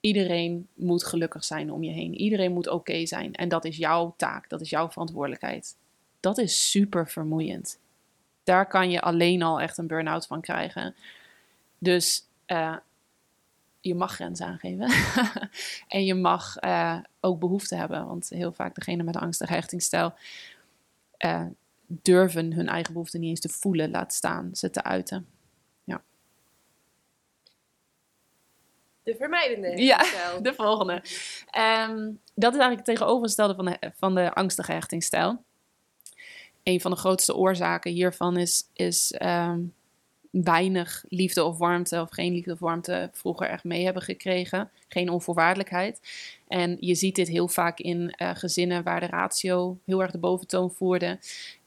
[0.00, 2.14] iedereen moet gelukkig zijn om je heen.
[2.14, 3.34] Iedereen moet oké zijn.
[3.34, 5.76] En dat is jouw taak, dat is jouw verantwoordelijkheid.
[6.20, 7.78] Dat is super vermoeiend.
[8.44, 10.94] Daar kan je alleen al echt een burn-out van krijgen.
[11.78, 12.76] Dus eh,
[13.88, 14.90] je mag grenzen aangeven.
[15.88, 18.06] en je mag eh, ook behoefte hebben.
[18.06, 20.14] Want heel vaak degene met een angstige hechtingsstijl
[21.16, 21.46] eh,
[21.86, 25.26] durven hun eigen behoeften niet eens te voelen, laat staan ze te uiten.
[29.08, 29.98] De vermijdende Ja.
[30.42, 31.02] De volgende.
[31.50, 35.42] Ehm, dat is eigenlijk het tegenovergestelde van de, van de angstige hechtingsstijl.
[36.62, 39.60] Een van de grootste oorzaken hiervan is, is ehm,
[40.30, 44.70] weinig liefde of warmte, of geen liefde of warmte vroeger echt mee hebben gekregen.
[44.88, 46.00] Geen onvoorwaardelijkheid.
[46.48, 50.18] En je ziet dit heel vaak in eh, gezinnen waar de ratio heel erg de
[50.18, 51.18] boventoon voerde.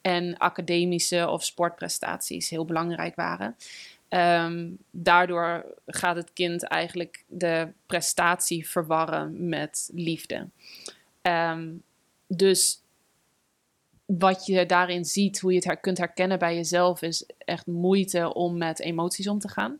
[0.02, 3.56] En academische of sportprestaties heel belangrijk waren.
[4.08, 10.48] Ehm, daardoor gaat het kind eigenlijk de prestatie verwarren met liefde.
[11.22, 11.70] Ehm,
[12.28, 12.81] dus
[14.18, 18.34] wat je daarin ziet, hoe je het her kunt herkennen bij jezelf, is echt moeite
[18.34, 19.80] om met emoties om te gaan.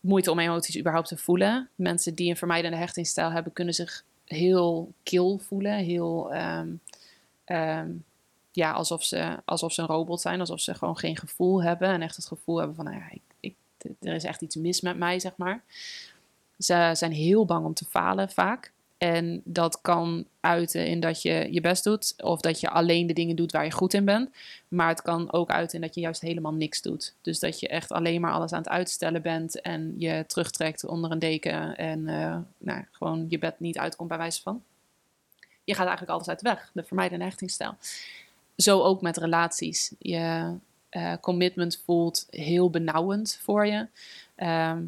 [0.00, 1.68] Moeite om emoties überhaupt te voelen.
[1.74, 5.76] Mensen die een vermijdende hechtingsstijl hebben, kunnen zich heel kil voelen.
[5.76, 6.68] Heel, ehm,
[7.44, 7.90] ehm,
[8.52, 10.40] ja, alsof ze, alsof ze een robot zijn.
[10.40, 11.88] Alsof ze gewoon geen gevoel hebben.
[11.88, 13.54] En echt het gevoel hebben van, nou ja, ik, ik,
[14.00, 15.62] er is echt iets mis met mij, zeg maar.
[16.58, 18.72] Ze zijn heel bang om te falen vaak.
[18.98, 22.14] En dat kan uiten in dat je je best doet.
[22.22, 24.30] Of dat je alleen de dingen doet waar je goed in bent.
[24.68, 27.14] Maar het kan ook uiten in dat je juist helemaal niks doet.
[27.22, 29.60] Dus dat je echt alleen maar alles aan het uitstellen bent.
[29.60, 31.76] En je terugtrekt onder een deken.
[31.76, 34.62] En eh, nou, gewoon je bed niet uitkomt bij wijze van.
[35.64, 36.70] Je gaat eigenlijk alles uit de weg.
[36.74, 37.74] De vermijdende hechtingsstijl.
[38.56, 39.92] Zo ook met relaties.
[39.98, 40.54] Je
[40.88, 43.86] eh, commitment voelt heel benauwend voor je.
[44.34, 44.82] Ehm,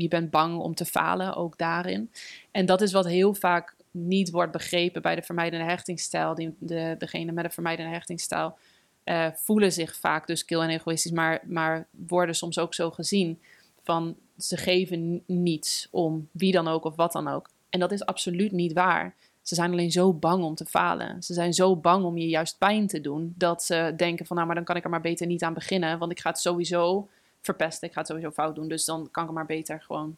[0.00, 2.10] je bent bang om te falen, ook daarin.
[2.50, 6.34] En dat is wat heel vaak niet wordt begrepen bij de vermijdende hechtingsstijl.
[6.34, 8.56] Die, de, degene met een vermijdende hechtingsstijl
[9.04, 13.40] eh, voelen zich vaak dus kil en egoïstisch, maar, maar worden soms ook zo gezien
[13.82, 17.48] van ze geven niets om wie dan ook of wat dan ook.
[17.70, 19.14] En dat is absoluut niet waar.
[19.42, 21.22] Ze zijn alleen zo bang om te falen.
[21.22, 23.34] Ze zijn zo bang om je juist pijn te doen.
[23.36, 25.98] Dat ze denken van nou, maar dan kan ik er maar beter niet aan beginnen.
[25.98, 27.08] Want ik ga het sowieso
[27.40, 27.88] verpesten.
[27.88, 28.68] Ik ga het sowieso fout doen.
[28.68, 30.16] Dus dan kan ik maar beter gewoon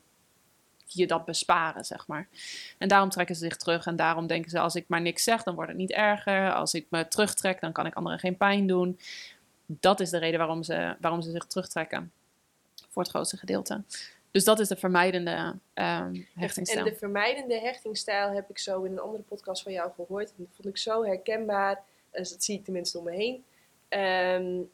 [0.93, 2.29] je dat besparen, zeg maar.
[2.79, 3.87] En daarom trekken ze zich terug.
[3.87, 6.53] En daarom denken ze, als ik maar niks zeg, dan wordt het niet erger.
[6.53, 8.99] Als ik me terugtrek, dan kan ik anderen geen pijn doen.
[9.67, 12.13] Dat is de reden waarom ze, waarom ze zich terugtrekken.
[12.89, 13.83] voor het grootste gedeelte.
[14.31, 16.87] Dus dat is de vermijdende um, hechtingsstijl.
[16.87, 20.29] En de vermijdende hechtingsstijl heb ik zo in een andere podcast van jou gehoord.
[20.29, 21.83] En dat vond ik zo herkenbaar.
[22.11, 23.45] Dat zie ik tenminste om me heen.
[24.43, 24.71] Um,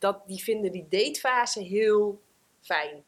[0.00, 2.20] dat die vinden die datefase heel
[2.60, 3.02] fijn.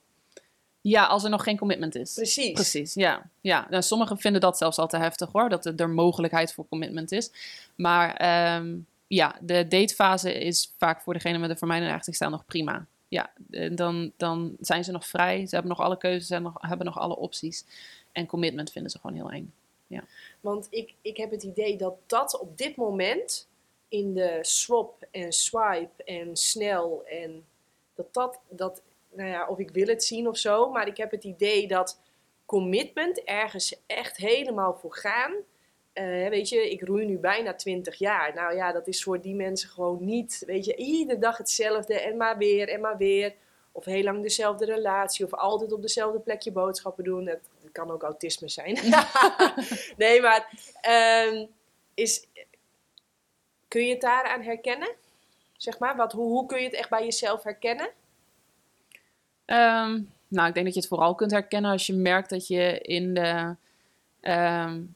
[0.80, 2.14] Ja, als er nog geen commitment is.
[2.14, 2.52] Precies.
[2.52, 3.30] Precies, ja.
[3.40, 3.66] ja.
[3.70, 7.30] Nou, sommigen vinden dat zelfs al te heftig hoor, dat er mogelijkheid voor commitment is.
[7.74, 8.76] Maar ehm,
[9.06, 12.86] ja, de datefase is vaak voor degene met de vermijdende hechtingsstijl nog prima.
[13.08, 13.30] Ja,
[13.72, 16.98] dan, dan zijn ze nog vrij, ze hebben nog alle keuzes en nog, hebben nog
[16.98, 17.64] alle opties.
[18.12, 19.52] En commitment vinden ze gewoon heel eng.
[19.86, 20.04] Ja.
[20.40, 23.48] Want ik, ik heb het idee dat dat op dit moment
[23.92, 27.44] in de swap en swipe en snel en
[27.94, 31.10] dat dat, dat, nou ja, of ik wil het zien of zo, maar ik heb
[31.10, 32.00] het idee dat
[32.44, 35.32] commitment ergens echt helemaal voor gaan.
[35.94, 38.34] Uh, weet je, ik roei nu bijna 20 jaar.
[38.34, 42.16] Nou ja, dat is voor die mensen gewoon niet, weet je, iedere dag hetzelfde en
[42.16, 43.34] maar weer en maar weer.
[43.72, 47.26] Of heel lang dezelfde relatie, of altijd op dezelfde plekje boodschappen doen.
[47.26, 48.78] Het, kan ook autisme zijn.
[50.02, 50.48] nee, maar
[51.30, 51.48] um,
[51.94, 52.26] is,
[53.72, 54.94] kun je het daaraan herkennen?
[55.56, 57.86] Zeg maar, wat, hoe, hoe kun je het echt bij jezelf herkennen?
[59.46, 62.78] Um, nou, ik denk dat je het vooral kunt herkennen als je merkt dat je
[62.78, 63.56] in de...
[64.20, 64.94] Um,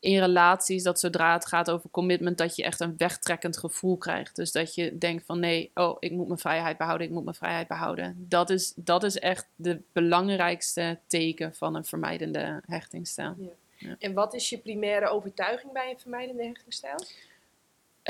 [0.00, 4.36] in relaties, dat zodra het gaat over commitment, dat je echt een wegtrekkend gevoel krijgt.
[4.36, 7.36] Dus dat je denkt van nee, oh, ik moet mijn vrijheid behouden, ik moet mijn
[7.36, 8.26] vrijheid behouden.
[8.28, 13.34] Dat is, dat is echt de belangrijkste teken van een vermijdende hechtingsstijl.
[13.38, 13.48] Ja.
[13.76, 13.96] Ja.
[13.98, 16.98] En wat is je primaire overtuiging bij een vermijdende hechtingsstijl?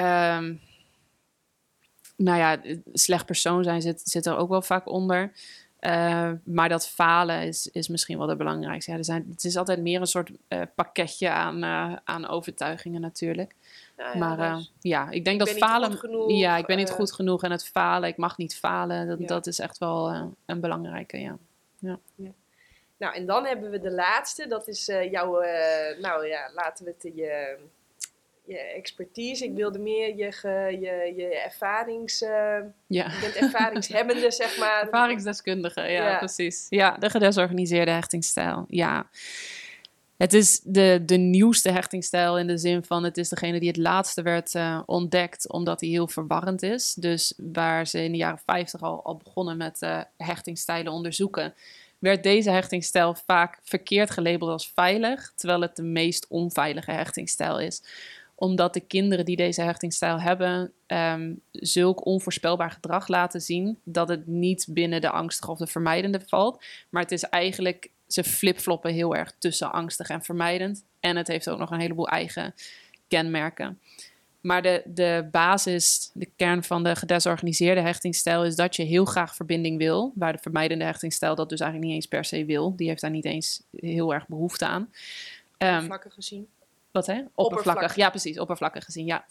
[0.00, 0.60] Um,
[2.16, 2.60] nou ja,
[2.92, 5.32] slecht persoon zijn zit, zit er ook wel vaak onder.
[5.80, 8.90] Uh, maar dat falen is, is misschien wel de belangrijkste.
[8.90, 13.00] Ja, er zijn, het is altijd meer een soort uh, pakketje aan, uh, aan overtuigingen
[13.00, 13.54] natuurlijk.
[13.96, 15.92] Ja, maar dus ja, ik denk ik dat falen.
[15.92, 19.06] Genoeg, ja, ik ben niet goed genoeg en het falen, ik mag niet falen.
[19.06, 19.26] Dat, ja.
[19.26, 21.38] dat is echt wel een belangrijke, ja.
[21.78, 21.98] ja.
[22.96, 24.46] Nou, en dan hebben we de laatste.
[24.46, 25.40] Dat is jouw,
[26.00, 27.58] nou ja, laten we het je
[28.48, 29.44] je expertise.
[29.44, 32.22] Ik wilde meer je, ge, je, je ervarings...
[32.22, 32.28] Uh,
[32.86, 33.10] ja.
[33.10, 34.82] Je bent ervaringshebbende, zeg maar.
[34.84, 36.66] Ervaringsdeskundige, ja, ja, precies.
[36.68, 39.06] Ja, de gedesorganiseerde hechtingsstijl, ja.
[40.16, 43.76] Het is de, de nieuwste hechtingsstijl in de zin van het is degene die het
[43.76, 46.94] laatste werd uh, ontdekt omdat hij heel verwarrend is.
[46.94, 51.54] Dus waar ze in de jaren 50 al, al begonnen met uh, hechtingsstijlen onderzoeken,
[51.98, 57.82] werd deze hechtingsstijl vaak verkeerd gelabeld als veilig, terwijl het de meest onveilige hechtingsstijl is
[58.38, 64.26] omdat de kinderen die deze hechtingsstijl hebben, um, zulk onvoorspelbaar gedrag laten zien dat het
[64.26, 66.64] niet binnen de angstige of de vermijdende valt.
[66.88, 70.84] Maar het is eigenlijk, ze flipfloppen heel erg tussen angstig en vermijdend.
[71.00, 72.54] En het heeft ook nog een heleboel eigen
[73.08, 73.80] kenmerken.
[74.40, 79.34] Maar de, de basis, de kern van de gedesorganiseerde hechtingsstijl is dat je heel graag
[79.34, 80.12] verbinding wil.
[80.14, 82.76] Waar de vermijdende hechtingsstijl dat dus eigenlijk niet eens per se wil.
[82.76, 84.90] Die heeft daar niet eens heel erg behoefte aan.
[85.58, 86.48] Um, Vlakken gezien.
[86.98, 87.22] Wat hè?
[87.34, 87.96] Oppervlakkig.
[87.96, 88.38] Ja, precies.
[88.38, 89.24] Oppervlakkig gezien, ja.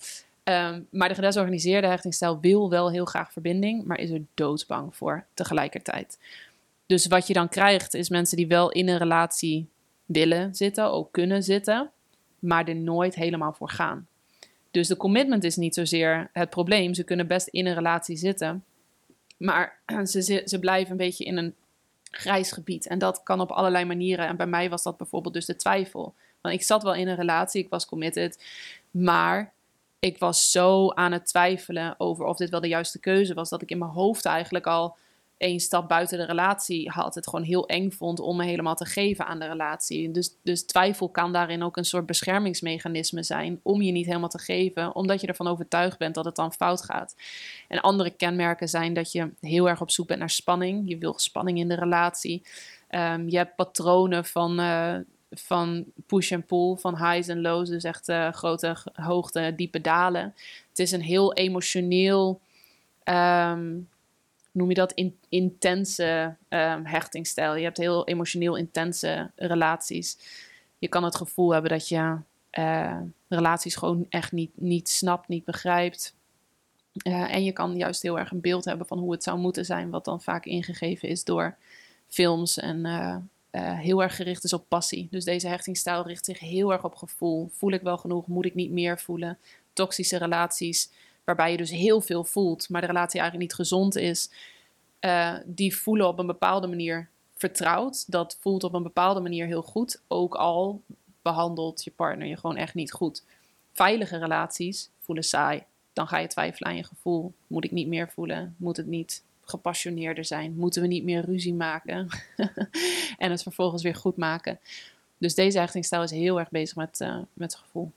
[0.43, 5.25] Um, maar de gedesorganiseerde hechtingsstijl wil wel heel graag verbinding, maar is er doodsbang voor
[5.33, 6.19] tegelijkertijd.
[6.85, 9.69] Dus wat je dan krijgt, is mensen die wel in een relatie
[10.05, 11.91] willen zitten, ook kunnen zitten,
[12.39, 14.07] maar er nooit helemaal voor gaan.
[14.71, 16.93] Dus de commitment is niet zozeer het probleem.
[16.93, 18.63] Ze kunnen best in een relatie zitten,
[19.37, 21.55] maar ze, ze blijven een beetje in een
[22.11, 22.87] grijs gebied.
[22.87, 24.27] En dat kan op allerlei manieren.
[24.27, 26.13] En bij mij was dat bijvoorbeeld dus de twijfel.
[26.51, 28.43] Ik zat wel in een relatie, ik was committed.
[28.91, 29.53] Maar
[29.99, 33.49] ik was zo aan het twijfelen over of dit wel de juiste keuze was.
[33.49, 34.97] Dat ik in mijn hoofd eigenlijk al
[35.37, 37.15] één stap buiten de relatie had.
[37.15, 40.11] Het gewoon heel eng vond om me helemaal te geven aan de relatie.
[40.11, 43.59] Dus, dus twijfel kan daarin ook een soort beschermingsmechanisme zijn.
[43.63, 44.95] Om je niet helemaal te geven.
[44.95, 47.15] Omdat je ervan overtuigd bent dat het dan fout gaat.
[47.67, 50.89] En andere kenmerken zijn dat je heel erg op zoek bent naar spanning.
[50.89, 52.43] Je wil spanning in de relatie.
[52.89, 54.59] Um, je hebt patronen van.
[54.59, 54.95] Uh,
[55.39, 60.33] van push en pull, van highs en lows, dus echt uh, grote hoogte, diepe dalen.
[60.69, 62.41] Het is een heel emotioneel,
[63.03, 63.89] um,
[64.51, 67.55] noem je dat, in, intense um, hechtingsstijl.
[67.55, 70.17] Je hebt heel emotioneel intense relaties.
[70.77, 72.15] Je kan het gevoel hebben dat je
[72.51, 76.15] uh, relaties gewoon echt niet, niet snapt, niet begrijpt.
[77.07, 79.65] Uh, en je kan juist heel erg een beeld hebben van hoe het zou moeten
[79.65, 81.55] zijn, wat dan vaak ingegeven is door
[82.07, 82.85] films en
[83.51, 85.07] uh, heel erg gericht is op passie.
[85.11, 87.49] Dus deze hechtingsstijl richt zich heel erg op gevoel.
[87.51, 88.27] Voel ik wel genoeg?
[88.27, 89.37] Moet ik niet meer voelen?
[89.73, 90.91] Toxische relaties,
[91.23, 94.29] waarbij je dus heel veel voelt, maar de relatie eigenlijk niet gezond is.
[95.01, 98.11] Uh, die voelen op een bepaalde manier vertrouwd.
[98.11, 100.01] Dat voelt op een bepaalde manier heel goed.
[100.07, 100.81] Ook al
[101.21, 103.23] behandelt je partner je gewoon echt niet goed.
[103.71, 105.63] Veilige relaties voelen saai.
[105.93, 107.33] Dan ga je twijfelen aan je gevoel.
[107.47, 108.55] Moet ik niet meer voelen?
[108.57, 109.23] Moet het niet?
[109.49, 110.55] Gepassioneerder zijn?
[110.55, 112.07] Moeten we niet meer ruzie maken
[113.17, 114.59] en het vervolgens weer goed maken?
[115.17, 117.91] Dus deze hechtingsstijl is heel erg bezig met, uh, met het gevoel.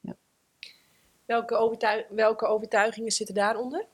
[0.00, 0.16] Ja.
[1.24, 3.86] Welke, overtuig welke overtuigingen zitten daaronder?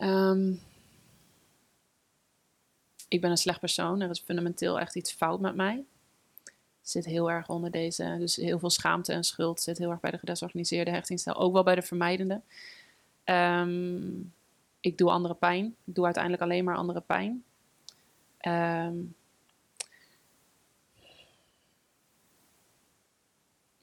[0.00, 0.60] Um,
[3.08, 4.00] ik ben een slecht persoon.
[4.00, 5.84] Er is fundamenteel echt iets fout met mij.
[6.82, 8.16] Zit heel erg onder deze.
[8.18, 11.36] Dus heel veel schaamte en schuld zit heel erg bij de gedesorganiseerde hechtingsstijl.
[11.36, 12.40] Ook wel bij de vermijdende.
[13.30, 14.32] Um,
[14.80, 15.74] ik doe andere pijn.
[15.84, 17.44] Ik doe uiteindelijk alleen maar andere pijn.
[18.46, 19.14] Um,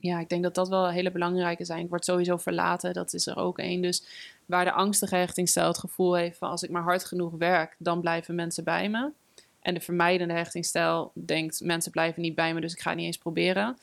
[0.06, 1.84] ja, ik denk dat dat wel hele belangrijke zijn.
[1.84, 3.82] Ik word sowieso verlaten, dat is er ook één.
[3.82, 4.06] Dus
[4.46, 8.02] waar de angstige hechtingsstijl het gevoel heeft van als ik maar hard genoeg werk, dan
[8.02, 9.12] blijven mensen bij me.
[9.60, 13.08] En de vermijdende hechtingsstijl denkt mensen blijven niet bij me, dus ik ga het niet
[13.08, 13.78] eens proberen.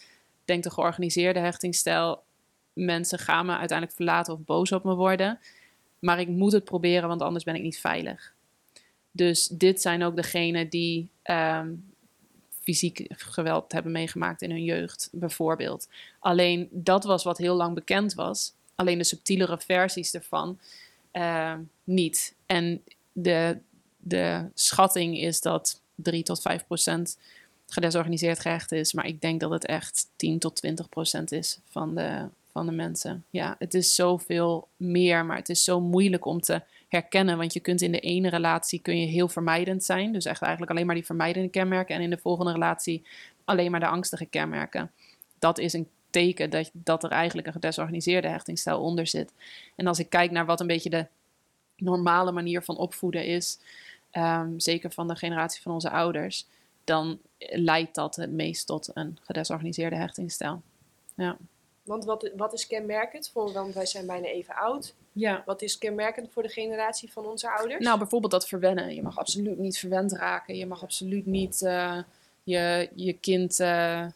[0.45, 2.23] Denkt de georganiseerde hechtingsstijl
[2.73, 5.39] mensen gaan me uiteindelijk verlaten of boos op me worden.
[5.99, 8.35] Maar ik moet het proberen, want anders ben ik niet veilig.
[9.11, 11.93] Dus dit zijn ook degenen die um,
[12.61, 15.89] fysiek geweld hebben meegemaakt in hun jeugd, bijvoorbeeld.
[16.19, 18.53] Alleen dat was wat heel lang bekend was.
[18.75, 20.59] Alleen de subtielere versies ervan
[21.13, 21.55] uh,
[21.85, 22.35] niet.
[22.47, 23.59] En de,
[23.97, 27.19] de schatting is dat 3 tot 5 procent
[27.67, 28.93] gedesorganiseerd gehecht is.
[28.93, 32.73] Maar ik denk dat het echt 10 tot 20 procent is van de, van de
[32.73, 33.25] mensen.
[33.31, 37.37] Ja, het is zoveel meer, maar het is zo moeilijk om te herkennen.
[37.39, 40.13] Want je kunt in de ene relatie kun je heel vermijdend zijn.
[40.13, 41.95] Dus echt eigenlijk alleen maar die vermijdende kenmerken.
[41.95, 43.07] En in de volgende relatie
[43.45, 44.91] alleen maar de angstige kenmerken.
[45.39, 49.33] Dat is een teken dat, dat er eigenlijk een gedesorganiseerde hechtingsstijl onder zit.
[49.77, 51.07] En als ik kijk naar wat een beetje de
[51.77, 53.59] normale manier van opvoeden is,
[54.11, 56.47] ehm, zeker van de generatie van onze ouders,
[56.85, 60.63] dan leidt dat het meest tot een gedesorganiseerde hechtingsstijl.
[61.17, 61.37] Ja.
[61.83, 63.31] Want wat, wat is kenmerkend?
[63.33, 64.95] Voor, want wij zijn bijna even oud.
[65.13, 65.43] Ja.
[65.47, 67.85] Wat is kenmerkend voor de generatie van onze ouders?
[67.85, 68.95] Nou, bijvoorbeeld dat verwennen.
[68.95, 70.57] Je mag absoluut niet verwend raken.
[70.57, 71.99] Je mag absoluut niet uh,
[72.43, 74.07] je, je kind uh,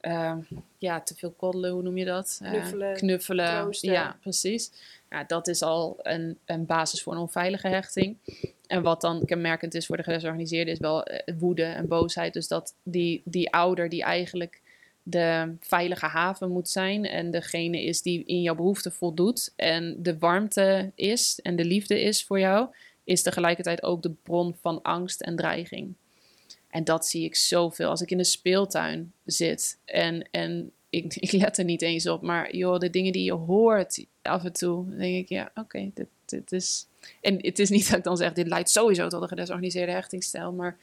[0.00, 0.36] uh,
[0.78, 2.40] ja, te veel koddelen, hoe noem je dat?
[2.42, 2.96] Knuffelen.
[2.96, 3.68] knuffelen.
[3.80, 4.70] Ja, precies.
[5.10, 8.16] Ja, dat is al een, een basis voor een onveilige hechting.
[8.66, 11.06] En wat dan kenmerkend is voor de gedesorganiseerde is wel
[11.38, 12.32] woede en boosheid.
[12.32, 14.60] Dus dat die, die ouder die eigenlijk
[15.10, 20.18] de veilige haven moet zijn en degene is die in jouw behoefte voldoet en de
[20.18, 22.68] warmte is en de liefde is voor jou,
[23.04, 25.94] is tegelijkertijd ook de bron van angst en dreiging.
[26.70, 31.32] En dat zie ik zoveel als ik in de speeltuin zit en, en ik, ik
[31.32, 34.96] let er niet eens op, maar joh, de dingen die je hoort af en toe,
[34.96, 36.86] denk ik, ja, oké, dit, dit is...
[37.20, 40.52] En het is niet dat ik dan zeg, dit leidt sowieso tot een gedesorganiseerde hechtingsstijl,
[40.52, 40.76] maar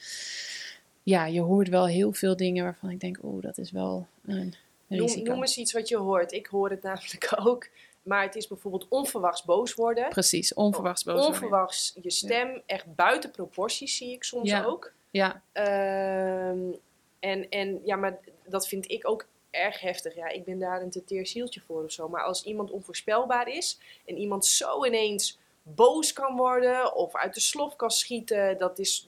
[1.06, 4.53] ja, je hoort wel heel veel dingen waarvan ik denk, oh, dat is wel een
[4.88, 5.18] risico.
[5.18, 6.32] Noem, noem eens iets wat je hoort.
[6.32, 7.68] Ik hoor het namelijk ook.
[8.01, 10.10] Maar het is bijvoorbeeld onverwachts boos worden.
[10.10, 11.34] Precies, onverwachts boos worden.
[11.34, 14.93] Onverwachts je stem echt buiten proporties zie ik soms ook.
[15.10, 15.41] Ja.
[15.51, 16.72] Ehm,
[17.20, 20.16] en, en ja, maar dat vind ik ook erg heftig.
[20.16, 22.10] Ja, ik ben daar een te teer zieltje voor of zo.
[22.10, 27.39] Maar als iemand onvoorspelbaar is en iemand zo ineens boos kan worden of uit de
[27.39, 28.57] slof kan schieten.
[28.57, 29.07] Dat, is,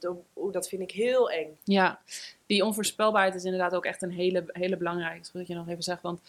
[0.51, 1.58] dat vind ik heel eng.
[1.64, 1.99] Ja,
[2.45, 5.30] die onvoorspelbaarheid is inderdaad ook echt een hele, hele belangrijke.
[5.34, 6.22] Dat je nog even zegt, want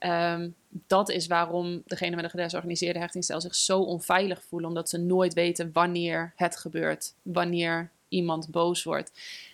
[0.00, 0.54] um,
[0.86, 4.68] dat is waarom degene met een gedesorganiseerde hechtingsstijl zich zo onveilig voelen.
[4.68, 9.12] Omdat ze nooit weten wanneer het gebeurt, wanneer iemand boos wordt.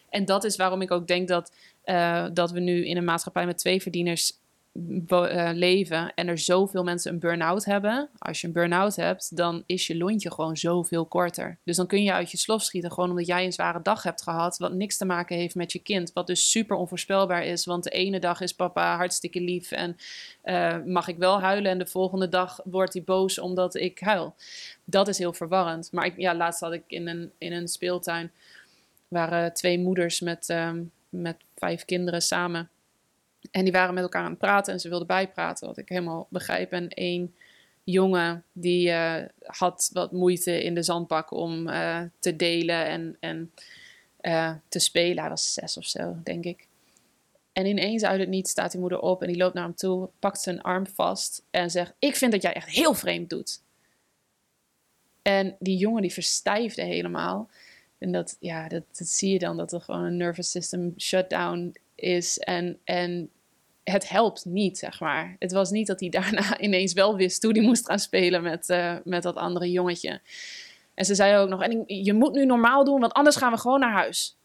[0.08, 1.52] En dat is waarom ik ook denk dat,
[1.84, 4.32] uh, dat we nu in een maatschappij met twee verdieners
[4.72, 8.08] uh, leven en er zoveel mensen een burn-out hebben.
[8.18, 11.58] Als je een burn-out hebt, dan is je lontje gewoon zoveel korter.
[11.64, 14.22] Dus dan kun je uit je slof schieten, gewoon omdat jij een zware dag hebt
[14.22, 16.12] gehad, wat niks te maken heeft met je kind.
[16.12, 19.96] Wat dus super onvoorspelbaar is, want de ene dag is papa hartstikke lief en
[20.44, 24.34] uh, mag ik wel huilen en de volgende dag wordt hij boos omdat ik huil.
[24.84, 25.92] Dat is heel verwarrend.
[25.92, 28.30] Maar ik, ja, laatst had ik in een, in een speeltuin,
[29.08, 32.70] waren twee moeders met, um, met vijf kinderen samen.
[33.50, 36.26] En die waren met elkaar aan het praten en ze wilden bijpraten, wat ik helemaal
[36.30, 36.72] begrijp.
[36.72, 37.34] En één
[37.84, 43.52] jongen die uh, had wat moeite in de zandbak om uh, te delen en, en
[44.22, 45.18] uh, te spelen.
[45.18, 46.66] Hij was zes of zo, denk ik.
[47.52, 50.08] En ineens uit het niet staat die moeder op en die loopt naar hem toe,
[50.18, 53.60] pakt zijn arm vast en zegt: Ik vind dat jij echt heel vreemd doet.
[55.22, 57.48] En die jongen die verstijfde helemaal.
[57.98, 62.38] En dat, ja, dat zie je dan, dat er gewoon een nervous system shutdown is.
[62.38, 63.30] En, en
[63.84, 65.36] het helpt niet, zeg maar.
[65.38, 68.68] Het was niet dat hij daarna ineens wel wist hoe hij moest gaan spelen met,
[68.68, 70.20] uh, met dat andere jongetje.
[70.94, 73.58] En ze zei ook nog, en je moet nu normaal doen, want anders gaan we
[73.58, 74.36] gewoon naar huis.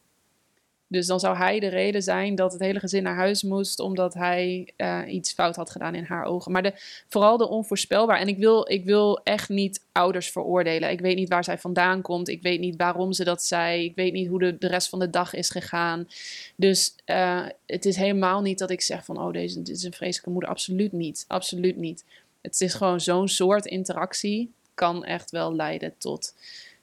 [0.87, 4.13] Dus dan zou hij de reden zijn dat het hele gezin naar huis moest, omdat
[4.13, 6.51] hij eh, iets fout had gedaan in haar ogen.
[6.51, 6.73] Maar de,
[7.07, 8.19] vooral de onvoorspelbaar.
[8.19, 10.89] En ik wil, ik wil echt niet ouders veroordelen.
[10.89, 12.27] Ik weet niet waar zij vandaan komt.
[12.27, 13.83] Ik weet niet waarom ze dat zei.
[13.83, 16.07] Ik weet niet hoe de, de rest van de dag is gegaan.
[16.55, 19.93] Dus uh, het is helemaal niet dat ik zeg van, oh, deze dit is een
[19.93, 20.49] vreselijke moeder.
[20.49, 21.25] Absoluut niet.
[21.27, 22.03] Absoluut niet.
[22.41, 26.33] Het is gewoon zo'n soort interactie kan echt wel leiden tot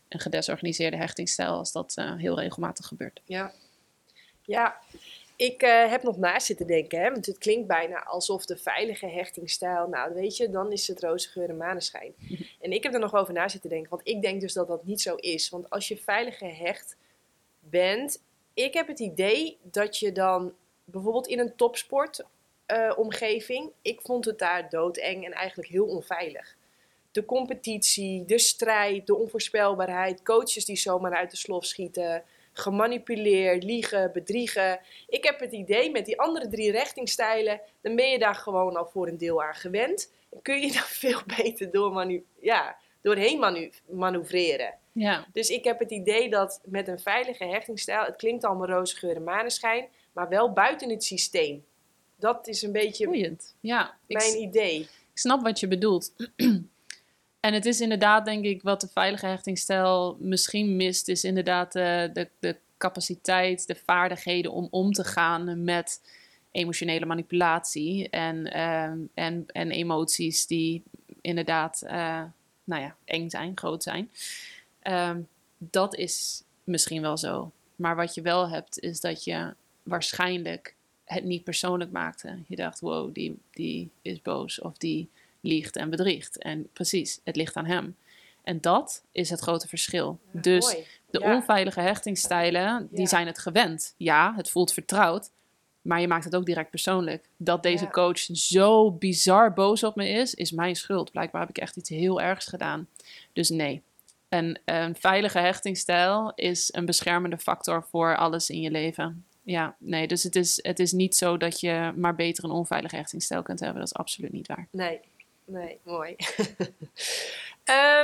[0.08, 3.20] een gedesorganiseerde hechtingsstijl als dat uh, heel regelmatig gebeurt.
[3.24, 3.52] Ja,
[4.46, 4.80] ja,
[5.36, 9.06] ik uh, heb nog na zitten denken, hè, want het klinkt bijna alsof de veilige
[9.06, 12.14] hechtingstijl, nou weet je, dan is het roze geur en maneschijn.
[12.60, 14.84] En ik heb er nog over na zitten denken, want ik denk dus dat dat
[14.84, 15.48] niet zo is.
[15.48, 16.96] Want als je veilig gehecht
[17.60, 18.22] bent,
[18.54, 24.38] ik heb het idee dat je dan bijvoorbeeld in een topsportomgeving, uh, ik vond het
[24.38, 26.56] daar doodeng en eigenlijk heel onveilig.
[27.10, 32.24] De competitie, de strijd, de onvoorspelbaarheid, coaches die zomaar uit de slof schieten
[32.54, 34.80] gemanipuleerd, liegen, bedriegen.
[35.08, 38.86] Ik heb het idee met die andere drie richtingstijlen, dan ben je daar gewoon al
[38.86, 40.12] voor een deel aan gewend.
[40.30, 44.74] En kun je daar veel beter door manu ja, doorheen manu manoeuvreren.
[44.92, 45.26] Ja.
[45.32, 49.16] Dus ik heb het idee dat met een veilige hechtingstijl, het klinkt allemaal roze geur
[49.16, 51.64] en maneschijn, maar wel buiten het systeem.
[52.16, 53.54] Dat is een beetje Boeiend.
[53.60, 54.80] Ja, mijn idee.
[54.80, 56.12] Ik snap wat je bedoelt.
[57.44, 62.10] En het is inderdaad, denk ik, wat de veilige hechtingstijl misschien mist, is inderdaad de,
[62.12, 66.00] de, de capaciteit, de vaardigheden om om te gaan met
[66.50, 70.82] emotionele manipulatie en, ehm, en, en emoties die
[71.20, 72.22] inderdaad, uh,
[72.64, 74.10] nou ja, eng zijn, groot zijn.
[74.82, 75.20] Ehm,
[75.58, 77.52] dat is misschien wel zo.
[77.76, 80.74] Maar wat je wel hebt, is dat je waarschijnlijk
[81.04, 82.38] het niet persoonlijk maakte.
[82.46, 85.08] Je dacht, wow, die, die is boos of die
[85.44, 86.38] liegt en bedriegt.
[86.38, 87.96] En precies, het ligt aan hem.
[88.42, 90.18] En dat is het grote verschil.
[90.30, 90.76] dus
[91.10, 93.94] de onveilige hechtingsstijlen, die zijn het gewend.
[93.96, 95.30] Ja, het voelt vertrouwd,
[95.82, 97.28] maar je maakt het ook direct persoonlijk.
[97.36, 101.10] Dat deze coach zo bizar boos op me is, is mijn schuld.
[101.10, 102.88] Blijkbaar heb ik echt iets heel ergs gedaan.
[103.32, 103.82] Dus nee.
[104.28, 109.24] Een, een veilige hechtingsstijl is een beschermende factor voor alles in je leven.
[109.42, 112.96] Ja, nee, dus het is, het is niet zo dat je maar beter een onveilige
[112.96, 113.78] hechtingsstijl kunt hebben.
[113.78, 114.68] Dat is absoluut niet waar.
[114.70, 115.00] Nee,
[115.44, 116.16] Nee, mooi.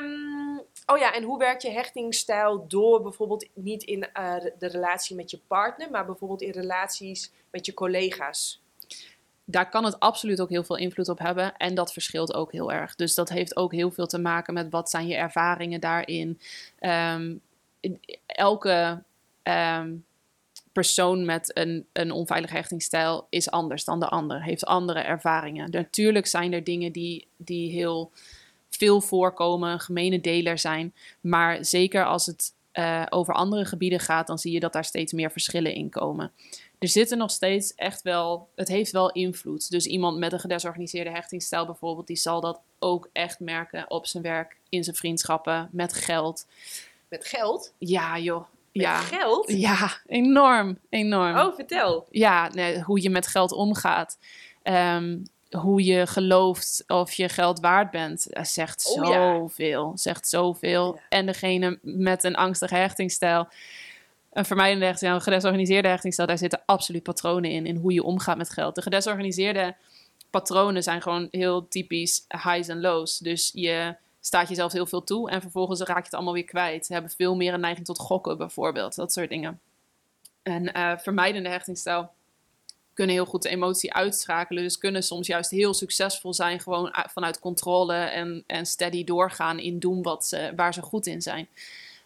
[0.01, 0.59] um,
[0.93, 5.31] oh ja, en hoe werkt je hechtingsstijl door bijvoorbeeld niet in uh, de relatie met
[5.31, 8.63] je partner, maar bijvoorbeeld in relaties met je collega's?
[9.45, 12.73] Daar kan het absoluut ook heel veel invloed op hebben en dat verschilt ook heel
[12.73, 12.95] erg.
[12.95, 16.41] Dus dat heeft ook heel veel te maken met wat zijn je ervaringen daarin.
[16.81, 17.41] Um,
[18.27, 19.03] elke
[19.43, 20.05] um,
[20.73, 25.71] persoon met een, een onveilige hechtingsstijl is anders dan de ander, heeft andere ervaringen.
[25.71, 28.11] Natuurlijk zijn er dingen die, die heel
[28.69, 34.39] veel voorkomen, gemene deler zijn, maar zeker als het uh, over andere gebieden gaat, dan
[34.39, 36.33] zie je dat daar steeds meer verschillen in komen.
[36.79, 39.71] Er zitten nog steeds echt wel, het heeft wel invloed.
[39.71, 44.23] Dus iemand met een gedesorganiseerde hechtingsstijl bijvoorbeeld, die zal dat ook echt merken op zijn
[44.23, 46.47] werk, in zijn vriendschappen, met geld.
[47.09, 47.73] Met geld?
[47.79, 48.99] Ja, joh ja.
[48.99, 49.53] geld?
[49.53, 51.39] Ja, enorm, enorm.
[51.39, 52.07] Oh, vertel.
[52.11, 54.19] Ja, nee, hoe je met geld omgaat.
[54.63, 59.93] Um, hoe je gelooft of je geld waard bent, zegt oh, zoveel.
[59.95, 60.95] Zegt zoveel.
[60.95, 61.01] Ja.
[61.09, 63.49] En degene met een angstige hechtingsstijl,
[64.33, 68.37] een vermijdende hechtingsstijl, een gedesorganiseerde hechtingsstijl, daar zitten absoluut patronen in, in hoe je omgaat
[68.37, 68.75] met geld.
[68.75, 69.77] De gedesorganiseerde
[70.31, 73.19] patronen zijn gewoon heel typisch highs en lows.
[73.19, 76.87] Dus je staat jezelf heel veel toe en vervolgens raak je het allemaal weer kwijt.
[76.87, 79.61] Ze hebben veel meer een neiging tot gokken bijvoorbeeld, dat soort dingen.
[80.43, 82.11] En uh, vermijdende hechtingsstijl
[82.95, 87.39] kunnen heel goed de emotie uitschakelen, dus kunnen soms juist heel succesvol zijn, gewoon vanuit
[87.39, 91.49] controle en, en steady doorgaan in doen wat ze, waar ze goed in zijn.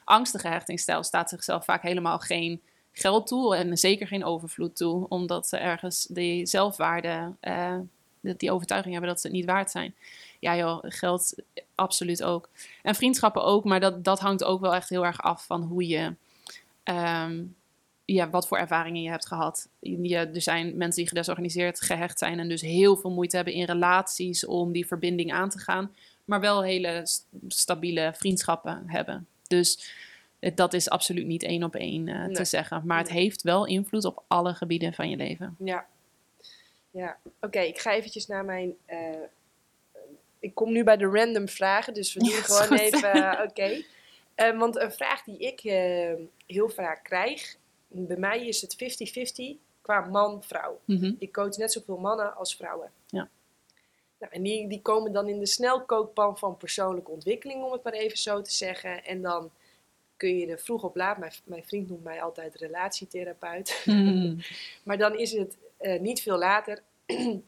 [0.04, 2.60] Angstige hechtingsstijl staat zichzelf vaak helemaal geen
[2.92, 7.76] geld toe en zeker geen overvloed toe, omdat ze ergens die zelfwaarde, uh,
[8.20, 9.94] die overtuiging hebben dat ze het niet waard zijn
[10.44, 11.34] ja joh, geld
[11.74, 12.48] absoluut ook.
[12.82, 15.88] En vriendschappen ook, maar dat, dat hangt ook wel echt heel erg af van hoe
[15.88, 16.14] je,
[16.84, 17.56] um,
[18.04, 19.68] ja, wat voor ervaringen je hebt gehad.
[19.80, 23.64] Je, er zijn mensen die gedesorganiseerd gehecht zijn en dus heel veel moeite hebben in
[23.64, 25.94] relaties om die verbinding aan te gaan,
[26.24, 27.06] maar wel hele
[27.48, 29.26] stabiele vriendschappen hebben.
[29.46, 29.92] Dus
[30.54, 32.34] dat is absoluut niet één op één uh, nee.
[32.34, 32.82] te zeggen.
[32.84, 35.56] Maar het heeft wel invloed op alle gebieden van je leven.
[35.58, 35.86] Ja,
[36.90, 37.16] ja.
[37.40, 37.60] oké.
[37.60, 38.96] ik ga eventjes naar mijn uh,
[40.44, 43.82] ik kom nu bij de random vragen, dus we doen gewoon even, uh, oké.
[44.36, 47.56] Uh, want een vraag die ik uh, heel vaak krijg,
[47.88, 48.76] bij mij is het
[49.54, 50.80] 50-50 qua man-vrouw.
[50.84, 51.16] Mm -hmm.
[51.18, 52.90] Ik coach net zoveel mannen als vrouwen.
[53.06, 53.28] Ja.
[54.18, 57.92] Nou, en die, die komen dan in de snelkookpan van persoonlijke ontwikkeling, om het maar
[57.92, 59.04] even zo te zeggen.
[59.04, 59.50] En dan
[60.16, 61.18] kun je er vroeg op laat.
[61.18, 63.82] Mijn, mijn vriend noemt mij altijd relatietherapeut.
[63.84, 64.38] Hmm.
[64.84, 66.82] maar dan is het eh, niet veel later.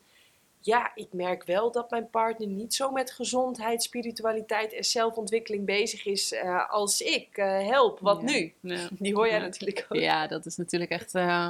[0.67, 6.07] ja, ik merk wel dat mijn partner niet zo met gezondheid, spiritualiteit en zelfontwikkeling bezig
[6.07, 7.29] is eh, als ik.
[7.37, 8.27] Eh, help, wat Ja.
[8.31, 8.53] nu?
[8.61, 8.89] Ja.
[8.91, 9.43] Die hoor jij Ja.
[9.45, 9.99] natuurlijk ook.
[10.01, 11.15] Ja, dat is natuurlijk echt.
[11.15, 11.49] eh,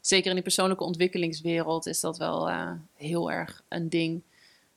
[0.00, 2.50] zeker in die persoonlijke ontwikkelingswereld is dat wel
[2.94, 4.22] heel erg een ding.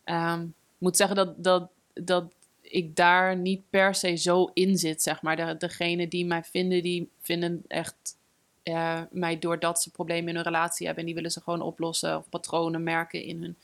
[0.04, 2.24] Ehm, Ik moet zeggen dat, dat, dat
[2.62, 5.36] ik daar niet per se zo in zit, zeg maar.
[5.36, 8.18] De, degene die mij vinden, die vinden echt
[8.74, 11.02] eh, mij doordat ze problemen in hun relatie hebben.
[11.04, 12.18] En die willen ze gewoon oplossen.
[12.18, 13.58] Of patronen merken in hun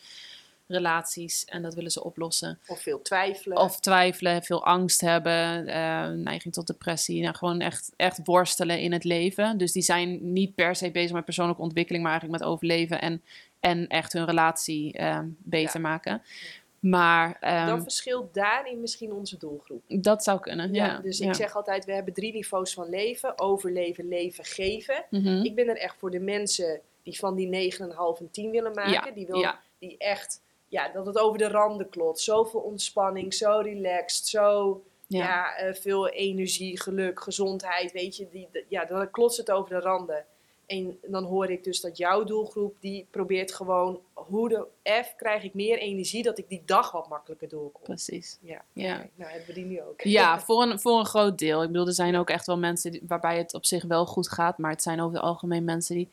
[0.68, 1.46] relaties.
[1.46, 2.60] En dat willen ze oplossen.
[2.68, 3.58] Of veel twijfelen.
[3.58, 7.22] Of twijfelen, veel angst hebben, eh, neiging tot depressie.
[7.22, 9.58] Nou, gewoon echt, echt worstelen in het leven.
[9.58, 13.22] Dus die zijn niet per se bezig met persoonlijke ontwikkeling, maar eigenlijk met overleven en,
[13.60, 15.88] en echt hun relatie eh, beter Ja.
[15.88, 16.22] maken.
[16.90, 19.82] Maar ehm, dan verschilt daarin misschien onze doelgroep.
[19.88, 20.74] dat zou kunnen.
[20.74, 21.34] Ja, Ja, dus ik ja.
[21.34, 23.40] zeg altijd, we hebben drie niveaus van leven.
[23.40, 25.06] Overleven, leven, geven.
[25.10, 25.42] Mhm.
[25.44, 28.92] Ik ben er echt voor de mensen die van die 9,5 en 10 willen maken.
[28.92, 29.46] Ja, Die, wil,
[29.80, 32.20] die echt, ja, dat het over de randen klopt.
[32.20, 35.56] Zoveel ontspanning, zo relaxed, zo Ja.
[35.58, 37.92] eh, veel energie, geluk, gezondheid.
[37.92, 40.26] Weet je, die, ja, dan klotst het over de randen.
[40.68, 44.66] En dan hoor ik dus dat jouw doelgroep, die probeert gewoon, hoe de
[45.04, 47.84] F krijg ik meer energie, dat ik die dag wat makkelijker doorkom.
[47.84, 48.38] Precies.
[48.42, 49.08] Ja, Ja.
[49.16, 50.02] nou hebben we die nu ook.
[50.02, 51.64] Ja, voor een, voor een groot deel.
[51.64, 54.30] Ik bedoel, er zijn ook echt wel mensen die- waarbij het op zich wel goed
[54.30, 54.58] gaat.
[54.58, 56.10] Maar het zijn over het algemeen mensen die,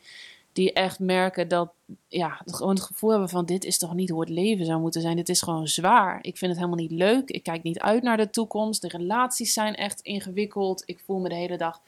[0.53, 1.71] die echt merken dat...
[2.07, 5.01] Ja, gewoon het gevoel hebben van dit is toch niet hoe het leven zou moeten
[5.01, 5.15] zijn.
[5.15, 6.19] Dit is gewoon zwaar.
[6.21, 7.29] Ik vind het helemaal niet leuk.
[7.29, 8.81] Ik kijk niet uit naar de toekomst.
[8.81, 10.83] De relaties zijn echt ingewikkeld.
[10.85, 11.81] Ik voel me de hele dag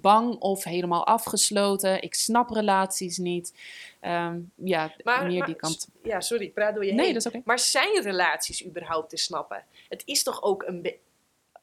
[0.00, 2.02] bang of helemaal afgesloten.
[2.02, 3.54] Ik snap relaties niet.
[4.00, 5.88] Ehm, ja, Maar- meer maar- die kant.
[6.02, 7.14] Ja, sorry, ik praat door je Nee, heen.
[7.14, 7.42] dat is oké.
[7.44, 9.64] Maar zijn relaties überhaupt te snappen?
[9.88, 10.94] Het is toch ook een.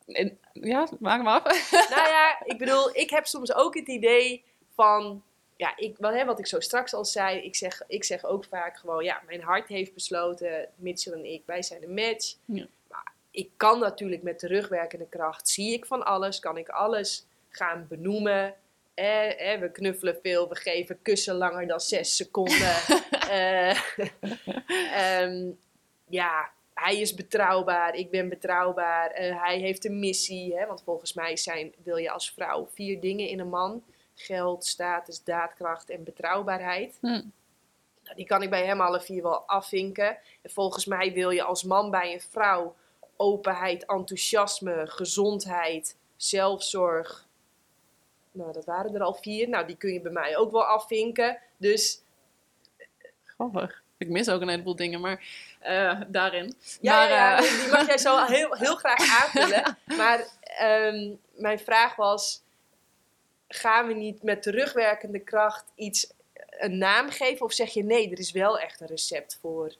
[0.07, 1.71] En- Ja, maak maar af.
[1.95, 4.43] nou ja, ik bedoel, ik heb soms ook het idee
[4.75, 5.23] van...
[5.57, 8.45] Ja, ik, wat, hè, wat ik zo straks al zei, ik zeg, ik zeg ook
[8.45, 9.03] vaak gewoon...
[9.03, 12.35] Ja, mijn hart heeft besloten, Mitchell en ik, wij zijn een match.
[12.45, 12.67] Ja.
[12.89, 17.85] Maar ik kan natuurlijk met terugwerkende kracht, zie ik van alles, kan ik alles gaan
[17.89, 18.55] benoemen...
[18.93, 22.75] Eh, eh, we knuffelen veel, we geven kussen langer dan zes seconden.
[23.29, 23.77] Eh,
[24.93, 25.51] ehm,
[26.07, 29.11] ja, hij is betrouwbaar, ik ben betrouwbaar.
[29.11, 30.55] eh, hij heeft een missie.
[30.55, 33.83] Hè, want volgens mij zijn, wil je als vrouw vier dingen in een man.
[34.15, 36.97] Geld, status, daadkracht en betrouwbaarheid.
[37.01, 37.07] Hm.
[38.03, 40.17] Nou, die kan ik bij hem alle vier wel afvinken.
[40.41, 42.75] En volgens mij wil je als man bij een vrouw
[43.17, 47.27] openheid, enthousiasme, gezondheid, zelfzorg.
[48.33, 49.49] Nou, dat waren er al vier.
[49.49, 51.37] Nou, die kun je bij mij ook wel afvinken.
[51.57, 52.01] Dus
[53.23, 53.81] Grappig.
[53.97, 55.23] Ik mis ook een heleboel dingen, maar
[55.59, 56.53] eh, daarin.
[56.81, 59.77] Ja, maar, ja, ja, eh, die- mag jij zo heel, heel graag aanvullen.
[59.97, 62.41] Maar ehm, mijn vraag was:
[63.47, 66.11] gaan we niet met terugwerkende kracht iets
[66.49, 67.45] een naam geven?
[67.45, 69.75] Of zeg je nee, er is wel echt een recept voor?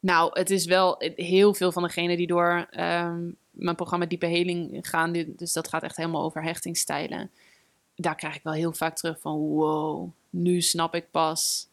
[0.00, 4.78] Nou, het is wel heel veel van degenen die door ehm, mijn programma Diepe Heling
[4.88, 5.12] gaan.
[5.26, 7.30] Dus dat gaat echt helemaal over hechtingstijlen.
[7.96, 11.68] Daar krijg ik wel heel vaak terug van: wow, nu snap ik pas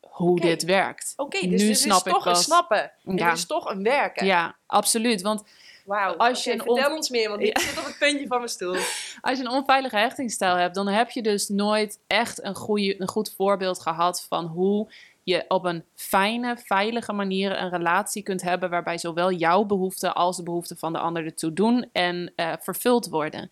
[0.00, 1.12] hoe dit werkt.
[1.16, 2.44] Oké, Nu dus is snap ik toch een pas.
[2.44, 2.90] snappen.
[3.04, 3.32] En Ja.
[3.32, 4.26] is toch een werken.
[4.26, 5.22] Ja, absoluut.
[5.22, 5.42] Want
[5.84, 6.14] Wauw.
[6.16, 8.50] Als je een vertel on- ons meer, want ik zit op het puntje van mijn
[8.50, 8.72] stoel.
[9.20, 13.08] als je een onveilige hechtingsstijl hebt, dan heb je dus nooit echt een, goede, een
[13.08, 14.88] goed voorbeeld gehad van hoe
[15.28, 20.36] je op een fijne, veilige manier een relatie kunt hebben waarbij zowel jouw behoeften als
[20.36, 23.48] de behoeften van de ander ertoe doen en eh, vervuld worden.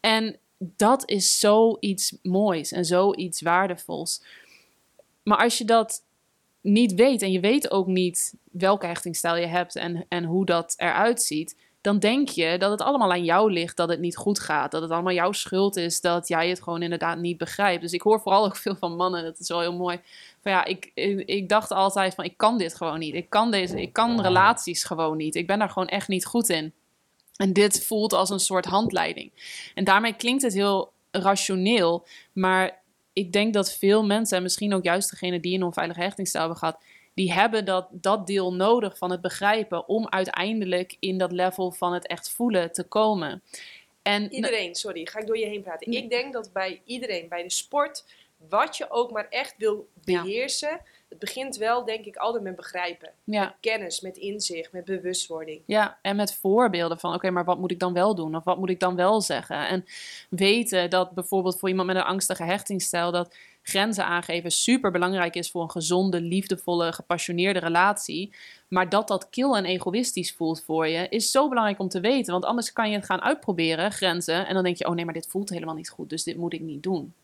[0.00, 4.22] En dat is zoiets moois en zoiets waardevols.
[5.22, 6.02] Maar als je dat
[6.60, 10.74] niet weet en je weet ook niet welke hechtingsstijl je hebt en, en hoe dat
[10.76, 14.40] eruit ziet, dan denk je dat het allemaal aan jou ligt dat het niet goed
[14.40, 14.70] gaat.
[14.70, 17.82] Dat het allemaal jouw schuld is dat jij het gewoon inderdaad niet begrijpt.
[17.82, 20.00] Dus ik hoor vooral ook veel van mannen, dat is wel heel mooi.
[20.42, 23.14] Van ja, ik, ik, ik dacht altijd van ik kan dit gewoon niet.
[23.14, 25.34] Ik kan, deze, ik kan relaties gewoon niet.
[25.34, 26.72] Ik ben daar gewoon echt niet goed in.
[27.36, 29.30] En dit voelt als een soort handleiding.
[29.74, 32.80] En daarmee klinkt het heel rationeel, maar
[33.12, 36.60] ik denk dat veel mensen, en misschien ook juist degene die een onveilige hechtingsstijl hebben
[36.62, 36.82] gehad,
[37.14, 41.92] die hebben dat, dat deel nodig van het begrijpen om uiteindelijk in dat level van
[41.92, 43.42] het echt voelen te komen.
[44.02, 45.90] En Iedereen, sorry, ga ik door je heen praten.
[45.90, 46.02] Nee.
[46.02, 48.04] Ik denk dat bij iedereen, bij de sport,
[48.48, 50.22] wat je ook maar echt wil Ja.
[50.22, 53.10] beheersen, het begint wel, denk ik, altijd met begrijpen.
[53.24, 55.62] ja, Kennis, met inzicht, met bewustwording.
[55.66, 58.36] Ja, en met voorbeelden van, oké, maar wat moet ik dan wel doen?
[58.36, 59.68] Of wat moet ik dan wel zeggen?
[59.68, 59.84] En
[60.30, 65.50] weten dat bijvoorbeeld voor iemand met een angstige hechtingsstijl, dat grenzen aangeven super belangrijk is
[65.50, 68.32] voor een gezonde, liefdevolle, gepassioneerde relatie.
[68.68, 72.32] Maar dat dat kil en egoïstisch voelt voor je, is zo belangrijk om te weten.
[72.32, 74.46] Want anders kan je het gaan uitproberen, grenzen.
[74.46, 76.52] En dan denk je, oh nee, maar dit voelt helemaal niet goed, dus dit moet
[76.52, 77.14] ik niet doen.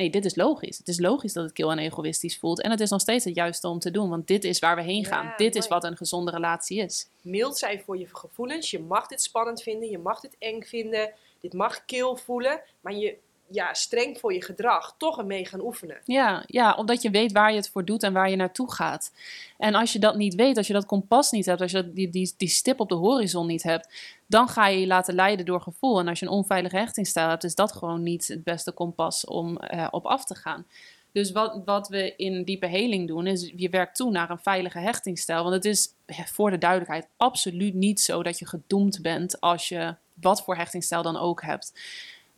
[0.00, 0.78] Nee, dit is logisch.
[0.78, 2.60] Het is logisch dat het kil en egoïstisch voelt.
[2.60, 4.82] En het is nog steeds het juiste om te doen, want dit is waar we
[4.82, 5.24] heen gaan.
[5.24, 7.08] Ja, dit is wat een gezonde relatie is.
[7.22, 8.70] Mild zijn voor je gevoelens.
[8.70, 12.94] Je mag dit spannend vinden, je mag dit eng vinden, dit mag kil voelen, maar
[12.94, 13.16] je
[13.50, 15.96] ja, streng voor je gedrag toch ermee gaan oefenen.
[16.04, 19.12] Ja, ja, omdat je weet waar je het voor doet en waar je naartoe gaat.
[19.58, 22.10] En als je dat niet weet, als je dat kompas niet hebt, als je die,
[22.10, 23.88] die, die stip op de horizon niet hebt,
[24.26, 25.98] dan ga je je laten leiden door gevoel.
[25.98, 29.56] En als je een onveilige hechtingsstijl hebt, is dat gewoon niet het beste kompas om
[29.56, 30.66] eh, op af te gaan.
[31.12, 34.78] Dus wat, wat we in diepe heling doen, is je werkt toe naar een veilige
[34.78, 35.42] hechtingsstijl.
[35.42, 39.68] Want het is eh, voor de duidelijkheid absoluut niet zo dat je gedoemd bent als
[39.68, 41.72] je wat voor hechtingsstijl dan ook hebt.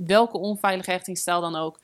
[0.07, 1.81] Welke onveilige hechtingsstijl dan ook.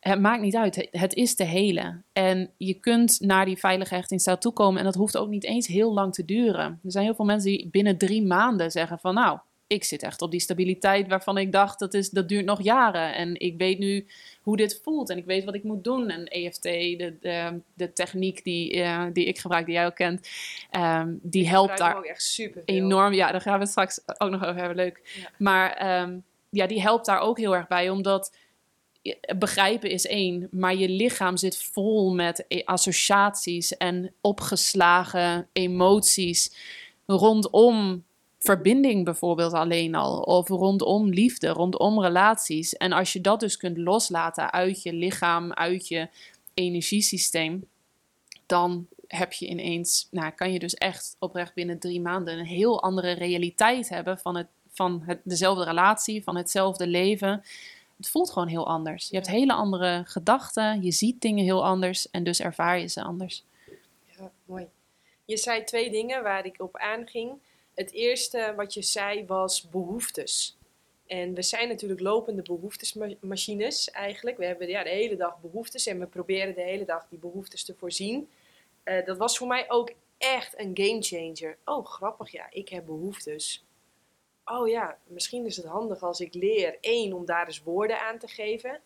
[0.00, 0.88] Het maakt niet uit.
[0.90, 2.04] Het is te helen.
[2.12, 4.78] En je kunt naar die veilige hechtingsstijl toekomen.
[4.78, 6.80] En dat hoeft ook niet eens heel lang te duren.
[6.84, 9.38] Er zijn heel veel mensen die binnen drie maanden zeggen van nou,
[9.72, 13.14] ik zit echt op die stabiliteit waarvan ik dacht dat, is, dat duurt nog jaren.
[13.14, 14.06] En ik weet nu
[14.42, 16.10] hoe dit voelt en ik weet wat ik moet doen.
[16.10, 20.28] En EFT, de, de, de techniek die, eh, die ik gebruik, die jij ook kent,
[20.70, 23.12] ehm, die helpt daar ook echt super enorm.
[23.12, 24.76] Ja, daar gaan we het straks ook nog over hebben.
[24.76, 25.00] Leuk.
[25.20, 25.30] Ja.
[25.38, 26.18] Maar ehm,
[26.52, 28.36] ja, die helpt daar ook heel erg bij, omdat
[29.02, 36.54] je- begrijpen is één, maar je lichaam zit vol met e- associaties en opgeslagen emoties
[37.06, 38.04] rondom
[38.38, 42.76] verbinding bijvoorbeeld alleen al, of rondom liefde, rondom relaties.
[42.76, 46.08] En als je dat dus kunt loslaten uit je lichaam, uit je
[46.54, 47.64] energiesysteem,
[48.46, 52.82] dan heb je ineens, nou, kan je dus echt oprecht binnen drie maanden een heel
[52.82, 57.44] andere realiteit hebben van, het, van het, dezelfde relatie, van hetzelfde leven.
[57.96, 59.08] Het voelt gewoon heel anders.
[59.08, 63.02] Je hebt hele andere gedachten, je ziet dingen heel anders en dus ervaar je ze
[63.02, 63.44] anders.
[64.06, 64.68] Ja, mooi.
[65.24, 67.32] Je zei twee dingen waar ik op aanging.
[67.74, 70.56] Het eerste wat je zei was behoeftes.
[71.06, 74.36] En we zijn natuurlijk lopende behoeftesmachines eigenlijk.
[74.36, 77.64] We hebben ja, de hele dag behoeftes en we proberen de hele dag die behoeftes
[77.64, 78.28] te voorzien.
[78.82, 81.58] Eh, dat was voor mij ook echt een gamechanger.
[81.64, 83.64] Oh, grappig, ja, ik heb behoeftes.
[84.44, 88.18] Oh ja, misschien is het handig als ik leer, één, om daar eens woorden aan
[88.18, 88.80] te geven.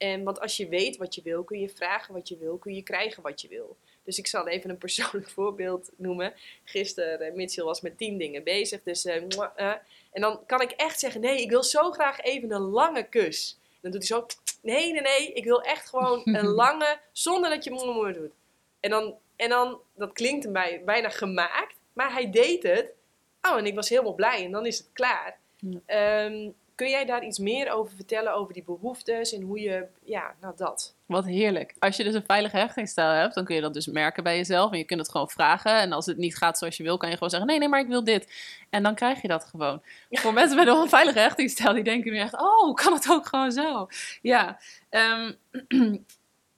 [0.00, 2.74] En want als je weet wat je wil, kun je vragen wat je wil, kun
[2.74, 3.76] je krijgen wat je wil.
[4.04, 6.34] Dus ik zal even een persoonlijk voorbeeld noemen.
[6.64, 8.82] Gisteren, eh, Mitchell was met tien dingen bezig.
[8.82, 9.74] Dus, eh, mwah, eh.
[10.12, 13.58] en dan kan ik echt zeggen, nee, ik wil zo graag even een lange kus.
[13.80, 14.26] Dan doet hij zo,
[14.62, 18.32] nee, nee, nee, ik wil echt gewoon een lange, zonder dat je moe doet.
[18.80, 22.94] En dan, en dan, dat klinkt hem bij, bijna gemaakt, maar hij deed het.
[23.42, 25.38] Oh, en ik was helemaal blij en dan is het klaar.
[25.56, 25.78] Ja.
[25.86, 30.34] Ehm, kun jij daar iets meer over vertellen, over die behoeftes en hoe je, ja,
[30.40, 30.94] nou dat.
[31.06, 31.74] Wat heerlijk.
[31.78, 34.72] Als je dus een veilige hechtingsstijl hebt, dan kun je dat dus merken bij jezelf.
[34.72, 35.72] En je kunt het gewoon vragen.
[35.72, 37.80] En als het niet gaat zoals je wil, kan je gewoon zeggen: nee, nee, maar
[37.80, 38.32] ik wil dit.
[38.70, 39.82] En dan krijg je dat gewoon.
[40.10, 43.52] Voor mensen met een onveilige hechtingsstijl, die denken nu echt: oh, kan het ook gewoon
[43.52, 43.88] zo?
[44.22, 44.58] Ja.
[44.88, 45.32] ehm,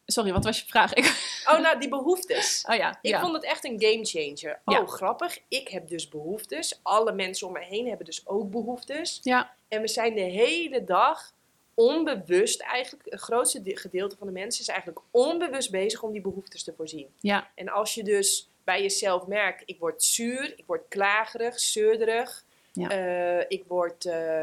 [0.06, 0.92] sorry, wat was je vraag?
[1.00, 2.64] Ik, Oh, nou, die behoeftes.
[2.68, 2.98] oh ja.
[3.02, 3.20] Ik ja.
[3.20, 4.60] vond het echt een gamechanger.
[4.64, 4.86] Oh, Ja.
[4.86, 5.38] grappig.
[5.48, 6.80] Ik heb dus behoeftes.
[6.82, 9.20] Alle mensen om me heen hebben dus ook behoeftes.
[9.22, 11.32] ja, En we zijn de hele dag
[11.74, 16.20] onbewust eigenlijk, het grootste de- gedeelte van de mensen is eigenlijk onbewust bezig om die
[16.20, 17.06] behoeftes te voorzien.
[17.20, 22.44] ja, En als je dus bij jezelf merkt, ik word zuur, ik word klagerig, zeurderig,
[22.72, 22.88] Ja.
[22.90, 24.42] eh, ik word eh,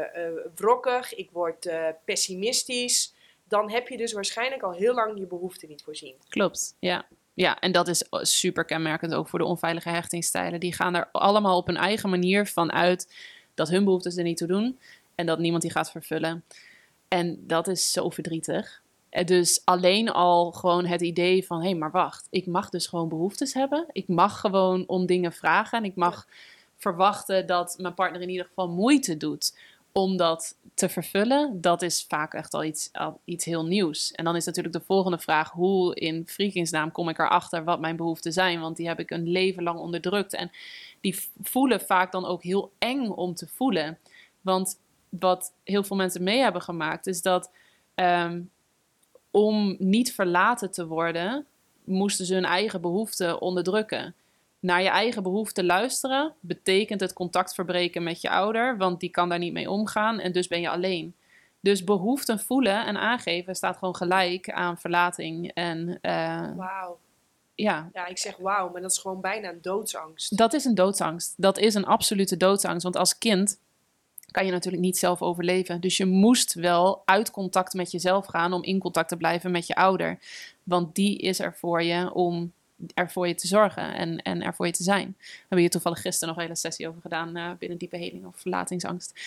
[0.54, 1.68] wrokkig, ik word
[2.04, 3.12] pessimistisch,
[3.50, 6.14] dan heb je dus waarschijnlijk al heel lang je behoeften niet voorzien.
[6.28, 6.76] klopt.
[6.78, 7.06] Ja.
[7.34, 10.60] Ja, en dat is super kenmerkend ook voor de onveilige hechtingsstijlen.
[10.60, 13.14] Die gaan er allemaal op hun eigen manier van uit
[13.54, 14.78] dat hun behoeftes er niet toe doen.
[15.14, 16.44] En dat niemand die gaat vervullen.
[17.08, 18.82] En dat is zo verdrietig.
[19.08, 22.86] Eh, Dus alleen al gewoon het idee van, hé, hey, maar wacht, ik mag dus
[22.86, 23.86] gewoon behoeftes hebben.
[23.92, 26.26] Ik mag gewoon om dingen vragen en ik mag
[26.76, 29.58] verwachten dat mijn partner in ieder geval moeite doet
[29.92, 31.60] om dat te vervullen.
[31.60, 34.12] Dat is vaak echt al iets, al iets heel nieuws.
[34.12, 37.96] En dan is natuurlijk de volgende vraag, hoe in Friekingsnaam kom ik erachter wat mijn
[37.96, 38.60] behoeften zijn?
[38.60, 40.34] Want die heb ik een leven lang onderdrukt.
[40.34, 40.50] En
[41.00, 43.98] die voelen vaak dan ook heel eng om te voelen.
[44.40, 47.50] Want wat heel veel mensen mee hebben gemaakt, is dat
[47.94, 48.40] ehm,
[49.30, 51.46] om niet verlaten te worden,
[51.84, 54.14] moesten ze hun eigen behoeften onderdrukken.
[54.60, 59.28] Naar je eigen behoeften luisteren betekent het contact verbreken met je ouder, want die kan
[59.28, 61.14] daar niet mee omgaan en dus ben je alleen.
[61.60, 65.50] Dus behoeften voelen en aangeven staat gewoon gelijk aan verlating.
[65.54, 66.98] En eh, Wauw.
[67.54, 70.36] ja, Ja, ik zeg wauw, maar dat is gewoon bijna een doodsangst.
[70.36, 71.34] dat is een doodsangst.
[71.36, 72.82] Dat is een absolute doodsangst.
[72.82, 73.60] Want als kind
[74.30, 75.80] kan je natuurlijk niet zelf overleven.
[75.80, 79.66] Dus je moest wel uit contact met jezelf gaan om in contact te blijven met
[79.66, 80.18] je ouder.
[80.62, 82.52] Want die is er voor je om
[82.94, 85.16] er voor je te zorgen en, en er voor je te zijn.
[85.18, 88.26] We hebben hier toevallig gisteren nog een hele sessie over gedaan uh, binnen diepe heling
[88.26, 89.20] of verlatingsangst.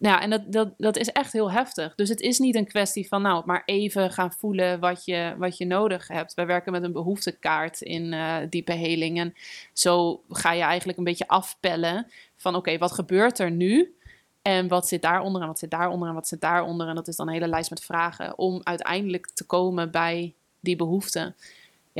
[0.00, 1.94] Nou en dat, dat, dat is echt heel heftig.
[1.94, 5.58] Dus het is niet een kwestie van, nou, maar even gaan voelen wat je, wat
[5.58, 6.34] je nodig hebt.
[6.34, 9.18] Wij werken met een behoeftekaart in uh, diepe heling.
[9.18, 9.34] En
[9.72, 12.06] zo ga je eigenlijk een beetje afpellen
[12.36, 13.94] van, oké, wat gebeurt er nu?
[14.42, 16.88] En wat zit daaronder en wat zit daaronder en wat zit daaronder?
[16.88, 20.76] En dat is dan een hele lijst met vragen om uiteindelijk te komen bij die
[20.76, 21.36] behoeften.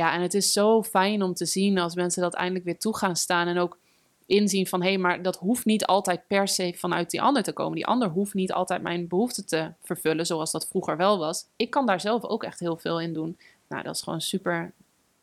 [0.01, 2.97] Ja, en het is zo fijn om te zien als mensen dat eindelijk weer toe
[2.97, 3.47] gaan staan.
[3.47, 3.77] En ook
[4.25, 7.53] inzien van hé, hey, maar dat hoeft niet altijd per se vanuit die ander te
[7.53, 7.75] komen.
[7.75, 11.45] Die ander hoeft niet altijd mijn behoeften te vervullen, zoals dat vroeger wel was.
[11.55, 13.37] Ik kan daar zelf ook echt heel veel in doen.
[13.67, 14.71] Nou, dat is gewoon super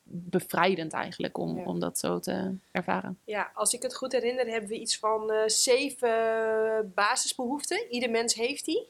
[0.02, 3.18] bevrijdend eigenlijk om, om dat zo te ervaren.
[3.24, 7.86] Ja, als ik het goed herinner, hebben we iets van uh, zeven basisbehoeften.
[7.90, 8.88] Ieder mens heeft die.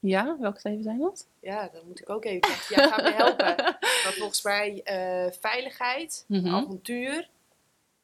[0.00, 1.26] Ja, welke zeven zijn dat?
[1.40, 2.76] Ja, dan moet ik ook even.
[2.76, 3.56] Ja, ga me helpen.
[4.04, 6.54] maar volgens mij uh, veiligheid, mm -hmm.
[6.54, 7.28] avontuur,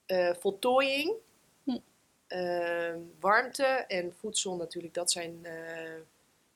[0.07, 1.13] uh, voltooiing,
[1.65, 1.79] hm.
[3.21, 4.95] warmte en voedsel natuurlijk.
[4.95, 5.47] Dat zijn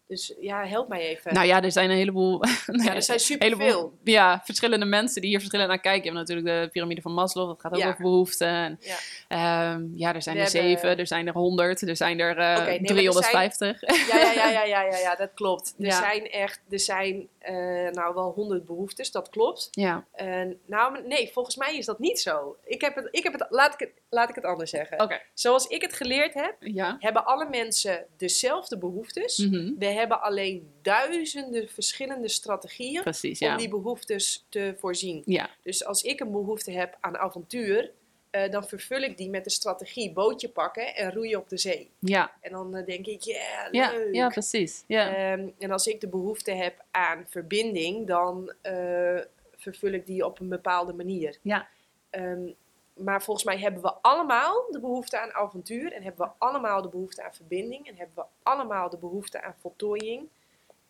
[0.08, 1.34] dus ja, help mij even.
[1.34, 2.44] Nou ja, er zijn een heleboel.
[2.84, 3.92] ja, er zijn superveel.
[4.04, 6.10] Ja, verschillende mensen die hier verschillend naar kijken.
[6.10, 8.48] Je hebt natuurlijk de piramide van Maslow, dat gaat ook over behoeften.
[8.48, 8.80] En,
[9.28, 9.74] ja.
[9.74, 12.76] Um, ja, er zijn er zeven, er zijn er honderd, er zijn er uh, okay,
[12.76, 13.82] nee, 350.
[13.82, 14.06] Er zijn...
[14.06, 15.74] ja, ja, ja, ja, ja, ja, dat klopt.
[15.78, 19.68] Er zijn echt, er zijn uh, nou wel honderd behoeftes, dat klopt.
[19.70, 20.06] Ja.
[20.22, 22.56] Uh, nou, nee, volgens mij is dat niet zo.
[22.64, 25.02] Ik heb het, ik heb het, laat ik het, laat ik het anders zeggen.
[25.02, 25.22] Okay.
[25.34, 26.96] Zoals ik het geleerd heb, ja.
[26.98, 29.38] hebben alle mensen dezelfde behoeftes.
[29.38, 29.74] Mm -hmm.
[29.78, 35.22] We hebben alleen duizenden verschillende strategieën Precies, om die behoeftes te voorzien.
[35.24, 35.50] Ja.
[35.62, 37.92] Dus als ik een behoefte heb aan avontuur,
[38.30, 41.90] uh, dan vervul ik die met de strategie bootje pakken en roeien op de zee.
[41.98, 42.32] Ja.
[42.40, 44.14] En dan uh, denk ik, yeah, ja, leuk.
[44.14, 44.84] Ja, precies.
[44.86, 45.32] Ja.
[45.32, 49.20] Um, en als ik de behoefte heb aan verbinding, dan uh,
[49.56, 51.38] vervul ik die op een bepaalde manier.
[51.42, 51.68] Ja.
[52.10, 52.54] Um,
[52.94, 56.88] maar volgens mij hebben we allemaal de behoefte aan avontuur en hebben we allemaal de
[56.88, 60.28] behoefte aan verbinding en hebben we allemaal de behoefte aan voltooiing.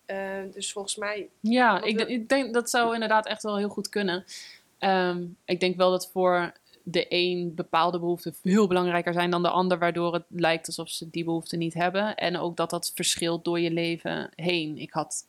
[0.07, 1.29] Uh, dus volgens mij.
[1.41, 2.07] Ja, ik, we...
[2.07, 4.25] ik, denk dat zou inderdaad echt wel heel goed kunnen.
[4.81, 6.53] Um, ik denk wel dat voor
[6.91, 11.11] de een bepaalde behoeften veel belangrijker zijn dan de ander, waardoor het lijkt alsof ze
[11.11, 12.15] die behoeften niet hebben.
[12.15, 14.79] En ook dat dat verschilt door je leven heen.
[14.79, 15.27] Ik had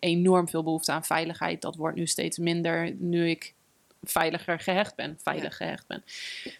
[0.00, 1.62] enorm veel behoefte aan veiligheid.
[1.62, 3.54] Dat wordt nu steeds minder nu ik
[4.02, 5.64] veiliger gehecht ben, veilig ja.
[5.64, 6.04] gehecht ben.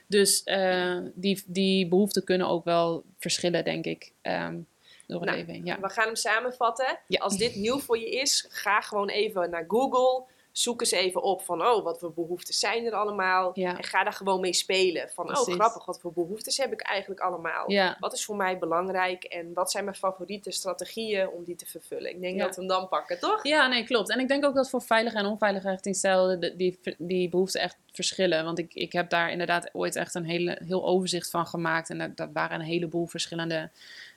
[0.07, 4.13] Dus uh, die, die behoeften kunnen ook wel verschillen, denk ik.
[4.23, 4.67] Um,
[5.07, 5.65] door het nou, leven.
[5.65, 5.81] Ja.
[5.81, 6.99] We gaan hem samenvatten.
[7.07, 7.21] Ja.
[7.21, 10.25] Als dit nieuw voor je is, ga gewoon even naar Google
[10.61, 13.51] zoek eens even op van, oh, wat voor behoeftes zijn er allemaal?
[13.55, 13.77] Ja.
[13.77, 15.09] En ga daar gewoon mee spelen.
[15.15, 15.47] Van, Precies.
[15.47, 17.71] oh, grappig, wat voor behoeftes heb ik eigenlijk allemaal?
[17.71, 17.97] Ja.
[18.01, 19.25] Wat is voor mij belangrijk?
[19.25, 22.11] En wat zijn mijn favoriete strategieën om die te vervullen?
[22.11, 22.45] Ik denk Ja.
[22.45, 23.43] dat we hem dan pakken, toch?
[23.47, 24.11] Ja, nee, klopt.
[24.11, 27.77] En ik denk ook dat voor veilige en onveilige hechtingsstijl die, die, die behoeften echt
[27.93, 28.45] verschillen.
[28.45, 31.91] Want ik, ik heb daar inderdaad ooit echt een hele, heel overzicht van gemaakt.
[31.91, 33.71] En dat, dat waren een heleboel verschillende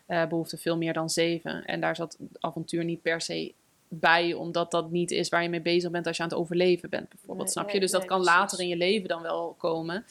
[0.06, 1.66] eh, behoeften, veel meer dan zeven.
[1.66, 3.54] En daar zat avontuur niet per se
[3.94, 6.90] bij, omdat dat niet is waar je mee bezig bent als je aan het overleven
[6.90, 7.44] bent, bijvoorbeeld.
[7.44, 7.72] Nee, snap je?
[7.72, 8.38] nee, dus dat nee, kan precies.
[8.38, 10.06] later in je leven dan wel komen.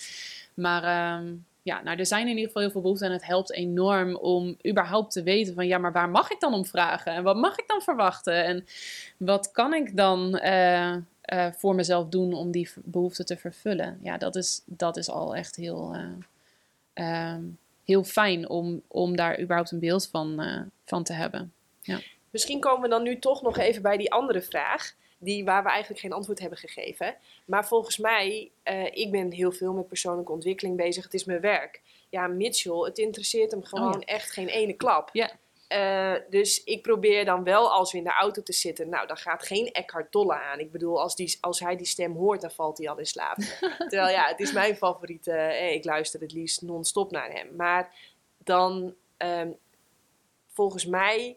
[0.55, 1.33] Maar ehm,
[1.63, 4.57] ja, nou, er zijn in ieder geval heel veel behoeften en het helpt enorm om
[4.69, 7.13] überhaupt te weten van ja, maar waar mag ik dan om vragen?
[7.13, 8.45] En wat mag ik dan verwachten?
[8.45, 8.67] En
[9.17, 13.99] wat kan ik dan eh, eh, voor mezelf doen om die behoeften te vervullen?
[14.03, 17.43] Ja, dat is, dat is al echt heel, eh, ehm,
[17.85, 20.43] heel fijn om, om daar überhaupt een beeld van,
[20.85, 21.53] van te hebben.
[22.31, 24.95] Misschien komen we dan nu toch nog even bij die andere vraag.
[25.19, 27.17] Die, waar we eigenlijk geen antwoord hebben gegeven.
[27.45, 31.05] Maar volgens mij, eh, ik ben heel veel met persoonlijke ontwikkeling bezig.
[31.05, 31.81] Het is mijn werk.
[32.09, 35.11] Ja, Mitchell, het interesseert hem gewoon Oh echt geen ene klap.
[35.13, 35.31] Ja.
[35.71, 38.89] Eh, dus ik probeer dan wel als we in de auto te zitten.
[38.89, 40.59] Nou, dan gaat geen Eckhart Tolle aan.
[40.59, 43.37] Ik bedoel, als, die, als hij die stem hoort, dan valt hij al in slaap.
[43.89, 45.33] Terwijl ja, het is mijn favoriete.
[45.33, 47.57] Eh, ik luister het liefst non-stop naar hem.
[47.57, 47.95] Maar
[48.39, 49.51] dan, ehm,
[50.47, 51.37] volgens mij,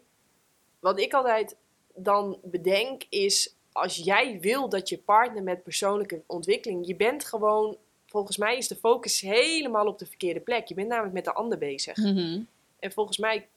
[0.84, 1.56] wat ik altijd
[1.94, 7.76] dan bedenk is, als jij wil dat je partner met persoonlijke ontwikkeling, je bent gewoon,
[8.06, 10.66] volgens mij is de focus helemaal op de verkeerde plek.
[10.66, 11.96] Je bent namelijk met de ander bezig.
[11.96, 12.42] Mhm.
[12.78, 13.48] En volgens mij,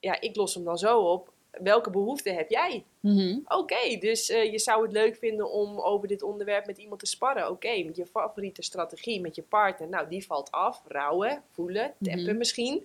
[0.00, 1.32] ja, ik los hem dan zo op.
[1.50, 2.84] Welke behoeften heb jij?
[3.00, 3.38] Mhm.
[3.44, 7.06] Oké, dus eh, je zou het leuk vinden om over dit onderwerp met iemand te
[7.06, 7.50] sparren.
[7.50, 9.88] Oké, met je favoriete strategie met je partner.
[9.88, 10.82] Nou, die valt af.
[10.88, 12.36] Rouwen, voelen, tappen Mhm.
[12.36, 12.80] misschien.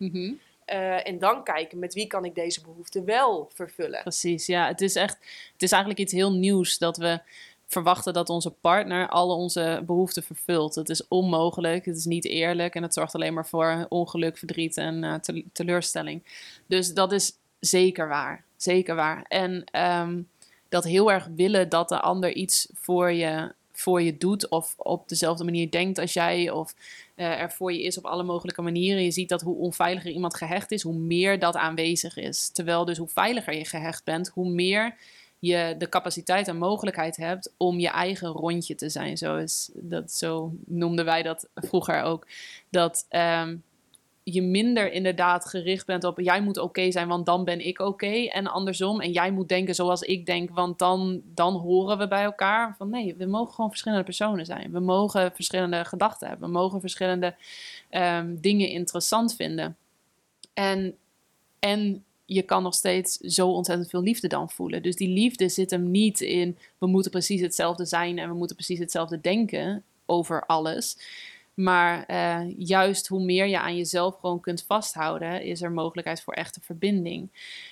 [0.69, 4.01] Eh, en dan kijken met wie kan ik deze behoefte wel vervullen.
[4.01, 4.67] Precies, ja.
[4.67, 5.17] Het is echt,
[5.53, 7.19] het is eigenlijk iets heel nieuws dat we
[7.67, 10.73] verwachten dat onze partner alle onze behoeften vervult.
[10.73, 14.77] Dat is onmogelijk, het is niet eerlijk en het zorgt alleen maar voor ongeluk, verdriet
[14.77, 15.15] en uh,
[15.53, 16.23] teleurstelling.
[16.65, 19.25] Dus dat is zeker waar, zeker waar.
[19.27, 19.63] En
[20.01, 20.29] um,
[20.69, 25.09] dat heel erg willen dat de ander iets voor je, voor je doet of op
[25.09, 26.73] dezelfde manier denkt als jij of
[27.15, 29.03] uh, er voor je is op alle mogelijke manieren.
[29.03, 32.49] Je ziet dat hoe onveiliger iemand gehecht is, hoe meer dat aanwezig is.
[32.49, 34.95] Terwijl dus hoe veiliger je gehecht bent, hoe meer
[35.39, 39.17] je de capaciteit en mogelijkheid hebt om je eigen rondje te zijn.
[39.17, 42.27] Zo, is dat, zo noemden wij dat vroeger ook.
[42.69, 43.63] Dat um,
[44.23, 48.25] je minder inderdaad gericht bent op jij moet oké zijn, want dan ben ik oké.
[48.25, 49.01] En andersom.
[49.01, 52.75] En jij moet denken zoals ik denk, want dan, dan horen we bij elkaar.
[52.77, 54.71] Van nee, we mogen gewoon verschillende personen zijn.
[54.71, 56.47] We mogen verschillende gedachten hebben.
[56.47, 57.35] We mogen verschillende
[57.91, 59.77] um, dingen interessant vinden.
[60.53, 60.95] En,
[61.59, 64.83] en je kan nog steeds zo ontzettend veel liefde dan voelen.
[64.83, 68.55] Dus die liefde zit hem niet in we moeten precies hetzelfde zijn en we moeten
[68.55, 70.97] precies hetzelfde denken over alles.
[71.59, 76.33] Maar uh, juist hoe meer je aan jezelf gewoon kunt vasthouden, is er mogelijkheid voor
[76.33, 77.29] echte verbinding.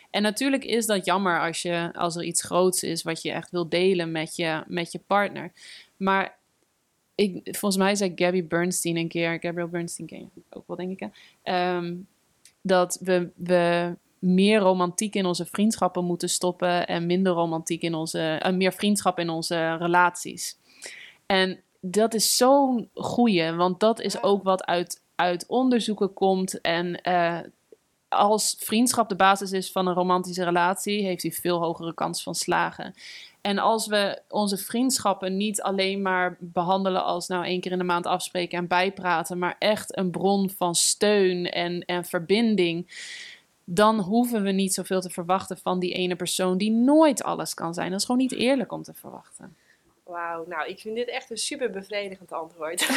[0.09, 3.51] En natuurlijk is dat jammer als, je, als er iets groots is wat je echt
[3.51, 5.51] wil delen met je, met je partner.
[5.97, 6.37] Maar
[7.15, 10.99] ik, volgens mij zei Gabby Bernstein een keer, Gabriel Bernstein ken je ook wel, denk
[10.99, 11.09] ik.
[11.43, 12.07] Um,
[12.61, 18.41] dat we, we meer romantiek in onze vriendschappen moeten stoppen en minder romantiek in onze,
[18.45, 20.57] uh, meer vriendschap in onze relaties.
[21.25, 26.61] En dat is zo'n goeie, want dat is ook wat uit, uit onderzoeken komt.
[26.61, 27.39] En uh,
[28.07, 32.35] als vriendschap de basis is van een romantische relatie, heeft hij veel hogere kans van
[32.35, 32.93] slagen.
[33.41, 37.83] En als we onze vriendschappen niet alleen maar behandelen als nou één keer in de
[37.83, 42.87] maand afspreken en bijpraten, maar echt een bron van steun en, en verbinding,
[43.63, 47.73] dan hoeven we niet zoveel te verwachten van die ene persoon die nooit alles kan
[47.73, 47.89] zijn.
[47.89, 49.55] Dat is gewoon niet eerlijk om te verwachten.
[50.07, 52.81] Wauw, nou, ik vind dit echt een super bevredigend antwoord.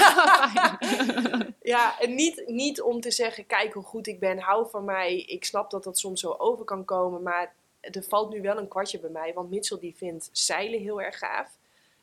[1.62, 5.20] ja, en niet, niet om te zeggen, kijk hoe goed ik ben, hou van mij.
[5.20, 8.68] Ik snap dat dat soms zo over kan komen, maar er valt nu wel een
[8.68, 9.32] kwartje bij mij.
[9.34, 11.58] Want Mitchell die vindt zeilen heel erg gaaf.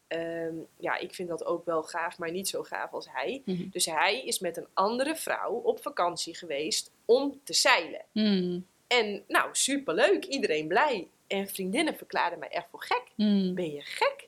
[0.08, 3.42] Ehm, ja, ik vind dat ook wel gaaf, maar niet zo gaaf als hij.
[3.46, 3.70] Mhm.
[3.72, 8.02] Dus hij is met een andere vrouw op vakantie geweest om te zeilen.
[8.12, 8.60] Mhm.
[8.88, 11.08] En nou, superleuk, iedereen blij.
[11.28, 13.04] En vriendinnen verklaarden mij echt voor gek.
[13.16, 13.54] Mhm.
[13.54, 14.27] Ben je gek?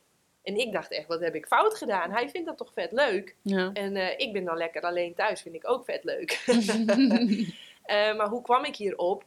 [0.50, 2.12] En ik dacht echt, wat heb ik fout gedaan?
[2.12, 3.36] Hij vindt dat toch vet leuk.
[3.42, 3.70] Ja.
[3.74, 6.44] En uh, ik ben dan lekker alleen thuis, vind ik ook vet leuk.
[6.48, 7.48] uh,
[8.18, 9.24] maar hoe kwam ik hierop?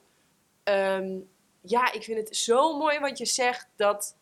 [0.65, 1.28] Um,
[1.61, 4.16] ja, ik vind het zo mooi wat je zegt dat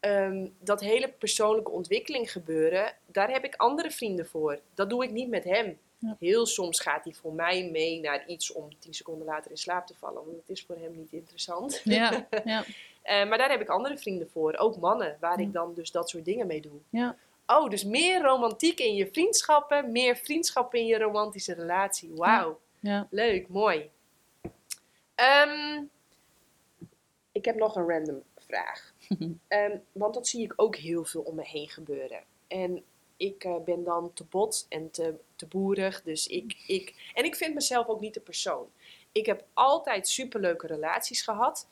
[0.00, 4.60] um, dat hele persoonlijke ontwikkeling gebeuren, daar heb ik andere vrienden voor.
[4.74, 5.78] Dat doe ik niet met hem.
[5.98, 6.16] Ja.
[6.18, 9.86] Heel soms gaat hij voor mij mee naar iets om tien seconden later in slaap
[9.86, 11.80] te vallen, want het is voor hem niet interessant.
[11.84, 12.64] Ja, ja.
[13.10, 16.08] Uh, maar daar heb ik andere vrienden voor, ook mannen, waar ik dan dus dat
[16.08, 16.78] soort dingen mee doe.
[16.90, 17.16] Ja.
[17.46, 22.10] Oh, dus meer romantiek in je vriendschappen, meer vriendschap in je romantische relatie.
[22.14, 23.06] Wauw, ja.
[23.10, 23.90] leuk, mooi.
[25.14, 25.90] Um,
[27.32, 28.92] ik heb nog een random vraag.
[29.48, 32.22] um, want dat zie ik ook heel veel om me heen gebeuren.
[32.48, 32.84] En
[33.16, 36.02] ik uh, ben dan te bot en te, te boerig.
[36.02, 37.10] Dus ik, ik.
[37.14, 38.66] En ik vind mezelf ook niet de persoon.
[39.12, 41.68] Ik heb altijd superleuke relaties gehad.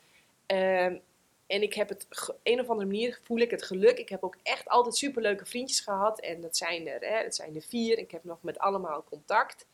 [0.47, 1.01] Um,
[1.49, 2.07] en ik heb het,
[2.43, 3.99] een of andere manier voel ik het geluk.
[3.99, 6.20] Ik heb ook echt altijd superleuke vriendjes gehad.
[6.20, 7.99] En dat zijn er, hè, dat zijn er vier.
[7.99, 9.66] Ik heb nog met allemaal contact.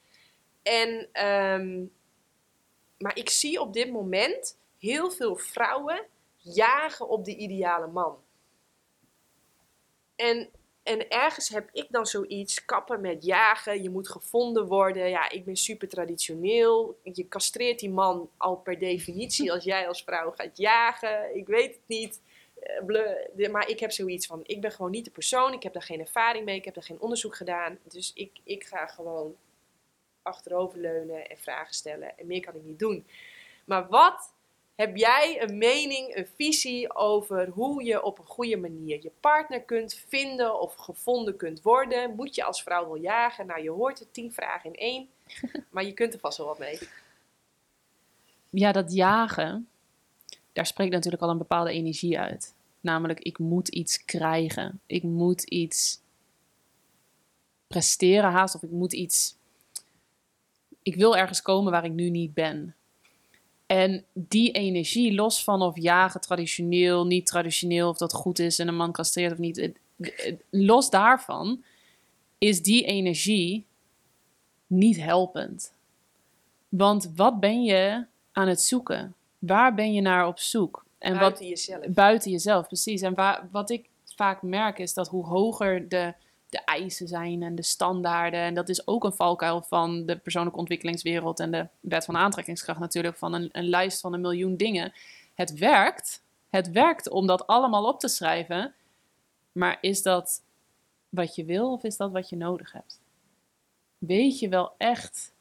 [0.63, 1.93] En, um,
[2.99, 6.07] maar ik zie op dit moment heel veel vrouwen
[6.37, 8.19] jagen op de ideale man.
[10.17, 10.51] En,
[10.85, 15.09] en ergens heb ik dan zoiets, kappen met jagen, je moet gevonden worden.
[15.09, 16.98] Ja, ik ben super traditioneel.
[17.02, 21.36] Je castreert die man al per definitie als jij als vrouw gaat jagen.
[21.36, 22.20] Ik weet het niet.
[23.36, 25.52] Eh, maar ik heb zoiets van, ik ben gewoon niet de persoon.
[25.52, 26.56] Ik heb daar geen ervaring mee.
[26.56, 27.78] Ik heb daar geen onderzoek gedaan.
[27.82, 29.36] Dus ik, ik ga gewoon
[30.23, 32.19] achteroverleunen en vragen stellen.
[32.19, 33.06] En meer kan ik niet doen.
[33.65, 34.34] Maar wat
[34.75, 39.63] heb jij een mening, een visie over hoe je op een goede manier je partner
[39.63, 42.15] kunt vinden of gevonden kunt worden?
[42.15, 43.47] Moet je als vrouw wel jagen?
[43.47, 45.09] Nou, je hoort het tien vragen in één,
[45.73, 46.79] maar je kunt er vast wel wat mee.
[48.51, 49.69] Ja, dat jagen,
[50.53, 52.55] daar spreekt natuurlijk al een bepaalde energie uit.
[52.81, 54.81] Namelijk, ik moet iets krijgen.
[54.87, 56.01] Ik moet iets
[57.67, 59.37] presteren haast of ik moet iets...
[60.83, 62.75] Ik wil ergens komen waar ik nu niet ben.
[63.66, 68.69] En die energie, los van of jagen traditioneel, niet traditioneel, of dat goed is en
[68.69, 69.70] een man castreert of niet,
[70.51, 71.65] los daarvan
[72.39, 73.66] is die energie
[74.66, 75.73] niet helpend.
[76.69, 79.15] Want wat ben je aan het zoeken?
[79.39, 80.85] Waar ben je naar op zoek?
[80.99, 81.86] En buiten jezelf.
[81.86, 83.03] Buiten jezelf, precies.
[83.03, 86.15] En waar, wat ik vaak merk is dat hoe hoger de,
[86.55, 90.59] de eisen zijn en de standaarden, en dat is ook een valkuil van de persoonlijke
[90.59, 94.93] ontwikkelingswereld en de wet van aantrekkingskracht natuurlijk, van een, een lijst van een miljoen dingen.
[95.35, 96.23] Het werkt.
[96.51, 98.75] Het werkt om dat allemaal op te schrijven.
[99.53, 100.43] Maar is dat
[101.09, 103.01] wat je wil of is dat wat je nodig hebt?
[103.99, 105.33] Weet je wel echt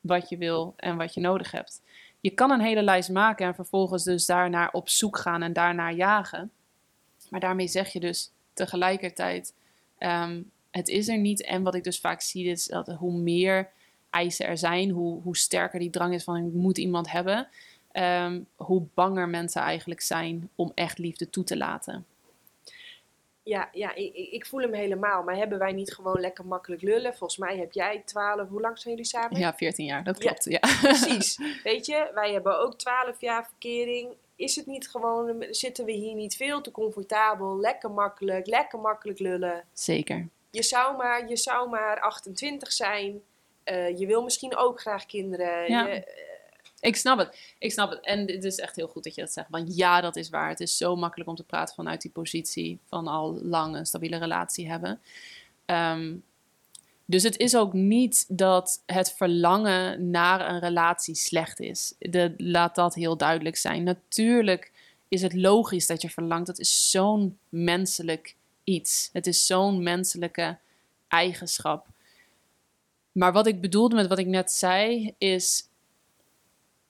[0.00, 1.82] wat je wil en wat je nodig hebt?
[2.20, 5.92] Je kan een hele lijst maken en vervolgens dus daarnaar op zoek gaan en daarnaar
[5.92, 6.50] jagen.
[7.30, 9.54] Maar daarmee zeg je dus tegelijkertijd,
[9.98, 10.42] ehm,
[10.72, 11.44] het is er niet.
[11.44, 13.70] En wat ik dus vaak zie is dat hoe meer
[14.10, 17.48] eisen er zijn, hoe, hoe sterker die drang is van ik moet iemand hebben,
[17.92, 22.06] ehm, hoe banger mensen eigenlijk zijn om echt liefde toe te laten.
[23.42, 25.22] Ja, ja ik, ik voel hem helemaal.
[25.22, 27.14] Maar hebben wij niet gewoon lekker makkelijk lullen?
[27.14, 29.38] Volgens mij heb jij 12, hoe lang zijn jullie samen?
[29.38, 30.44] Ja, 14 jaar, dat klopt.
[30.44, 31.38] Ja, Precies.
[31.64, 34.08] Weet je, wij hebben ook 12 jaar verkering.
[34.36, 37.60] Is het niet gewoon, zitten we hier niet veel te comfortabel?
[37.60, 39.64] Lekker makkelijk, lekker makkelijk lullen.
[39.72, 40.28] Zeker.
[40.52, 43.20] Je zou maar, je zou maar 28 zijn.
[43.64, 45.70] Uh, je wil misschien ook graag kinderen.
[45.70, 45.86] Ja.
[45.86, 46.02] Je, uh,
[46.80, 47.54] Ik snap het.
[47.58, 48.00] Ik snap het.
[48.04, 49.48] En het is echt heel goed dat je dat zegt.
[49.50, 50.48] Want ja, dat is waar.
[50.48, 54.18] Het is zo makkelijk om te praten vanuit die positie van al lang een stabiele
[54.18, 55.00] relatie hebben.
[55.66, 56.24] Um,
[57.04, 61.94] dus het is ook niet dat het verlangen naar een relatie slecht is.
[61.98, 63.82] De, laat dat heel duidelijk zijn.
[63.82, 64.72] Natuurlijk
[65.08, 66.46] is het logisch dat je verlangt.
[66.46, 68.36] Dat is zo'n menselijk
[68.74, 69.10] iets.
[69.12, 70.58] Het is zo'n menselijke
[71.08, 71.86] eigenschap.
[73.12, 75.68] Maar wat ik bedoelde met wat ik net zei, is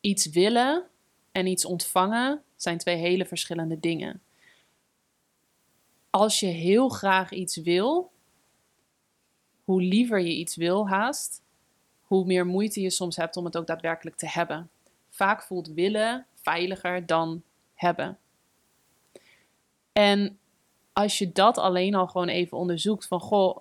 [0.00, 0.86] iets willen
[1.32, 4.22] en iets ontvangen zijn twee hele verschillende dingen.
[6.10, 8.10] Als je heel graag iets wil,
[9.64, 11.42] hoe liever je iets wil haast,
[12.02, 14.70] hoe meer moeite je soms hebt om het ook daadwerkelijk te hebben.
[15.10, 17.42] Vaak voelt willen veiliger dan
[17.74, 18.18] hebben.
[19.92, 20.38] En
[20.92, 23.58] als je dat alleen al gewoon even onderzoekt van goh,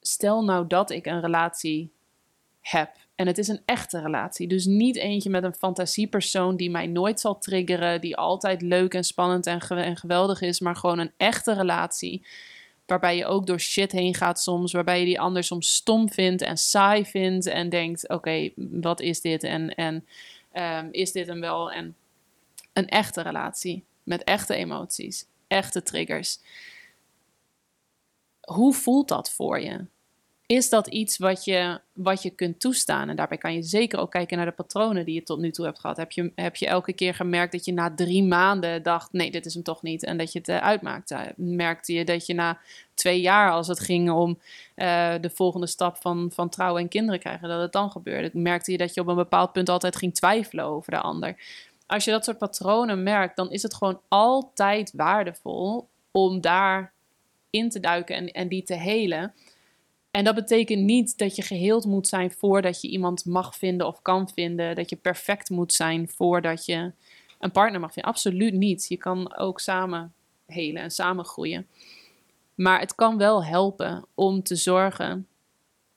[0.00, 1.92] stel nou dat ik een relatie
[2.60, 4.48] heb en het is een echte relatie.
[4.48, 9.04] Dus niet eentje met een fantasiepersoon die mij nooit zal triggeren, die altijd leuk en
[9.04, 12.26] spannend en, ge en geweldig is, maar gewoon een echte relatie.
[12.86, 16.42] Waarbij je ook door shit heen gaat soms, waarbij je die ander soms stom vindt
[16.42, 20.06] en saai vindt en denkt: oké, wat is dit en, en
[20.52, 21.72] um, is dit hem wel?
[21.72, 21.96] En
[22.72, 26.38] een echte relatie met echte emoties, echte triggers.
[28.40, 29.86] Hoe voelt dat voor je?
[30.46, 33.08] is dat iets wat je, wat je kunt toestaan?
[33.08, 35.64] En daarbij kan je zeker ook kijken naar de patronen die je tot nu toe
[35.64, 35.96] hebt gehad.
[35.96, 39.46] Heb je, heb je elke keer gemerkt dat je na drie maanden dacht: nee, dit
[39.46, 40.04] is hem toch niet.
[40.04, 41.32] En dat je het uh, uitmaakte?
[41.36, 42.58] Merkte je dat je na
[42.94, 44.38] twee jaar, als het ging om
[44.76, 48.30] uh, de volgende stap van, van trouwen en kinderen krijgen, dat het dan gebeurde?
[48.32, 51.36] Merkte je dat je op een bepaald punt altijd ging twijfelen over de ander?
[51.94, 56.92] Als je dat soort patronen merkt, dan is het gewoon altijd waardevol om daar
[57.50, 59.34] in te duiken en, die te helen.
[60.10, 64.02] En dat betekent niet dat je geheeld moet zijn voordat je iemand mag vinden of
[64.02, 64.74] kan vinden.
[64.74, 66.92] Dat je perfect moet zijn voordat je
[67.38, 68.12] een partner mag vinden.
[68.12, 68.86] Absoluut niet.
[68.88, 70.12] Je kan ook samen
[70.46, 71.66] helen en samen groeien.
[72.54, 75.26] Maar het kan wel helpen om te zorgen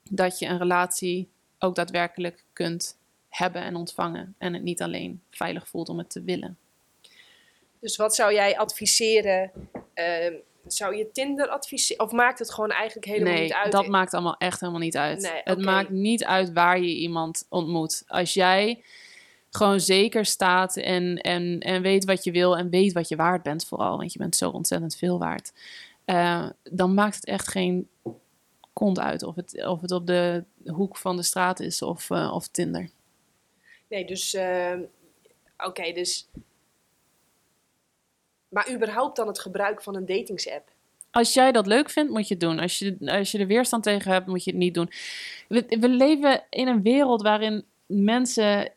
[0.10, 1.30] dat je een relatie
[1.60, 2.98] ook daadwerkelijk kunt
[3.30, 4.36] hebben en ontvangen.
[4.38, 6.58] En het niet alleen veilig voelt om het te willen.
[7.80, 9.52] Dus wat zou jij adviseren?
[9.96, 12.06] Uh, zou je Tinder adviseren?
[12.06, 13.72] Of maakt het gewoon eigenlijk helemaal nee, niet uit?
[13.72, 15.22] dat maakt allemaal echt helemaal niet uit.
[15.22, 18.04] Nee, het maakt niet uit waar je iemand ontmoet.
[18.08, 18.84] Als jij
[19.50, 23.44] gewoon zeker staat en, en, en weet wat je wil en weet wat je waard
[23.44, 25.54] bent vooral, want je bent zo ontzettend veel waard,
[26.06, 27.90] uh, dan maakt het echt geen
[28.74, 32.32] kont uit of het, of het op de hoek van de straat is of, uh,
[32.34, 32.90] of Tinder.
[33.90, 34.74] Nee, dus uh,
[35.58, 36.30] oké, dus
[38.50, 40.70] maar überhaupt dan het gebruik van een datingsapp?
[41.12, 42.60] Als jij dat leuk vindt, moet je het doen.
[42.60, 44.92] Als je, als je er weerstand tegen hebt, moet je het niet doen.
[45.48, 48.72] We, we leven in een wereld waarin mensen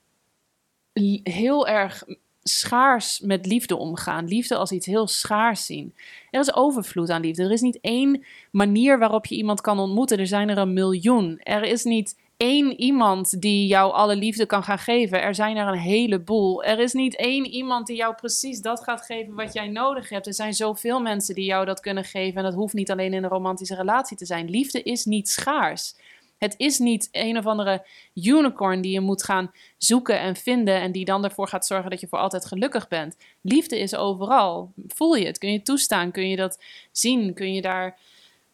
[1.23, 2.05] heel erg
[2.43, 4.29] schaars met liefde omgaan.
[4.29, 5.95] Liefde als iets heel schaars zien.
[6.31, 7.43] Er is overvloed aan liefde.
[7.43, 10.19] Er is niet één manier waarop je iemand kan ontmoeten.
[10.19, 11.39] Er zijn er een miljoen.
[11.43, 15.23] Er is niet één iemand die jou alle liefde kan gaan geven.
[15.23, 16.65] Er zijn er een heleboel.
[16.65, 20.27] Er is niet één iemand die jou precies dat gaat geven wat jij nodig hebt.
[20.27, 22.37] Er zijn zoveel mensen die jou dat kunnen geven.
[22.37, 24.51] En dat hoeft niet alleen in een romantische relatie te zijn.
[24.51, 25.95] Liefde is niet schaars.
[26.39, 30.93] Het is niet een of andere unicorn die je moet gaan zoeken en vinden en
[30.93, 33.17] die dan ervoor gaat zorgen dat je voor altijd gelukkig bent.
[33.41, 34.73] Liefde is overal.
[34.87, 35.39] Voel je het?
[35.39, 36.11] Kun je toestaan?
[36.11, 36.59] Kun je dat
[36.93, 37.35] zien?
[37.35, 37.99] Kun je daar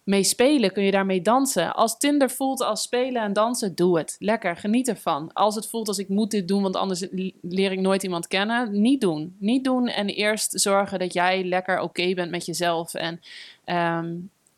[0.07, 1.75] mee spelen, kun je daarmee dansen.
[1.75, 4.17] Als Tinder voelt als spelen en dansen, doe het.
[4.19, 5.33] Lekker, geniet ervan.
[5.33, 7.07] Als het voelt als ik moet dit doen, want anders
[7.41, 9.37] leer ik nooit iemand kennen, niet doen.
[9.39, 13.21] Niet doen en eerst zorgen dat jij lekker oké bent met jezelf en,
[13.65, 14.15] ehm,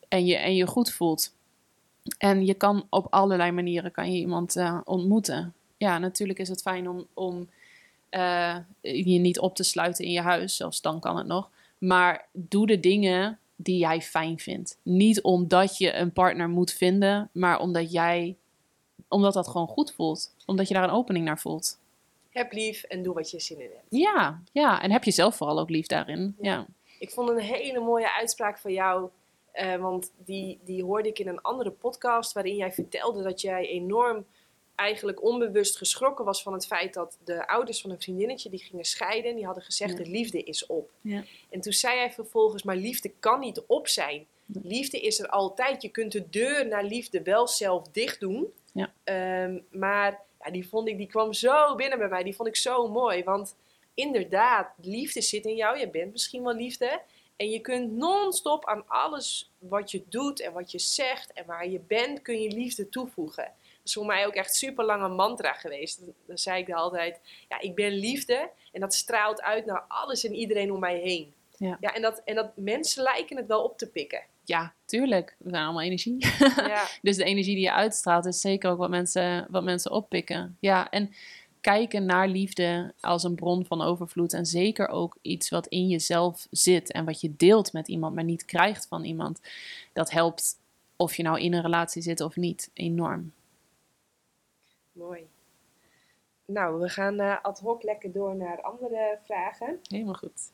[0.08, 1.34] en, je, en je goed voelt.
[2.18, 5.54] En je kan op allerlei manieren kan je iemand uh, ontmoeten.
[5.76, 7.48] Ja, natuurlijk is het fijn om, om
[8.10, 11.50] uh, je niet op te sluiten in je huis, zelfs dan kan het nog.
[11.78, 14.78] Maar doe de dingen die jij fijn vindt.
[14.82, 18.36] Niet omdat je een partner moet vinden, maar omdat jij,
[19.08, 20.34] omdat dat gewoon goed voelt.
[20.46, 21.78] Omdat je daar een opening naar voelt.
[22.30, 23.86] Heb lief en doe wat je zin in hebt.
[23.88, 24.82] Ja, ja.
[24.82, 26.36] en heb jezelf vooral ook lief daarin.
[26.40, 26.66] Ja.
[26.98, 29.08] Ik vond een hele mooie uitspraak van jou.
[29.54, 33.66] Uh, want die, die hoorde ik in een andere podcast waarin jij vertelde dat jij
[33.66, 34.26] enorm
[34.78, 38.84] eigenlijk onbewust geschrokken was van het feit dat de ouders van een vriendinnetje die gingen
[38.84, 39.34] scheiden.
[39.34, 40.90] Die hadden gezegd: de liefde is op.
[41.00, 41.24] Ja.
[41.50, 44.26] En toen zei hij vervolgens: maar liefde kan niet op zijn.
[44.62, 45.82] Liefde is er altijd.
[45.82, 48.46] Je kunt de deur naar liefde wel zelf dicht doen.
[48.72, 48.92] Ja.
[49.04, 52.22] Ehm, maar ja, die vond ik, die kwam zo binnen bij mij.
[52.22, 53.24] Die vond ik zo mooi.
[53.24, 53.56] Want
[53.94, 55.78] inderdaad, liefde zit in jou.
[55.78, 57.00] Je bent misschien wel liefde.
[57.36, 61.68] En je kunt non-stop aan alles wat je doet en wat je zegt en waar
[61.68, 63.52] je bent, kun je liefde toevoegen
[63.88, 66.00] is voor mij ook echt super lange mantra geweest.
[66.26, 68.50] Dan zei ik altijd, ja, ik ben liefde.
[68.72, 71.34] En dat straalt uit naar alles en iedereen om mij heen.
[71.56, 71.76] Ja.
[71.80, 74.22] ja en, dat, en dat mensen lijken het wel op te pikken.
[74.44, 75.36] Ja, tuurlijk.
[75.38, 76.26] We zijn allemaal energie.
[76.56, 76.86] Ja.
[77.02, 80.56] dus de energie die je uitstraalt is zeker ook wat mensen, wat mensen oppikken.
[80.60, 81.12] Ja, en
[81.60, 84.32] kijken naar liefde als een bron van overvloed.
[84.32, 88.24] En zeker ook iets wat in jezelf zit en wat je deelt met iemand, maar
[88.24, 89.40] niet krijgt van iemand.
[89.92, 90.56] Dat helpt
[90.96, 93.32] of je nou in een relatie zit of niet, enorm.
[94.98, 95.28] Mooi.
[96.44, 99.80] Nou, we gaan uh, ad hoc lekker door naar andere vragen.
[99.82, 100.52] Helemaal goed.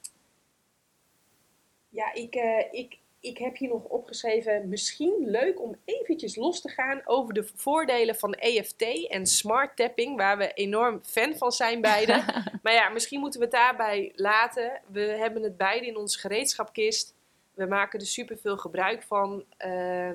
[1.89, 6.69] Ja, ik, uh, ik, ik heb hier nog opgeschreven, misschien leuk om eventjes los te
[6.69, 11.81] gaan over de voordelen van EFT en smart tapping, waar we enorm fan van zijn
[11.81, 12.25] beide.
[12.63, 14.81] maar ja, misschien moeten we het daarbij laten.
[14.87, 17.15] We hebben het beide in onze gereedschapkist.
[17.55, 19.45] We maken er super veel gebruik van.
[19.67, 20.11] Uh,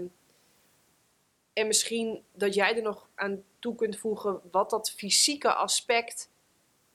[1.54, 6.30] en misschien dat jij er nog aan toe kunt voegen wat dat fysieke aspect,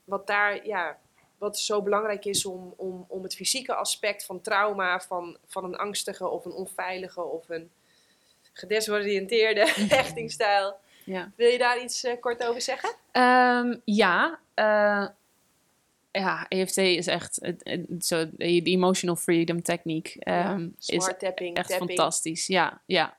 [0.05, 0.99] wat daar, ja,
[1.39, 5.77] wat zo belangrijk is om, om, om het fysieke aspect van trauma, van, van een
[5.77, 7.71] angstige of een onveilige of een
[8.53, 10.77] gedesoriënteerde hechtingstijl.
[11.05, 11.33] Ja.
[11.37, 12.91] Wil je daar iets uh, kort over zeggen?
[13.13, 15.09] Um, ja, uh,
[16.11, 17.55] ja, EFT is echt
[18.01, 20.17] zo de emotional freedom techniek.
[20.19, 21.91] Um, ja, is tapping, echt tapping.
[21.91, 22.47] fantastisch.
[22.47, 23.17] Ja, ja.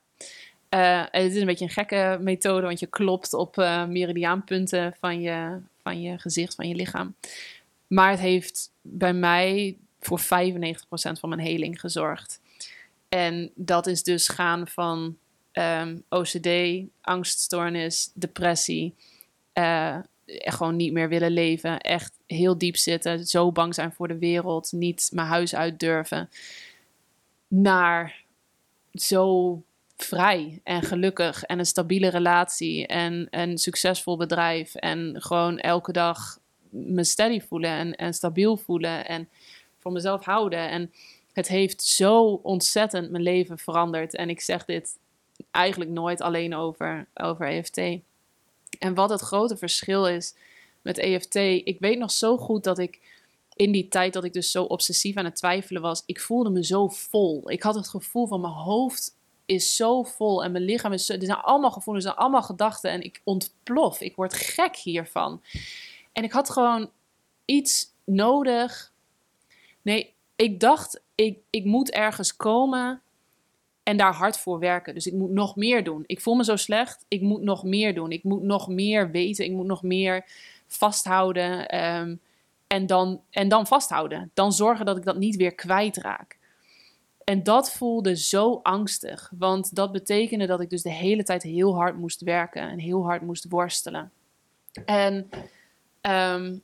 [0.76, 5.22] Uh, het is een beetje een gekke methode, want je klopt op uh, meridiaanpunten van
[5.22, 7.15] je, van je gezicht, van je lichaam.
[7.88, 10.23] Maar het heeft bij mij voor 95%
[11.19, 12.41] van mijn heling gezorgd.
[13.10, 15.18] En dat is dus gaan van
[15.52, 16.49] ehm, OCD,
[17.02, 18.93] angststoornis, depressie,
[19.53, 24.18] uh, gewoon niet meer willen leven, echt heel diep zitten, zo bang zijn voor de
[24.18, 26.30] wereld, niet mijn huis uit durven,
[27.47, 28.23] naar
[28.91, 29.61] zo
[29.97, 36.39] vrij en gelukkig en een stabiele relatie en een succesvol bedrijf en gewoon elke dag
[36.69, 39.30] me steady voelen en, en stabiel voelen en
[39.80, 40.69] voor mezelf houden.
[40.69, 40.91] En
[41.34, 44.15] het heeft zo ontzettend mijn leven veranderd.
[44.15, 44.97] En ik zeg dit
[45.51, 47.77] eigenlijk nooit alleen over, over EFT.
[48.80, 50.35] En wat het grote verschil is
[50.81, 52.99] met EFT, ik weet nog zo goed dat ik
[53.55, 56.65] in die tijd dat ik dus zo obsessief aan het twijfelen was, ik voelde me
[56.65, 57.51] zo vol.
[57.51, 59.15] Ik had het gevoel van mijn hoofd
[59.45, 61.13] is zo vol en mijn lichaam is zo.
[61.13, 64.01] Er zijn allemaal gevoelens, er zijn allemaal gedachten en ik ontplof.
[64.01, 65.41] Ik word gek hiervan.
[66.11, 66.89] En ik had gewoon
[67.45, 68.93] iets nodig.
[69.81, 73.01] Nee, ik dacht, ik, ik moet ergens komen
[73.84, 74.93] en daar hard voor werken.
[74.93, 76.03] Dus ik moet nog meer doen.
[76.05, 77.05] Ik voel me zo slecht.
[77.07, 78.11] Ik moet nog meer doen.
[78.11, 79.45] Ik moet nog meer weten.
[79.45, 80.26] Ik moet nog meer
[80.67, 81.67] vasthouden.
[81.67, 82.15] Ehm,
[82.67, 84.31] en, dan, en dan vasthouden.
[84.34, 86.38] Dan zorgen dat ik dat niet weer kwijtraak.
[87.26, 91.76] En dat voelde zo angstig, want dat betekende dat ik dus de hele tijd heel
[91.76, 94.11] hard moest werken en heel hard moest worstelen.
[94.85, 95.30] En
[96.02, 96.64] um,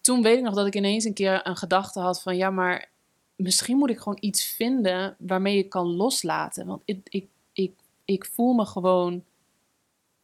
[0.00, 2.88] toen weet ik nog dat ik ineens een keer een gedachte had van ja, maar
[3.36, 6.66] misschien moet ik gewoon iets vinden waarmee ik kan loslaten.
[6.66, 7.72] Want ik, ik, ik,
[8.04, 9.24] ik voel me gewoon,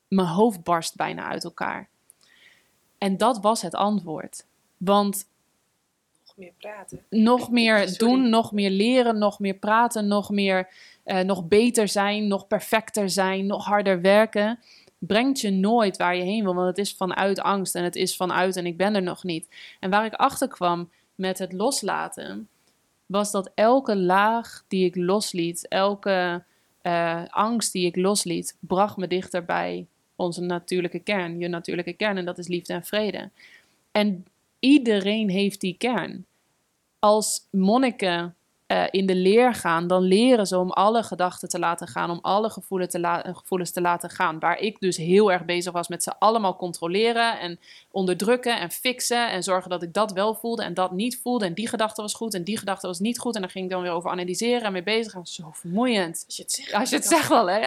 [0.08, 1.88] mijn hoofd barst bijna uit elkaar.
[2.98, 4.46] En dat was het antwoord.
[4.76, 5.26] Want
[6.36, 7.04] meer praten.
[7.10, 10.68] Nog meer doen, nog meer leren, nog meer praten, nog meer,
[11.04, 14.58] uh, nog beter zijn, nog perfecter zijn, nog harder werken.
[14.98, 18.16] Brengt je nooit waar je heen wil, want het is vanuit angst en het is
[18.16, 19.48] vanuit en ik ben er nog niet.
[19.80, 22.48] En waar ik achter kwam met het loslaten,
[23.06, 26.44] was dat elke laag die ik losliet, elke
[26.82, 29.86] eh, angst die ik losliet, bracht me dichter bij
[30.16, 33.30] onze natuurlijke kern, je natuurlijke kern, en dat is liefde en vrede.
[33.92, 34.26] En
[34.62, 36.26] iedereen heeft die kern.
[36.98, 38.36] Als monniken
[38.72, 42.18] uh, in de leer gaan, dan leren ze om alle gedachten te laten gaan, om
[42.22, 44.38] alle gevoelens te, la gevoelens te laten gaan.
[44.38, 47.58] Waar ik dus heel erg bezig was met ze allemaal controleren en
[47.90, 51.44] onderdrukken en fixen en zorgen dat ik dat wel voelde en dat niet voelde.
[51.44, 53.34] En die gedachte was goed en die gedachte was niet goed.
[53.34, 55.14] En dan ging ik dan weer over analyseren en mee bezig.
[55.14, 56.22] En zo vermoeiend.
[56.26, 57.60] Als je het zegt, Als je het zegt wel, hè.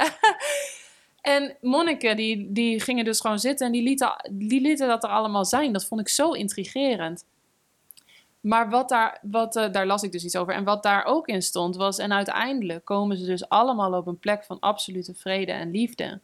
[1.25, 5.09] En monniken die, die gingen dus gewoon zitten en die lieten, die lieten dat er
[5.09, 5.73] allemaal zijn.
[5.73, 7.25] Dat vond ik zo intrigerend.
[8.39, 10.53] Maar wat daar, wat, uh, daar las ik dus iets over.
[10.53, 14.19] En wat daar ook in stond was, en uiteindelijk komen ze dus allemaal op een
[14.19, 16.19] plek van absolute vrede en liefde.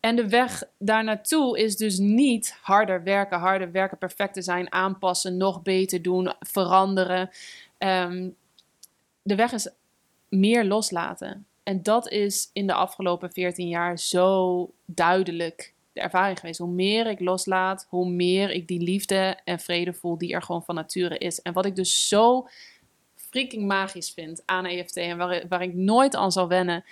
[0.00, 5.36] En de weg daar naartoe is dus niet harder werken, harder werken, perfect zijn, aanpassen,
[5.36, 7.30] nog beter doen, veranderen.
[7.78, 8.36] Um,
[9.22, 9.68] de weg is
[10.28, 11.46] meer loslaten.
[11.70, 16.58] En dat is in de afgelopen 14 jaar zo duidelijk de ervaring geweest.
[16.58, 20.64] Hoe meer ik loslaat, hoe meer ik die liefde en vrede voel die er gewoon
[20.64, 21.42] van nature is.
[21.42, 22.48] En wat ik dus zo
[23.14, 26.84] freaking magisch vind aan EFT en waar, waar ik nooit aan zal wennen,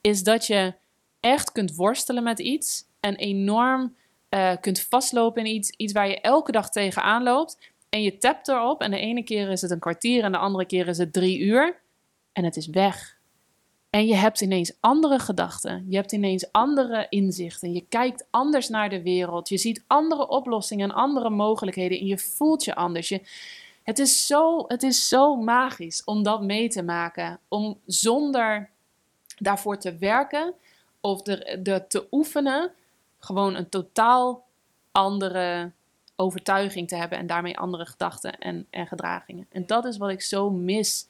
[0.00, 0.74] is dat je
[1.20, 3.96] echt kunt worstelen met iets en enorm
[4.30, 7.72] uh, kunt vastlopen in iets, iets waar je elke dag tegenaan loopt.
[7.88, 10.66] En je tapt erop en de ene keer is het een kwartier en de andere
[10.66, 11.80] keer is het drie uur.
[12.32, 13.20] En het is weg.
[13.92, 15.86] En je hebt ineens andere gedachten.
[15.88, 17.72] Je hebt ineens andere inzichten.
[17.72, 19.48] Je kijkt anders naar de wereld.
[19.48, 21.98] Je ziet andere oplossingen en andere mogelijkheden.
[21.98, 23.08] En je voelt je anders.
[23.08, 23.20] Je,
[23.82, 27.40] het, is zo, het is zo magisch om dat mee te maken.
[27.48, 28.70] Om zonder
[29.38, 30.54] daarvoor te werken
[31.00, 32.72] of er, te oefenen,
[33.18, 34.44] gewoon een totaal
[34.92, 35.70] andere
[36.16, 39.46] overtuiging te hebben en daarmee andere gedachten en, en gedragingen.
[39.50, 41.06] En dat is wat ik zo mis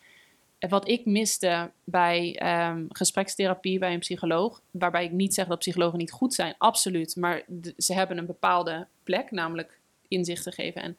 [0.68, 5.98] wat ik miste bij um, gesprekstherapie bij een psycholoog, waarbij ik niet zeg dat psychologen
[5.98, 7.44] niet goed zijn, absoluut, maar
[7.76, 9.78] ze hebben een bepaalde plek, namelijk
[10.08, 10.96] inzichten geven en,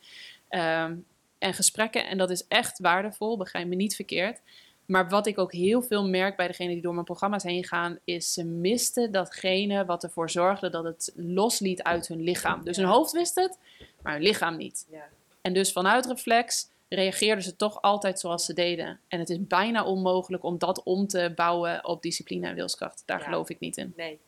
[0.90, 1.06] um,
[1.38, 2.08] en gesprekken.
[2.08, 4.40] En dat is echt waardevol, begrijp me niet verkeerd.
[4.86, 8.00] Maar wat ik ook heel veel merk bij degenen die door mijn programma's heen gaan,
[8.04, 12.64] is ze misten datgene wat ervoor zorgde dat het losliet uit hun lichaam.
[12.64, 13.58] Dus hun hoofd wist het,
[14.02, 14.88] maar hun lichaam niet.
[14.92, 15.08] Ja.
[15.42, 19.00] En dus vanuit reflex reageerden ze toch altijd zoals ze deden.
[19.08, 23.04] En het is bijna onmogelijk om dat om te bouwen op discipline en wilskracht.
[23.06, 23.94] Daar geloof ik niet in.
[23.96, 24.20] Nee.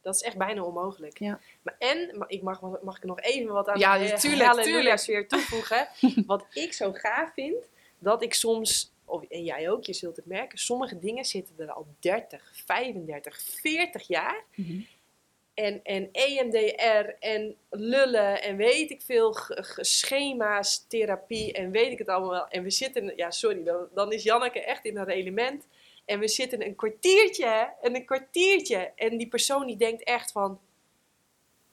[0.00, 1.18] Dat is echt bijna onmogelijk.
[1.18, 1.40] Ja.
[1.62, 4.14] Maar en, ik mag, mag ik nog even wat aan ja, de
[4.62, 5.88] tuurlijk, sfeer toevoegen.
[6.26, 7.68] wat ik zo gaaf vind,
[7.98, 11.72] dat ik soms, of, en jij ook, je zult het merken, sommige dingen zitten er
[11.72, 14.44] al 30, 35, 40 jaar.
[14.54, 14.86] Mm
[15.62, 19.36] en, en EMDR en lullen en weet ik veel
[19.76, 22.48] schema's, therapie en weet ik het allemaal wel.
[22.48, 25.66] En we zitten, ja sorry, dan, dan is Janneke echt in haar element.
[26.04, 28.92] En we zitten een kwartiertje en een kwartiertje.
[28.96, 30.60] En die persoon die denkt echt van,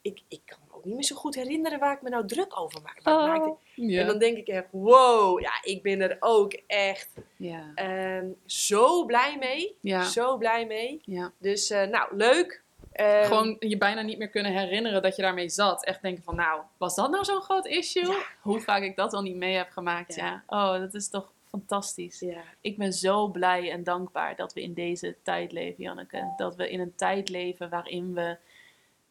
[0.01, 2.59] ik, ik kan me ook niet meer zo goed herinneren waar ik me nou druk
[2.59, 2.99] over maak.
[3.03, 8.23] Oh, En dan denk ik echt, wow, ja, ik ben er ook echt yeah.
[8.45, 9.77] zo blij mee.
[10.03, 11.01] Zo blij mee.
[11.37, 12.63] Dus uh, nou, leuk.
[12.99, 15.85] Um, Gewoon je bijna niet meer kunnen herinneren dat je daarmee zat.
[15.85, 18.15] Echt denken van, nou, was dat nou zo'n groot issue?
[18.41, 20.43] Hoe vaak ik dat al niet mee heb gemaakt, ja.
[20.47, 22.19] Oh, dat is toch fantastisch.
[22.19, 22.41] Ja.
[22.61, 26.33] Ik ben zo blij en dankbaar dat we in deze tijd leven, Janneke.
[26.37, 28.37] Dat we in een tijd leven waarin we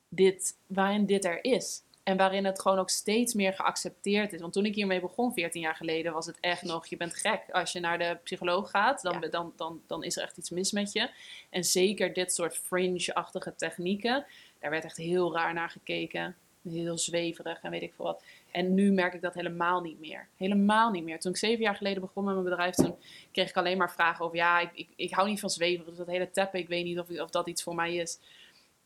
[0.09, 1.82] dit, waarin dit er is.
[2.09, 4.40] En waarin het gewoon ook steeds meer geaccepteerd is.
[4.40, 7.43] Want toen ik hiermee begon, 14 jaar geleden, was het echt nog: je bent gek.
[7.51, 10.72] Als je naar de psycholoog gaat, dan, dan, dan, dan is er echt iets mis
[10.72, 11.10] met je.
[11.51, 14.26] En zeker dit soort fringe-achtige technieken,
[14.60, 16.36] daar werd echt heel raar naar gekeken.
[16.62, 18.22] Heel zweverig en weet ik veel wat.
[18.51, 20.28] En nu merk ik dat helemaal niet meer.
[20.36, 21.20] Helemaal niet meer.
[21.20, 22.97] Toen ik zeven jaar geleden begon met mijn bedrijf, toen
[23.32, 25.89] kreeg ik alleen maar vragen over: ja, ik, ik, ik hou niet van zweverig.
[25.89, 28.18] Dus dat hele tappen, ik weet niet of, of dat iets voor mij is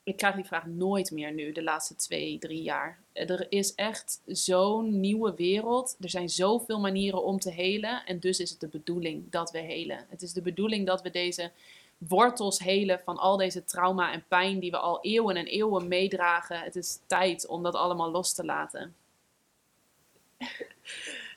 [0.04, 2.98] ik krijg die vraag nooit meer nu, de laatste twee, drie jaar.
[3.12, 5.96] Er is echt zo'n nieuwe wereld.
[6.00, 8.06] Er zijn zoveel manieren om te helen.
[8.06, 10.06] En dus is het de bedoeling dat we helen.
[10.08, 11.50] Het is de bedoeling dat we deze
[11.98, 16.60] wortels helen van al deze trauma en pijn die we al eeuwen en eeuwen meedragen.
[16.60, 18.94] Het is tijd om dat allemaal los te laten.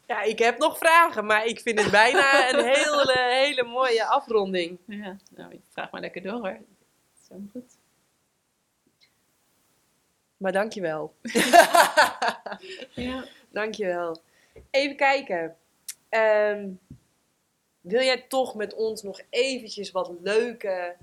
[0.07, 4.77] Ja, ik heb nog vragen, maar ik vind het bijna een hele, hele mooie afronding.
[4.85, 6.57] Ja, nou, vraag maar lekker door hoor.
[7.27, 7.74] Zo goed.
[10.37, 11.15] Maar dankjewel.
[12.95, 13.25] ja.
[13.51, 14.21] Dankjewel.
[14.71, 15.55] Even kijken.
[16.09, 16.79] Um,
[17.81, 20.95] wil jij toch met ons nog eventjes wat leuke,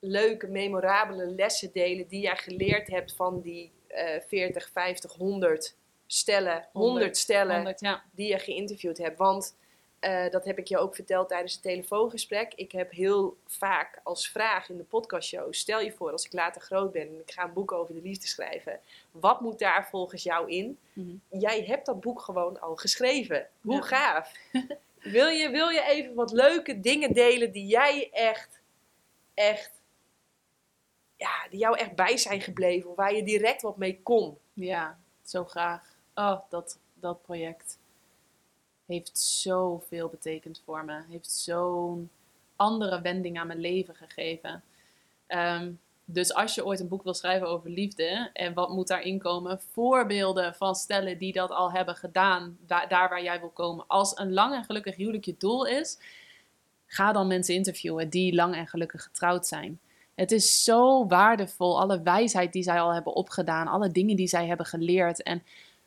[0.00, 5.76] leuke, memorabele lessen delen die jij geleerd hebt van die uh, 40, 50, 100
[6.06, 8.04] stellen, 100, 100 stellen 100, ja.
[8.12, 9.18] die je geïnterviewd hebt?
[9.18, 9.56] Want
[10.04, 12.54] eh, dat heb ik je ook verteld tijdens het telefoongesprek.
[12.54, 16.60] Ik heb heel vaak als vraag in de podcastshow: stel je voor als ik later
[16.60, 18.80] groot ben en ik ga een boek over de liefde schrijven.
[19.10, 20.78] Wat moet daar volgens jou in?
[20.92, 21.16] Mhm.
[21.28, 23.48] Jij hebt dat boek gewoon al geschreven.
[23.60, 23.80] Hoe Ja.
[23.82, 24.32] gaaf.
[25.16, 28.60] wil, je, wil je even wat leuke dingen delen die jij echt,
[29.34, 29.70] echt,
[31.16, 32.90] ja, die jou echt bij zijn gebleven?
[32.90, 34.38] Of waar je direct wat mee kon?
[34.52, 35.96] Ja, zo graag.
[36.14, 37.78] Oh, dat, dat project
[38.94, 41.02] heeft zoveel betekend voor me.
[41.08, 42.10] Heeft zo'n
[42.56, 44.62] andere wending aan mijn leven gegeven.
[45.26, 45.72] Ehm,
[46.04, 49.60] dus als je ooit een boek wil schrijven over liefde, en wat moet daarin komen?
[49.72, 53.84] Voorbeelden van stellen die dat al hebben gedaan, da- daar waar jij wil komen.
[53.86, 55.98] Als een lang en gelukkig huwelijk je doel is,
[56.86, 59.80] ga dan mensen interviewen die lang en gelukkig getrouwd zijn.
[60.14, 64.46] Het is zo waardevol, alle wijsheid die zij al hebben opgedaan, alle dingen die zij
[64.46, 65.22] hebben geleerd.
[65.22, 65.42] En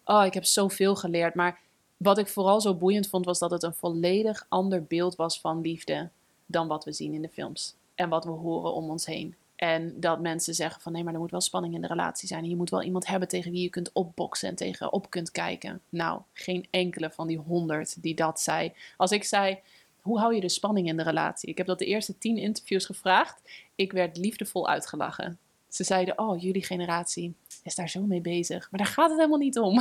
[0.06, 1.36] oh, ik heb zoveel geleerd.
[1.36, 1.60] Maar
[1.98, 5.62] wat ik vooral zo boeiend vond, was dat het een volledig ander beeld was van
[5.62, 6.10] liefde
[6.46, 7.76] dan wat we zien in de films.
[7.96, 9.36] En wat we horen om ons heen.
[9.56, 12.44] En dat mensen zeggen van nee, maar er moet wel spanning in de relatie zijn.
[12.44, 15.32] En je moet wel iemand hebben tegen wie je kunt opboksen en tegen op kunt
[15.32, 15.82] kijken.
[15.90, 18.74] Nou, geen enkele van die honderd die dat zei.
[18.98, 19.60] Als ik zei,
[20.02, 21.50] hoe hou je de spanning in de relatie?
[21.50, 23.42] Ik heb dat de eerste tien interviews gevraagd.
[23.76, 25.38] Ik werd liefdevol uitgelachen.
[25.78, 28.72] Ze zeiden, oh, jullie generatie is daar zo mee bezig.
[28.72, 29.78] Maar daar gaat het helemaal niet om.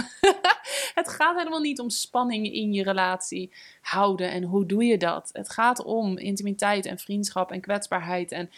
[1.01, 5.31] het gaat helemaal niet om spanning in je relatie houden en hoe doe je dat.
[5.33, 8.51] Het gaat om intimiteit en vriendschap en kwetsbaarheid en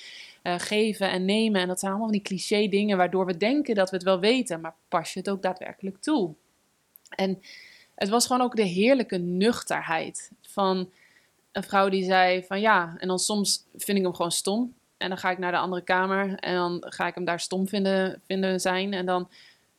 [0.43, 1.61] eh, geven en nemen.
[1.61, 4.21] En dat zijn allemaal van die cliché dingen waardoor we denken dat we het wel
[4.21, 4.61] weten.
[4.61, 6.35] Maar pas je het ook daadwerkelijk toe?
[7.09, 7.43] En
[7.95, 10.91] het was gewoon ook de heerlijke nuchterheid van
[11.53, 14.75] een vrouw die zei van ja, en dan soms vind ik hem gewoon stom.
[14.99, 17.69] En dan ga ik naar de andere kamer en dan ga ik hem daar stom
[17.69, 18.93] vinden, vinden zijn.
[18.93, 19.29] En dan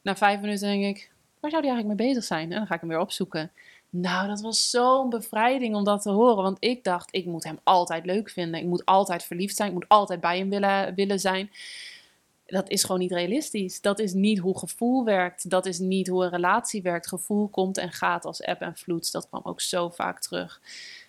[0.02, 2.52] na vijf minuten denk ik, waar zou die eigenlijk mee bezig zijn?
[2.52, 3.52] En dan ga ik hem weer opzoeken.
[3.90, 6.44] Nou, dat was zo'n bevrijding om dat te horen.
[6.44, 8.60] Want ik dacht, ik moet hem altijd leuk vinden.
[8.60, 9.68] Ik moet altijd verliefd zijn.
[9.68, 11.52] Ik moet altijd bij hem willen, willen zijn.
[12.46, 13.82] Dat is gewoon niet realistisch.
[13.82, 15.50] Dat is niet hoe gevoel werkt.
[15.50, 17.08] Dat is niet hoe een relatie werkt.
[17.08, 19.12] Gevoel komt en gaat als eb en vloed.
[19.12, 20.62] Dat kwam ook zo vaak terug.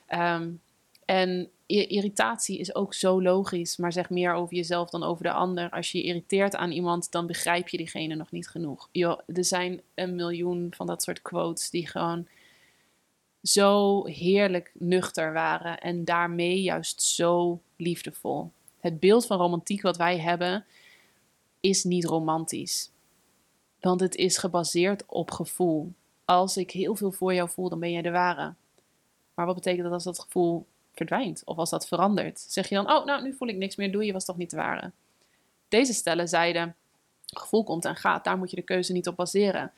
[0.06, 0.50] Ehm,
[1.04, 5.70] en irritatie is ook zo logisch, maar zeg meer over jezelf dan over de ander.
[5.70, 8.88] Als je je irriteert aan iemand, dan begrijp je diegene nog niet genoeg.
[8.92, 12.26] Yo, er zijn een miljoen van dat soort quotes die gewoon
[13.42, 18.50] zo heerlijk nuchter waren en daarmee juist zo liefdevol.
[18.80, 20.64] Het beeld van romantiek wat wij hebben
[21.60, 22.90] is niet romantisch,
[23.80, 25.92] want het is gebaseerd op gevoel.
[26.24, 28.54] Als ik heel veel voor jou voel, dan ben jij de ware.
[29.34, 30.66] Maar wat betekent dat als dat gevoel
[31.44, 32.40] of als dat verandert?
[32.48, 34.50] Zeg je dan, oh, nou, nu voel ik niks meer, doe je was toch niet
[34.50, 34.90] de ware?
[35.68, 36.76] Deze stellen zeiden,
[37.26, 39.72] gevoel komt en gaat, daar moet je de keuze niet op baseren.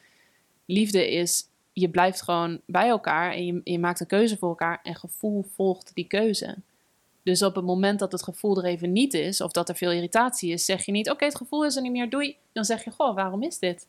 [0.67, 4.81] Liefde is, je blijft gewoon bij elkaar en je, je maakt een keuze voor elkaar
[4.83, 6.57] en gevoel volgt die keuze.
[7.23, 9.93] Dus op het moment dat het gevoel er even niet is, of dat er veel
[9.93, 12.37] irritatie is, zeg je niet, oké, het gevoel is er niet meer, doei.
[12.53, 13.87] Dan zeg je, goh, waarom is dit?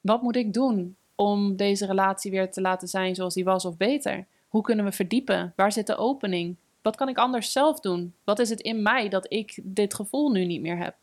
[0.00, 3.76] Wat moet ik doen om deze relatie weer te laten zijn zoals die was of
[3.76, 4.26] beter?
[4.52, 5.52] Hoe kunnen we verdiepen?
[5.56, 6.56] Waar zit de opening?
[6.82, 8.14] Wat kan ik anders zelf doen?
[8.24, 10.96] Wat is het in mij dat ik dit gevoel nu niet meer heb?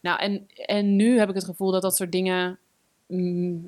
[0.00, 2.58] Nou, en, en nu heb ik het gevoel dat dat soort dingen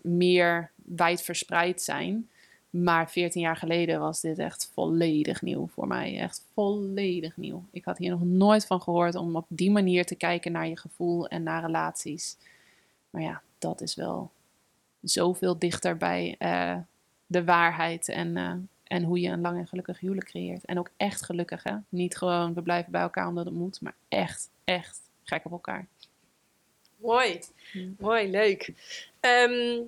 [0.02, 2.28] meer wijd verspreid zijn.
[2.70, 6.18] Maar 14 jaar geleden was dit echt volledig nieuw voor mij.
[6.18, 7.64] Echt volledig nieuw.
[7.70, 10.78] Ik had hier nog nooit van gehoord om op die manier te kijken naar je
[10.78, 12.36] gevoel en naar relaties.
[13.10, 14.30] Maar ja, dat is wel
[15.00, 16.76] zoveel dichter bij eh,
[17.26, 18.52] de waarheid en, eh,
[18.86, 20.64] en hoe je een lang en gelukkig huwelijk creëert.
[20.64, 21.74] En ook echt gelukkig, hè?
[21.88, 25.86] Niet gewoon we blijven bij elkaar omdat het moet, maar echt, echt gek op elkaar.
[26.96, 27.40] Mooi,
[27.72, 27.88] Ja.
[27.98, 28.72] mooi, leuk.
[29.20, 29.80] Ehm,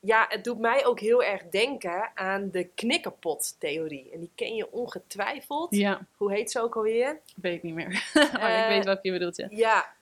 [0.00, 4.10] ja, het doet mij ook heel erg denken aan de knikkerpot-theorie.
[4.12, 5.74] En die ken je ongetwijfeld.
[5.76, 7.20] Ja, Hoe heet ze ook alweer?
[7.36, 8.10] weet ik niet meer.
[8.32, 9.46] maar ik Eh, weet welke je bedoelt, ja.
[9.50, 9.92] Ja.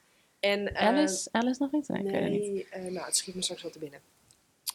[0.40, 1.89] En, eh, Alice, Alice nog iets?
[1.89, 2.40] Nee, ik weet het niet.
[2.43, 4.01] Nee, eh, nou, het schiet me straks wel te binnen.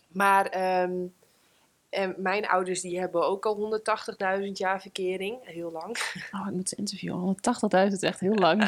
[0.08, 0.94] Maar ehm,
[1.96, 3.82] en mijn ouders die hebben ook al
[4.40, 5.38] 180.000 jaar verkering.
[5.42, 5.98] Heel lang.
[6.32, 7.38] Oh, ik moet ze interviewen.
[7.88, 8.60] 180.000 is echt heel lang.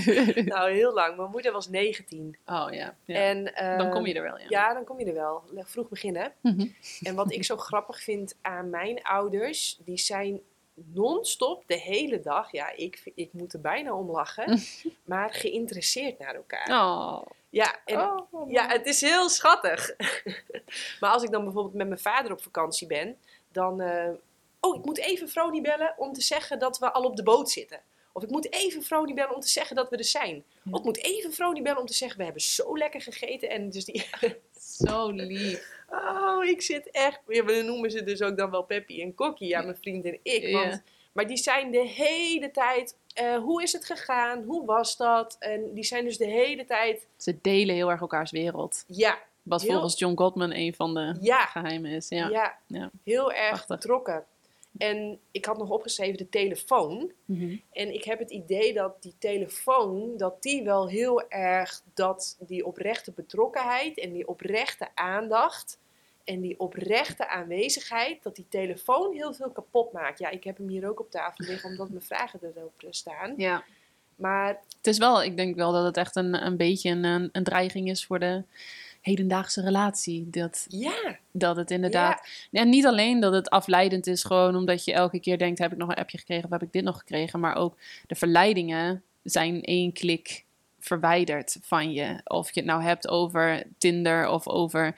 [0.54, 1.16] nou, heel lang.
[1.16, 2.36] Mijn moeder was 19.
[2.46, 3.14] oh ja, ja.
[3.14, 3.44] En,
[3.78, 4.44] dan kom ehm, je er wel, ja.
[4.48, 5.42] Ja, dan kom je er wel.
[5.54, 6.32] Vroeg beginnen.
[6.40, 6.66] Mhm.
[7.02, 10.40] En wat ik zo grappig vind aan mijn ouders, die zijn
[10.84, 14.60] non-stop de hele dag, ja, ik, ik moet er bijna om lachen,
[15.04, 16.68] maar geïnteresseerd naar elkaar.
[16.70, 17.22] Oh.
[17.50, 18.50] Ja, en Oh.
[18.50, 19.94] ja, het is heel schattig.
[21.00, 23.16] maar als ik dan bijvoorbeeld met mijn vader op vakantie ben,
[23.52, 23.80] dan.
[23.80, 24.08] eh,
[24.60, 27.50] oh, ik moet even Froni bellen om te zeggen dat we al op de boot
[27.50, 27.80] zitten.
[28.12, 30.34] Of ik moet even Froni bellen om te zeggen dat we er zijn.
[30.62, 30.70] Ja.
[30.72, 33.50] Of ik moet even Froni bellen om te zeggen, we hebben zo lekker gegeten.
[33.50, 34.06] En dus die...
[34.86, 35.74] Zo lief.
[35.90, 37.20] Oh, ik zit echt...
[37.28, 40.18] Ja, we noemen ze dus ook dan wel Peppy en Kokkie, ja, mijn vriend en
[40.22, 40.42] ik.
[40.42, 40.52] Ja.
[40.68, 40.82] Want,
[41.12, 42.96] maar die zijn de hele tijd...
[43.14, 44.42] eh, hoe is het gegaan?
[44.42, 45.36] Hoe was dat?
[45.40, 47.06] En die zijn dus de hele tijd...
[47.16, 48.84] Ze delen heel erg elkaars wereld.
[48.86, 52.08] Ja, Wat Heel- volgens John Gottman een van de ja, geheimen is.
[52.08, 52.28] Ja.
[52.28, 52.90] ja, Ja.
[53.04, 53.76] heel erg Prachtig.
[53.76, 54.24] betrokken.
[54.78, 57.12] En ik had nog opgeschreven de telefoon.
[57.24, 57.56] Mhm.
[57.72, 62.66] En ik heb het idee dat die telefoon, dat die wel heel erg dat die
[62.66, 65.78] oprechte betrokkenheid en die oprechte aandacht
[66.24, 70.18] en die oprechte aanwezigheid, dat die telefoon heel veel kapot maakt.
[70.18, 73.34] Ja, ik heb hem hier ook op tafel liggen, omdat mijn vragen erop eh, staan.
[73.36, 73.64] ja.
[74.16, 77.28] Maar Het is wel, ik denk wel dat het echt een, een beetje een, een,
[77.32, 78.42] een dreiging is voor de
[79.06, 80.30] hedendaagse relatie.
[80.30, 82.28] Dat, ja, dat het inderdaad.
[82.52, 85.78] En niet alleen dat het afleidend is, gewoon omdat je elke keer denkt: heb ik
[85.78, 87.40] nog een appje gekregen of heb ik dit nog gekregen?
[87.40, 87.76] Maar ook
[88.06, 90.44] de verleidingen zijn één klik
[90.80, 92.20] verwijderd van je.
[92.24, 94.96] Of je het nou hebt over Tinder of over.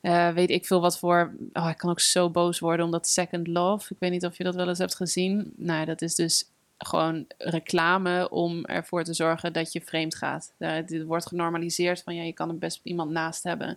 [0.00, 1.32] eh, weet ik veel wat voor.
[1.52, 3.92] Oh, ik kan ook zo boos worden omdat Second Love.
[3.92, 5.52] Ik weet niet of je dat wel eens hebt gezien.
[5.56, 6.44] Nou, dat is dus
[6.78, 10.52] gewoon reclame om ervoor te zorgen dat je vreemd gaat.
[10.58, 13.76] Uh, dit wordt genormaliseerd van ja, je kan er best iemand naast hebben.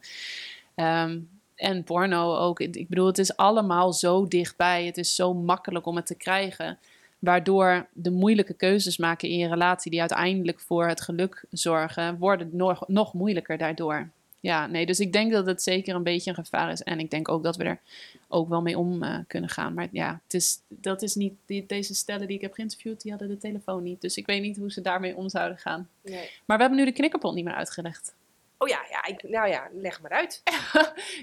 [0.76, 1.20] Ehm,
[1.56, 2.60] en porno ook.
[2.60, 4.86] Ik bedoel, het is allemaal zo dichtbij.
[4.86, 6.80] Het is zo makkelijk om het te krijgen.
[7.20, 12.50] Waardoor de moeilijke keuzes maken in je relatie, die uiteindelijk voor het geluk zorgen, worden
[12.88, 14.10] nog moeilijker daardoor.
[14.42, 16.84] Ja, nee, dus ik denk dat het zeker een beetje een gevaar is.
[16.84, 17.80] En ik denk ook dat we er
[18.28, 19.74] ook wel mee om eh, kunnen gaan.
[19.74, 21.34] Maar ja, het is, dat is niet.
[21.46, 24.02] Die, deze stellen die ik heb geïnterviewd, die hadden de telefoon niet.
[24.02, 25.90] Dus ik weet niet hoe ze daarmee om zouden gaan.
[26.02, 26.30] nee.
[26.46, 28.14] Maar we hebben nu de knikkerpot niet meer uitgelegd.
[28.58, 30.44] Oh ja, ja ik, nou ja, leg maar uit.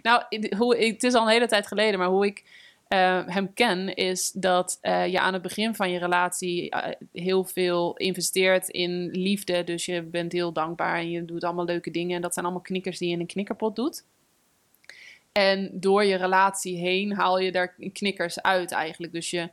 [0.03, 0.25] Nou,
[0.57, 2.45] hoe, het is al een hele tijd geleden, maar hoe ik
[2.89, 7.45] eh, hem ken, is dat eh, je aan het begin van je relatie eh, heel
[7.45, 9.65] veel investeert in liefde.
[9.65, 12.17] Dus je bent heel dankbaar en je doet allemaal leuke dingen.
[12.17, 14.05] En dat zijn allemaal knikkers die je in een knikkerpot doet.
[15.33, 19.13] En door je relatie heen haal je daar knikkers uit eigenlijk.
[19.13, 19.51] Dus je,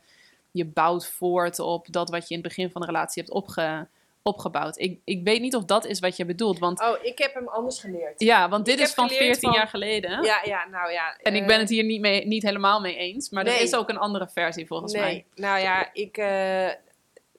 [0.50, 3.86] je bouwt voort op dat wat je in het begin van de relatie hebt opge,
[4.26, 4.78] opgebouwd.
[4.78, 6.58] Ik, ik weet niet of dat is wat je bedoelt.
[6.58, 8.20] Want Oh, ik heb hem anders geleerd.
[8.20, 10.24] ja, want dit Ik is van geleerd 14 van- jaar geleden.
[10.24, 11.16] Ja, ja, nou ja.
[11.22, 13.30] En ik eh, ben het hier niet, mee, niet helemaal mee eens.
[13.30, 15.02] Maar er is ook een andere versie volgens nee.
[15.02, 15.24] mij.
[15.34, 16.68] Nou ja, ik, eh,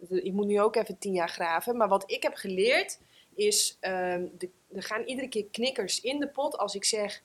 [0.10, 1.78] ik moet nu ook even tien jaar graven.
[1.78, 3.00] Maar wat ik heb geleerd
[3.36, 7.22] is, ehm, de, er gaan iedere keer knikkers in de pot als ik zeg...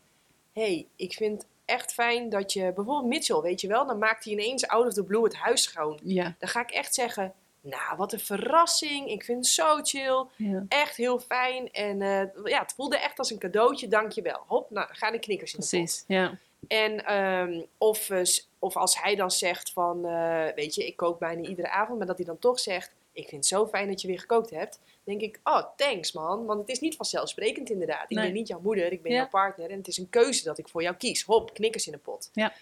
[0.53, 2.61] hey, ik vind echt fijn dat je...
[2.75, 3.87] Bijvoorbeeld Mitchell, weet je wel?
[3.87, 6.01] Dan maakt hij ineens out of the blue het huis schoon.
[6.03, 6.35] Ja.
[6.39, 7.33] Dan ga ik echt zeggen...
[7.65, 9.09] Nou, wat een verrassing.
[9.11, 10.25] Ik vind het zo chill.
[10.37, 10.65] ja.
[10.69, 11.71] Echt heel fijn.
[11.73, 13.89] En eh, ja, het voelde echt als een cadeautje.
[13.89, 14.45] Dankjewel.
[14.47, 15.79] Hop, nou, gaan de knikkers in de pot.
[15.79, 16.05] Precies.
[16.07, 16.39] Ja.
[16.69, 18.23] En ehm, of, eh,
[18.59, 22.07] of als hij dan zegt van, eh, weet je, ik kook bijna iedere avond, maar
[22.07, 24.79] dat hij dan toch zegt, ik vind het zo fijn dat je weer gekookt hebt,
[25.05, 28.05] denk ik, oh, thanks man, want het is niet vanzelfsprekend inderdaad.
[28.11, 28.25] Ik Nee.
[28.25, 29.19] ben niet jouw moeder, ik ben Ja.
[29.19, 31.23] jouw partner en het is een keuze dat ik voor jou kies.
[31.23, 32.31] Hop, knikkers in de pot.
[32.33, 32.53] Ja.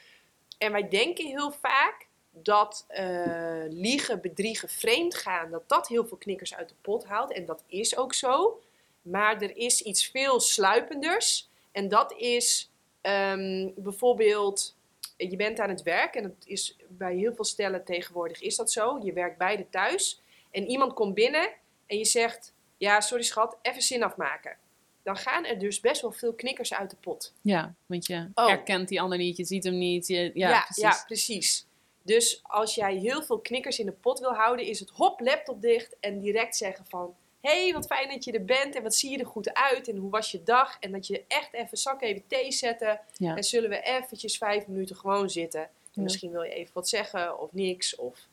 [0.59, 6.17] En wij denken heel vaak dat eh, liegen, bedriegen, vreemd gaan, dat dat heel veel
[6.17, 7.33] knikkers uit de pot haalt.
[7.33, 8.61] En dat is ook zo.
[9.03, 11.49] Maar er is iets veel sluipenders.
[11.73, 12.71] En dat is
[13.01, 14.77] ehm, bijvoorbeeld,
[15.17, 16.15] je bent aan het werk.
[16.15, 19.01] En dat is bij heel veel stellen tegenwoordig is dat zo.
[19.03, 20.21] Je werkt beide thuis.
[20.51, 21.51] En iemand komt binnen
[21.87, 24.57] en je zegt, ja sorry schat, even zin afmaken.
[25.03, 27.33] Dan gaan er dus best wel veel knikkers uit de pot.
[27.41, 28.47] ja, want je Oh.
[28.47, 30.07] herkent die ander niet, je ziet hem niet.
[30.07, 30.83] Je, ja, ja, precies.
[30.83, 31.67] ja, precies.
[32.03, 35.61] Dus als jij heel veel knikkers in de pot wil houden, is het hop, laptop
[35.63, 37.15] dicht en direct zeggen van...
[37.41, 39.97] hey, wat fijn dat je er bent en wat zie je er goed uit en
[39.97, 40.77] hoe was je dag?
[40.81, 43.37] En dat je echt even zak even thee zetten Ja.
[43.37, 45.61] en zullen we eventjes vijf minuten gewoon zitten.
[45.63, 46.03] En Ja.
[46.03, 47.97] misschien wil je even wat zeggen of niks.
[47.97, 48.27] Of,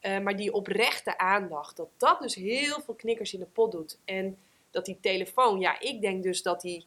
[0.00, 3.98] eh, maar die oprechte aandacht, dat dat dus heel veel knikkers in de pot doet.
[4.04, 4.38] En
[4.70, 6.86] dat die telefoon, ja, ik denk dus dat die...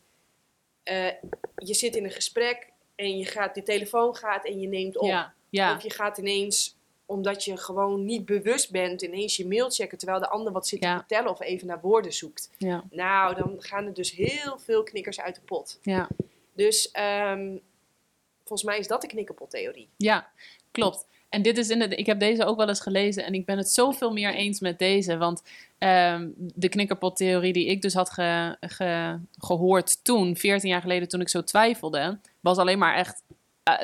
[0.84, 1.12] eh,
[1.56, 5.08] je zit in een gesprek en je gaat, die telefoon gaat en je neemt op.
[5.08, 5.76] Ja, ja.
[5.76, 6.76] Of je gaat ineens,
[7.06, 10.84] omdat je gewoon niet bewust bent, ineens je mail checken terwijl de ander wat zit
[10.84, 10.92] Ja.
[10.94, 12.50] te vertellen of even naar woorden zoekt.
[12.58, 15.80] ja, Nou, dan gaan er dus heel veel knikkers uit de pot.
[15.82, 16.08] ja.
[16.54, 17.56] Dus ehm,
[18.44, 19.88] volgens mij is dat de knikkerpottheorie.
[19.98, 20.30] Ja,
[20.72, 21.06] klopt.
[21.30, 23.58] En dit is in de, ik heb deze ook wel eens gelezen en ik ben
[23.58, 25.18] het zoveel meer eens met deze.
[25.18, 25.44] Want
[25.78, 31.22] ehm, de knikkerpottheorie die ik dus had ge- ge- gehoord toen, 14 jaar geleden, toen
[31.22, 33.22] ik zo twijfelde, was alleen maar echt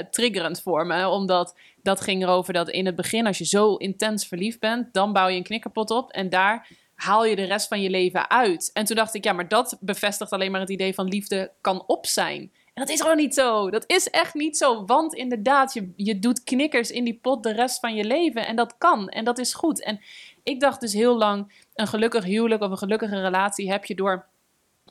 [0.09, 1.07] triggerend voor me.
[1.07, 5.13] Omdat dat ging erover dat in het begin, als je zo intens verliefd bent, dan
[5.13, 8.69] bouw je een knikkerpot op en daar haal je de rest van je leven uit.
[8.73, 11.83] En toen dacht ik, ja, maar dat bevestigt alleen maar het idee van liefde kan
[11.87, 12.51] op zijn.
[12.73, 13.69] En dat is gewoon niet zo.
[13.69, 14.85] Dat is echt niet zo.
[14.85, 18.47] Want inderdaad, je, je doet knikkers in die pot de rest van je leven.
[18.47, 19.09] En dat kan.
[19.09, 19.83] En dat is goed.
[19.83, 19.99] En
[20.43, 24.25] Ik dacht dus heel lang, een gelukkig huwelijk of een gelukkige relatie heb je door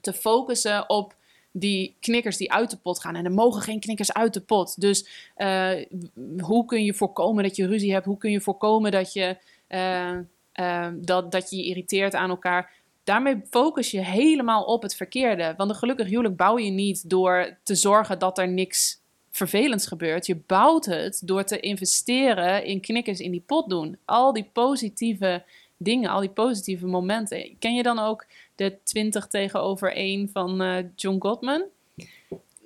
[0.00, 1.14] te focussen op
[1.52, 3.16] die knikkers die uit de pot gaan.
[3.16, 4.80] En er mogen geen knikkers uit de pot.
[4.80, 5.70] Dus uh,
[6.38, 8.06] hoe kun je voorkomen dat je ruzie hebt?
[8.06, 9.36] Hoe kun je voorkomen dat je,
[9.68, 10.18] uh,
[10.54, 12.70] uh, dat, dat je je irriteert aan elkaar?
[13.04, 15.54] Daarmee focus je helemaal op het verkeerde.
[15.56, 19.00] Want een gelukkig huwelijk bouw je niet door te zorgen dat er niks
[19.30, 20.26] vervelends gebeurt.
[20.26, 23.98] Je bouwt het door te investeren in knikkers in die pot doen.
[24.04, 25.44] Al die positieve
[25.76, 27.56] dingen, al die positieve momenten.
[27.58, 28.26] Ken je dan ook
[28.68, 31.64] de 20 tegenover 1 van uh, John Gottman?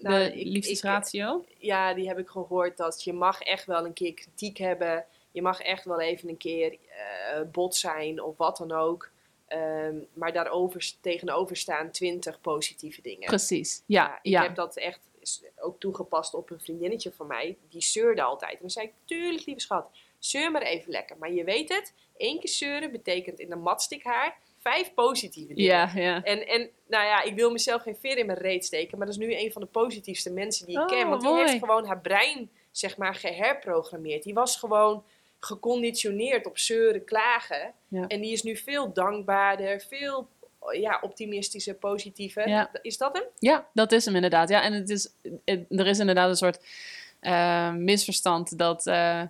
[0.00, 1.44] Nou, de liefdesratio?
[1.58, 5.04] ja, die heb ik gehoord dat je mag echt wel een keer kritiek hebben.
[5.30, 9.10] Je mag echt wel even een keer uh, bot zijn of wat dan ook.
[9.48, 13.26] Um, maar daarover tegenover staan 20 positieve dingen.
[13.26, 14.04] Precies, ja.
[14.04, 14.42] ja ik ja.
[14.42, 15.00] heb dat echt
[15.56, 17.56] ook toegepast op een vriendinnetje van mij.
[17.68, 18.52] Die zeurde altijd.
[18.52, 21.16] En dan zei ik, tuurlijk lieve schat, zeur maar even lekker.
[21.18, 24.38] Maar je weet het, één keer zeuren betekent in de matstik haar
[24.72, 25.70] vijf positieve dingen.
[25.72, 26.22] Ja, ja.
[26.22, 29.16] En, en nou ja, ik wil mezelf geen veer in mijn reet steken, maar dat
[29.16, 31.08] is nu een van de positiefste mensen die ik Oh, ken.
[31.08, 31.36] Want mooi.
[31.42, 34.22] die heeft gewoon haar brein, zeg maar, geherprogrammeerd.
[34.22, 35.04] Die was gewoon
[35.60, 37.72] geconditioneerd op zeuren, klagen.
[37.88, 38.06] Ja.
[38.06, 40.28] En die is nu veel dankbaarder, veel
[40.72, 42.48] ja, optimistischer, positiever.
[42.48, 42.70] Ja.
[42.82, 43.24] Is dat hem?
[43.38, 44.48] Ja, dat is hem inderdaad.
[44.48, 45.12] Ja, en het is,
[45.44, 46.60] het- er is inderdaad een soort
[47.20, 49.22] eh, misverstand dat eh,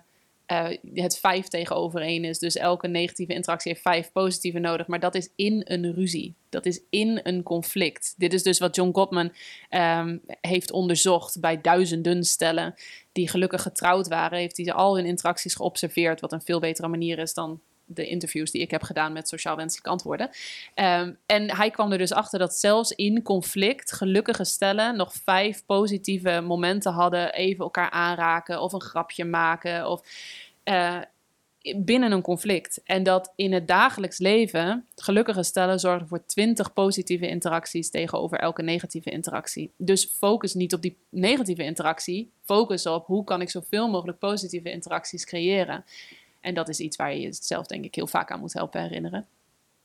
[0.47, 2.39] eh, het vijf tegenover één is.
[2.39, 4.87] Dus elke negatieve interactie heeft vijf positieve nodig.
[4.87, 6.35] Maar dat is in een ruzie.
[6.49, 8.13] Dat is in een conflict.
[8.17, 9.33] Dit is dus wat John Gottman
[9.69, 12.75] ehm, heeft onderzocht bij duizenden stellen
[13.11, 14.39] die gelukkig getrouwd waren.
[14.39, 18.51] Heeft hij al hun interacties geobserveerd, wat een veel betere manier is dan de interviews
[18.51, 20.29] die ik heb gedaan met sociaal wenselijke antwoorden.
[20.73, 25.65] Ehm, en hij kwam er dus achter dat zelfs in conflict gelukkige stellen nog vijf
[25.65, 27.33] positieve momenten hadden.
[27.33, 30.01] Even elkaar aanraken of een grapje maken of
[30.63, 31.01] eh,
[31.75, 32.81] binnen een conflict.
[32.83, 38.61] En dat in het dagelijks leven gelukkige stellen zorgen voor 20 positieve interacties tegenover elke
[38.61, 39.71] negatieve interactie.
[39.77, 42.31] Dus focus niet op die negatieve interactie.
[42.43, 45.85] Focus op hoe kan ik zoveel mogelijk positieve interacties creëren.
[46.47, 49.27] En dat is iets waar je jezelf denk ik heel vaak aan moet helpen herinneren.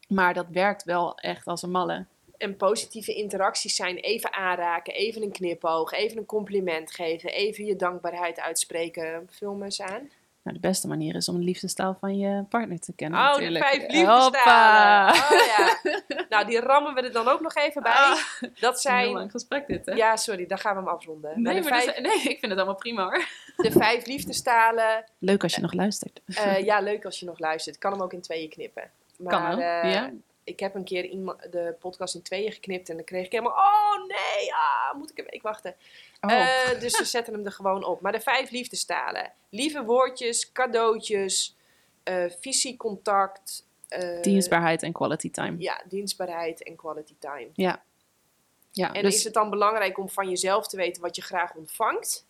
[0.09, 2.06] Maar dat werkt wel echt als een malle.
[2.39, 7.76] En positieve interacties zijn even aanraken, even een knipoog, even een compliment geven, even je
[7.76, 9.26] dankbaarheid uitspreken.
[9.30, 10.10] Vul me eens aan.
[10.43, 13.20] Nou, de beste manier is om de liefdestaal van je partner te kennen.
[13.20, 13.64] Oh, natuurlijk.
[13.64, 15.14] de vijf liefdestalen.
[15.14, 15.81] Oh ja.
[16.28, 17.93] Nou, die rammen we er dan ook nog even bij.
[17.93, 18.16] Ah,
[18.60, 19.09] dat is een heel zijn...
[19.12, 19.93] lang gesprek dit, hè?
[19.93, 21.43] Ja, sorry, dan gaan we hem afronden.
[21.43, 23.24] Nee, maar vijf, dus- nee, ik vind het allemaal prima hoor.
[23.56, 25.05] de vijf liefdestalen.
[25.19, 26.20] Leuk als je nog luistert.
[26.27, 27.74] eh, ja, leuk als je nog luistert.
[27.74, 28.90] Ik kan hem ook in tweeën knippen.
[29.19, 30.10] Maar, Kan eh, ja.
[30.44, 31.02] Ik heb een keer
[31.51, 33.52] de podcast in tweeën geknipt en dan kreeg ik helemaal...
[33.52, 35.74] Oh nee, ah, moet ik een week wachten.
[36.26, 36.32] Oh.
[36.32, 38.00] Eh, dus we zetten hem er gewoon op.
[38.00, 39.32] Maar de vijf liefdestalen.
[39.50, 41.56] Lieve woordjes, cadeautjes,
[42.02, 43.66] eh fysiek contact.
[43.88, 45.54] eh, Dienstbaarheid en quality time.
[45.58, 47.48] Ja, dienstbaarheid en quality time.
[47.54, 47.82] Ja.
[48.70, 51.54] Ja, En dus is het dan belangrijk om van jezelf te weten wat je graag
[51.54, 52.26] ontvangt?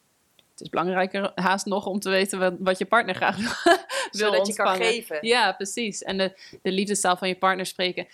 [0.50, 3.76] het is belangrijker haast nog om te weten wat, wat je partner graag wil
[4.10, 5.18] Zodat je kan geven.
[5.20, 6.02] Ja, precies.
[6.02, 8.06] En de, de liefdestaal van je partner spreken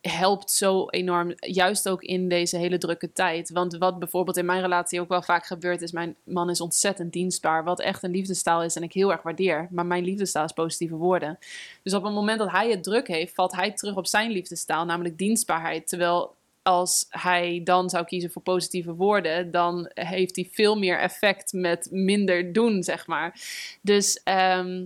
[0.00, 3.50] helpt zo enorm, juist ook in deze hele drukke tijd.
[3.50, 7.12] Want wat bijvoorbeeld in mijn relatie ook wel vaak gebeurt, is mijn man is ontzettend
[7.12, 7.64] dienstbaar.
[7.64, 9.68] Wat echt een liefdestaal is en ik heel erg waardeer.
[9.70, 11.38] Maar mijn liefdestaal is positieve woorden.
[11.82, 14.84] Dus op het moment dat hij het druk heeft, valt hij terug op zijn liefdestaal,
[14.84, 15.88] namelijk dienstbaarheid.
[15.88, 21.52] Terwijl als hij dan zou kiezen voor positieve woorden, dan heeft hij veel meer effect
[21.52, 23.40] met minder doen, zeg maar.
[23.80, 24.84] Dus ehm,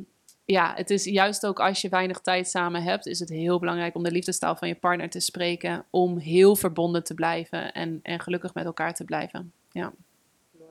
[0.53, 3.95] ja, het is juist ook als je weinig tijd samen hebt, is het heel belangrijk
[3.95, 8.21] om de liefdestaal van je partner te spreken, om heel verbonden te blijven en, en
[8.21, 9.53] gelukkig met elkaar te blijven.
[9.71, 9.93] Ja.
[10.51, 10.71] Mooi.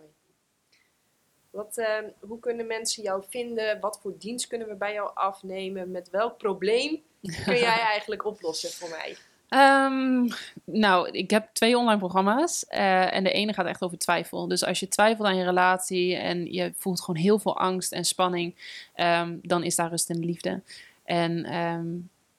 [1.49, 3.79] Wat, eh, hoe kunnen mensen jou vinden?
[3.79, 5.91] Wat voor dienst kunnen we bij jou afnemen?
[5.91, 7.03] Met welk probleem
[7.45, 9.17] kun jij eigenlijk oplossen voor mij?
[9.47, 10.27] Ehm,
[10.63, 12.65] nou, ik heb twee online programma's.
[12.67, 14.47] eh, en de ene gaat echt over twijfel.
[14.47, 18.05] Dus als je twijfelt aan je relatie en je voelt gewoon heel veel angst en
[18.05, 18.55] spanning,
[18.93, 20.61] ehm, dan is daar rust de liefde.
[21.03, 21.85] En ehm,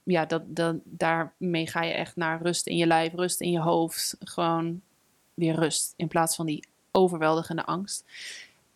[0.02, 4.16] ja, dat, daarmee ga je echt naar rust in je lijf, rust in je hoofd.
[4.20, 4.80] Gewoon
[5.35, 8.05] weer rust in plaats van die overweldigende angst.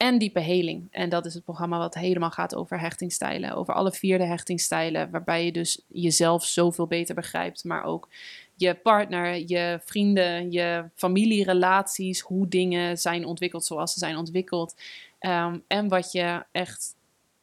[0.02, 0.88] En diepe heling.
[0.90, 3.54] En dat is het programma wat helemaal gaat over hechtingstijlen.
[3.54, 5.10] Over alle vier de hechtingstijlen.
[5.10, 7.64] Waarbij je dus jezelf zoveel beter begrijpt.
[7.64, 8.08] Maar ook
[8.54, 12.20] je partner, je vrienden, je familierelaties.
[12.20, 14.74] Hoe dingen zijn ontwikkeld zoals ze zijn ontwikkeld.
[15.18, 16.94] Ehm, en wat je echt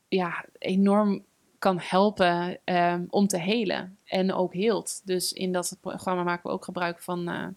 [0.07, 1.23] ja, enorm
[1.59, 3.97] kan helpen ehm, om te helen.
[4.05, 5.01] En ook heelt.
[5.03, 7.47] Dus in dat programma maken we ook gebruik van, eh,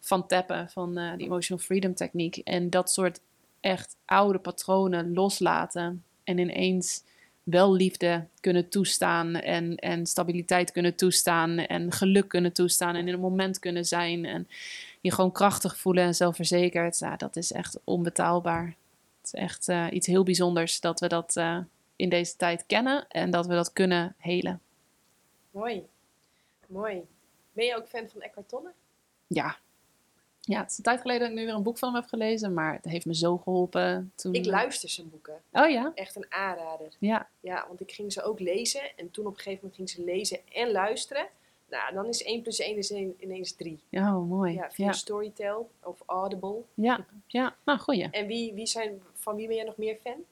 [0.00, 0.68] van tappen.
[0.68, 2.36] Van eh, de Emotional Freedom Techniek.
[2.36, 3.20] En dat soort
[3.62, 7.02] echt oude patronen loslaten en ineens
[7.42, 13.14] wel liefde kunnen toestaan en, en stabiliteit kunnen toestaan en geluk kunnen toestaan en in
[13.14, 14.48] een moment kunnen zijn en
[15.00, 16.98] je gewoon krachtig voelen en zelfverzekerd.
[16.98, 18.64] Ja, dat is echt onbetaalbaar.
[19.20, 21.58] Het is echt uh, iets heel bijzonders dat we dat uh,
[21.96, 24.60] in deze tijd kennen en dat we dat kunnen helen.
[25.50, 25.86] Mooi,
[26.66, 27.02] mooi.
[27.52, 28.72] Ben je ook fan van Eckhart Tolle?
[29.26, 29.56] Ja.
[30.44, 32.08] Ja, het is een tijd geleden dat ik nu weer een boek van hem heb
[32.08, 34.12] gelezen, maar het heeft me zo geholpen.
[34.14, 34.34] Toen...
[34.34, 35.42] Ik luister zijn boeken.
[35.52, 35.92] Oh ja?
[35.94, 36.92] Echt een aanrader.
[36.98, 37.28] Ja.
[37.40, 40.12] Ja, want ik ging ze ook lezen en toen op een gegeven moment ging ze
[40.12, 41.26] lezen en luisteren.
[41.68, 43.80] Nou, dan is 1 plus 1 is ineens 3.
[43.90, 44.54] Oh, mooi.
[44.54, 44.92] Ja, via ja.
[44.92, 46.62] Storytel of Audible.
[46.74, 47.56] Ja, ja.
[47.64, 48.10] nou goeie.
[48.10, 50.24] En wie, wie zijn, van wie ben jij nog meer fan?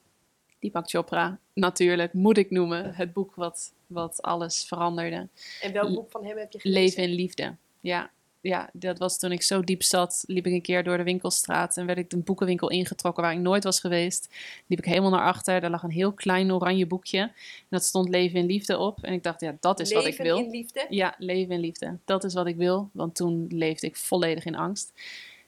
[0.59, 2.93] Deepak Chopra, natuurlijk, moet ik noemen.
[2.93, 5.27] Het boek wat, wat alles veranderde.
[5.61, 6.81] En welk boek van hem heb je gelezen?
[6.81, 8.11] Leven in Liefde, ja.
[8.41, 11.77] Ja, dat was toen ik zo diep zat, liep ik een keer door de winkelstraat
[11.77, 14.33] en werd ik een boekenwinkel ingetrokken waar ik nooit was geweest.
[14.67, 17.31] Liep ik helemaal naar achter, daar lag een heel klein oranje boekje en
[17.69, 19.03] dat stond Leven in Liefde op.
[19.03, 20.35] En ik dacht, ja, dat is leven wat ik wil.
[20.35, 20.85] Leven in Liefde?
[20.89, 21.97] Ja, Leven in Liefde.
[22.05, 24.93] Dat is wat ik wil, want toen leefde ik volledig in angst.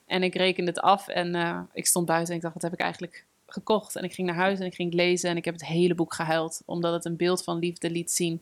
[0.06, 2.74] En ik rekende het af en uh, ik stond buiten en ik dacht, wat heb
[2.74, 3.96] ik eigenlijk gekocht?
[3.96, 6.14] En ik ging naar huis en ik ging lezen en ik heb het hele boek
[6.14, 8.42] gehuild, omdat het een beeld van liefde liet zien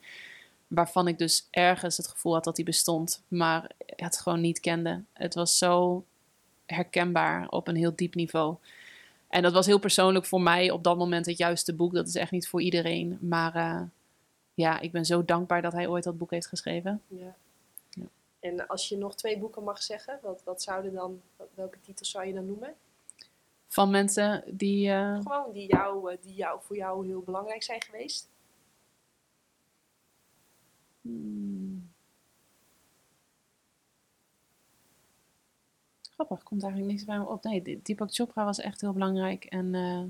[0.71, 5.03] waarvan ik dus ergens het gevoel had dat hij bestond, maar het gewoon niet kende.
[5.13, 6.05] Het was zo
[6.65, 8.55] herkenbaar op een heel diep niveau.
[9.27, 11.93] En dat was heel persoonlijk voor mij op dat moment het juiste boek.
[11.93, 13.17] Dat is echt niet voor iedereen.
[13.21, 13.81] Maar uh,
[14.53, 17.01] ja, ik ben zo dankbaar dat hij ooit dat boek heeft geschreven.
[17.07, 17.35] Ja.
[17.89, 18.05] ja.
[18.39, 21.21] En als je nog twee boeken mag zeggen, wat, wat zouden dan,
[21.53, 22.73] welke titels zou je dan noemen?
[23.67, 24.89] Van mensen die.
[24.89, 25.19] Uh...
[25.21, 28.27] Gewoon die, jou, die jou, voor jou heel belangrijk zijn geweest.
[31.01, 31.89] Hmm.
[36.13, 37.43] Grappig, komt eigenlijk niks bij me op.
[37.43, 39.45] Nee, Deepak Chopra was echt heel belangrijk.
[39.45, 40.03] En, uh,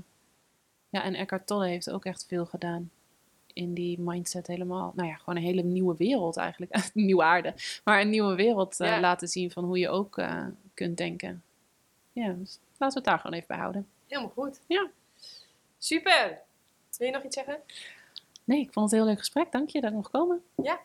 [0.88, 2.90] ja, en Eckhart Tolle heeft ook echt veel gedaan.
[3.52, 4.92] In die mindset helemaal.
[4.96, 6.90] Nou ja, gewoon een hele nieuwe wereld eigenlijk.
[6.94, 7.54] nieuwe aarde.
[7.84, 9.00] Maar een nieuwe wereld uh, ja.
[9.00, 11.42] laten zien van hoe je ook uh, kunt denken.
[12.12, 13.86] Ja, dus laten we het daar gewoon even bij houden.
[14.06, 14.60] Helemaal goed.
[14.66, 14.90] Ja.
[15.78, 16.40] Super.
[16.98, 17.58] Wil je nog iets zeggen?
[18.44, 19.52] Nee, ik vond het een heel leuk gesprek.
[19.52, 20.42] Dank je dat ik mocht komen.
[20.56, 20.80] Ja,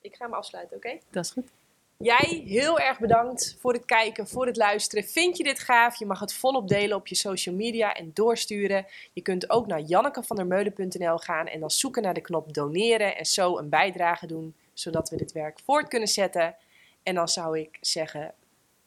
[0.00, 0.86] ik ga hem afsluiten, oké?
[0.86, 1.02] Okay?
[1.10, 1.50] Dat is goed.
[1.96, 5.04] Jij heel erg bedankt voor het kijken, voor het luisteren.
[5.04, 5.98] Vind je dit gaaf?
[5.98, 8.86] Je mag het volop delen op je social media en doorsturen.
[9.12, 13.58] Je kunt ook naar jannekevandermeulen.nl gaan en dan zoeken naar de knop doneren en zo
[13.58, 16.56] een bijdrage doen, zodat we dit werk voort kunnen zetten.
[17.02, 18.34] En dan zou ik zeggen,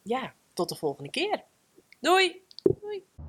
[0.02, 1.44] ja, tot de volgende keer.
[2.00, 2.41] Doei!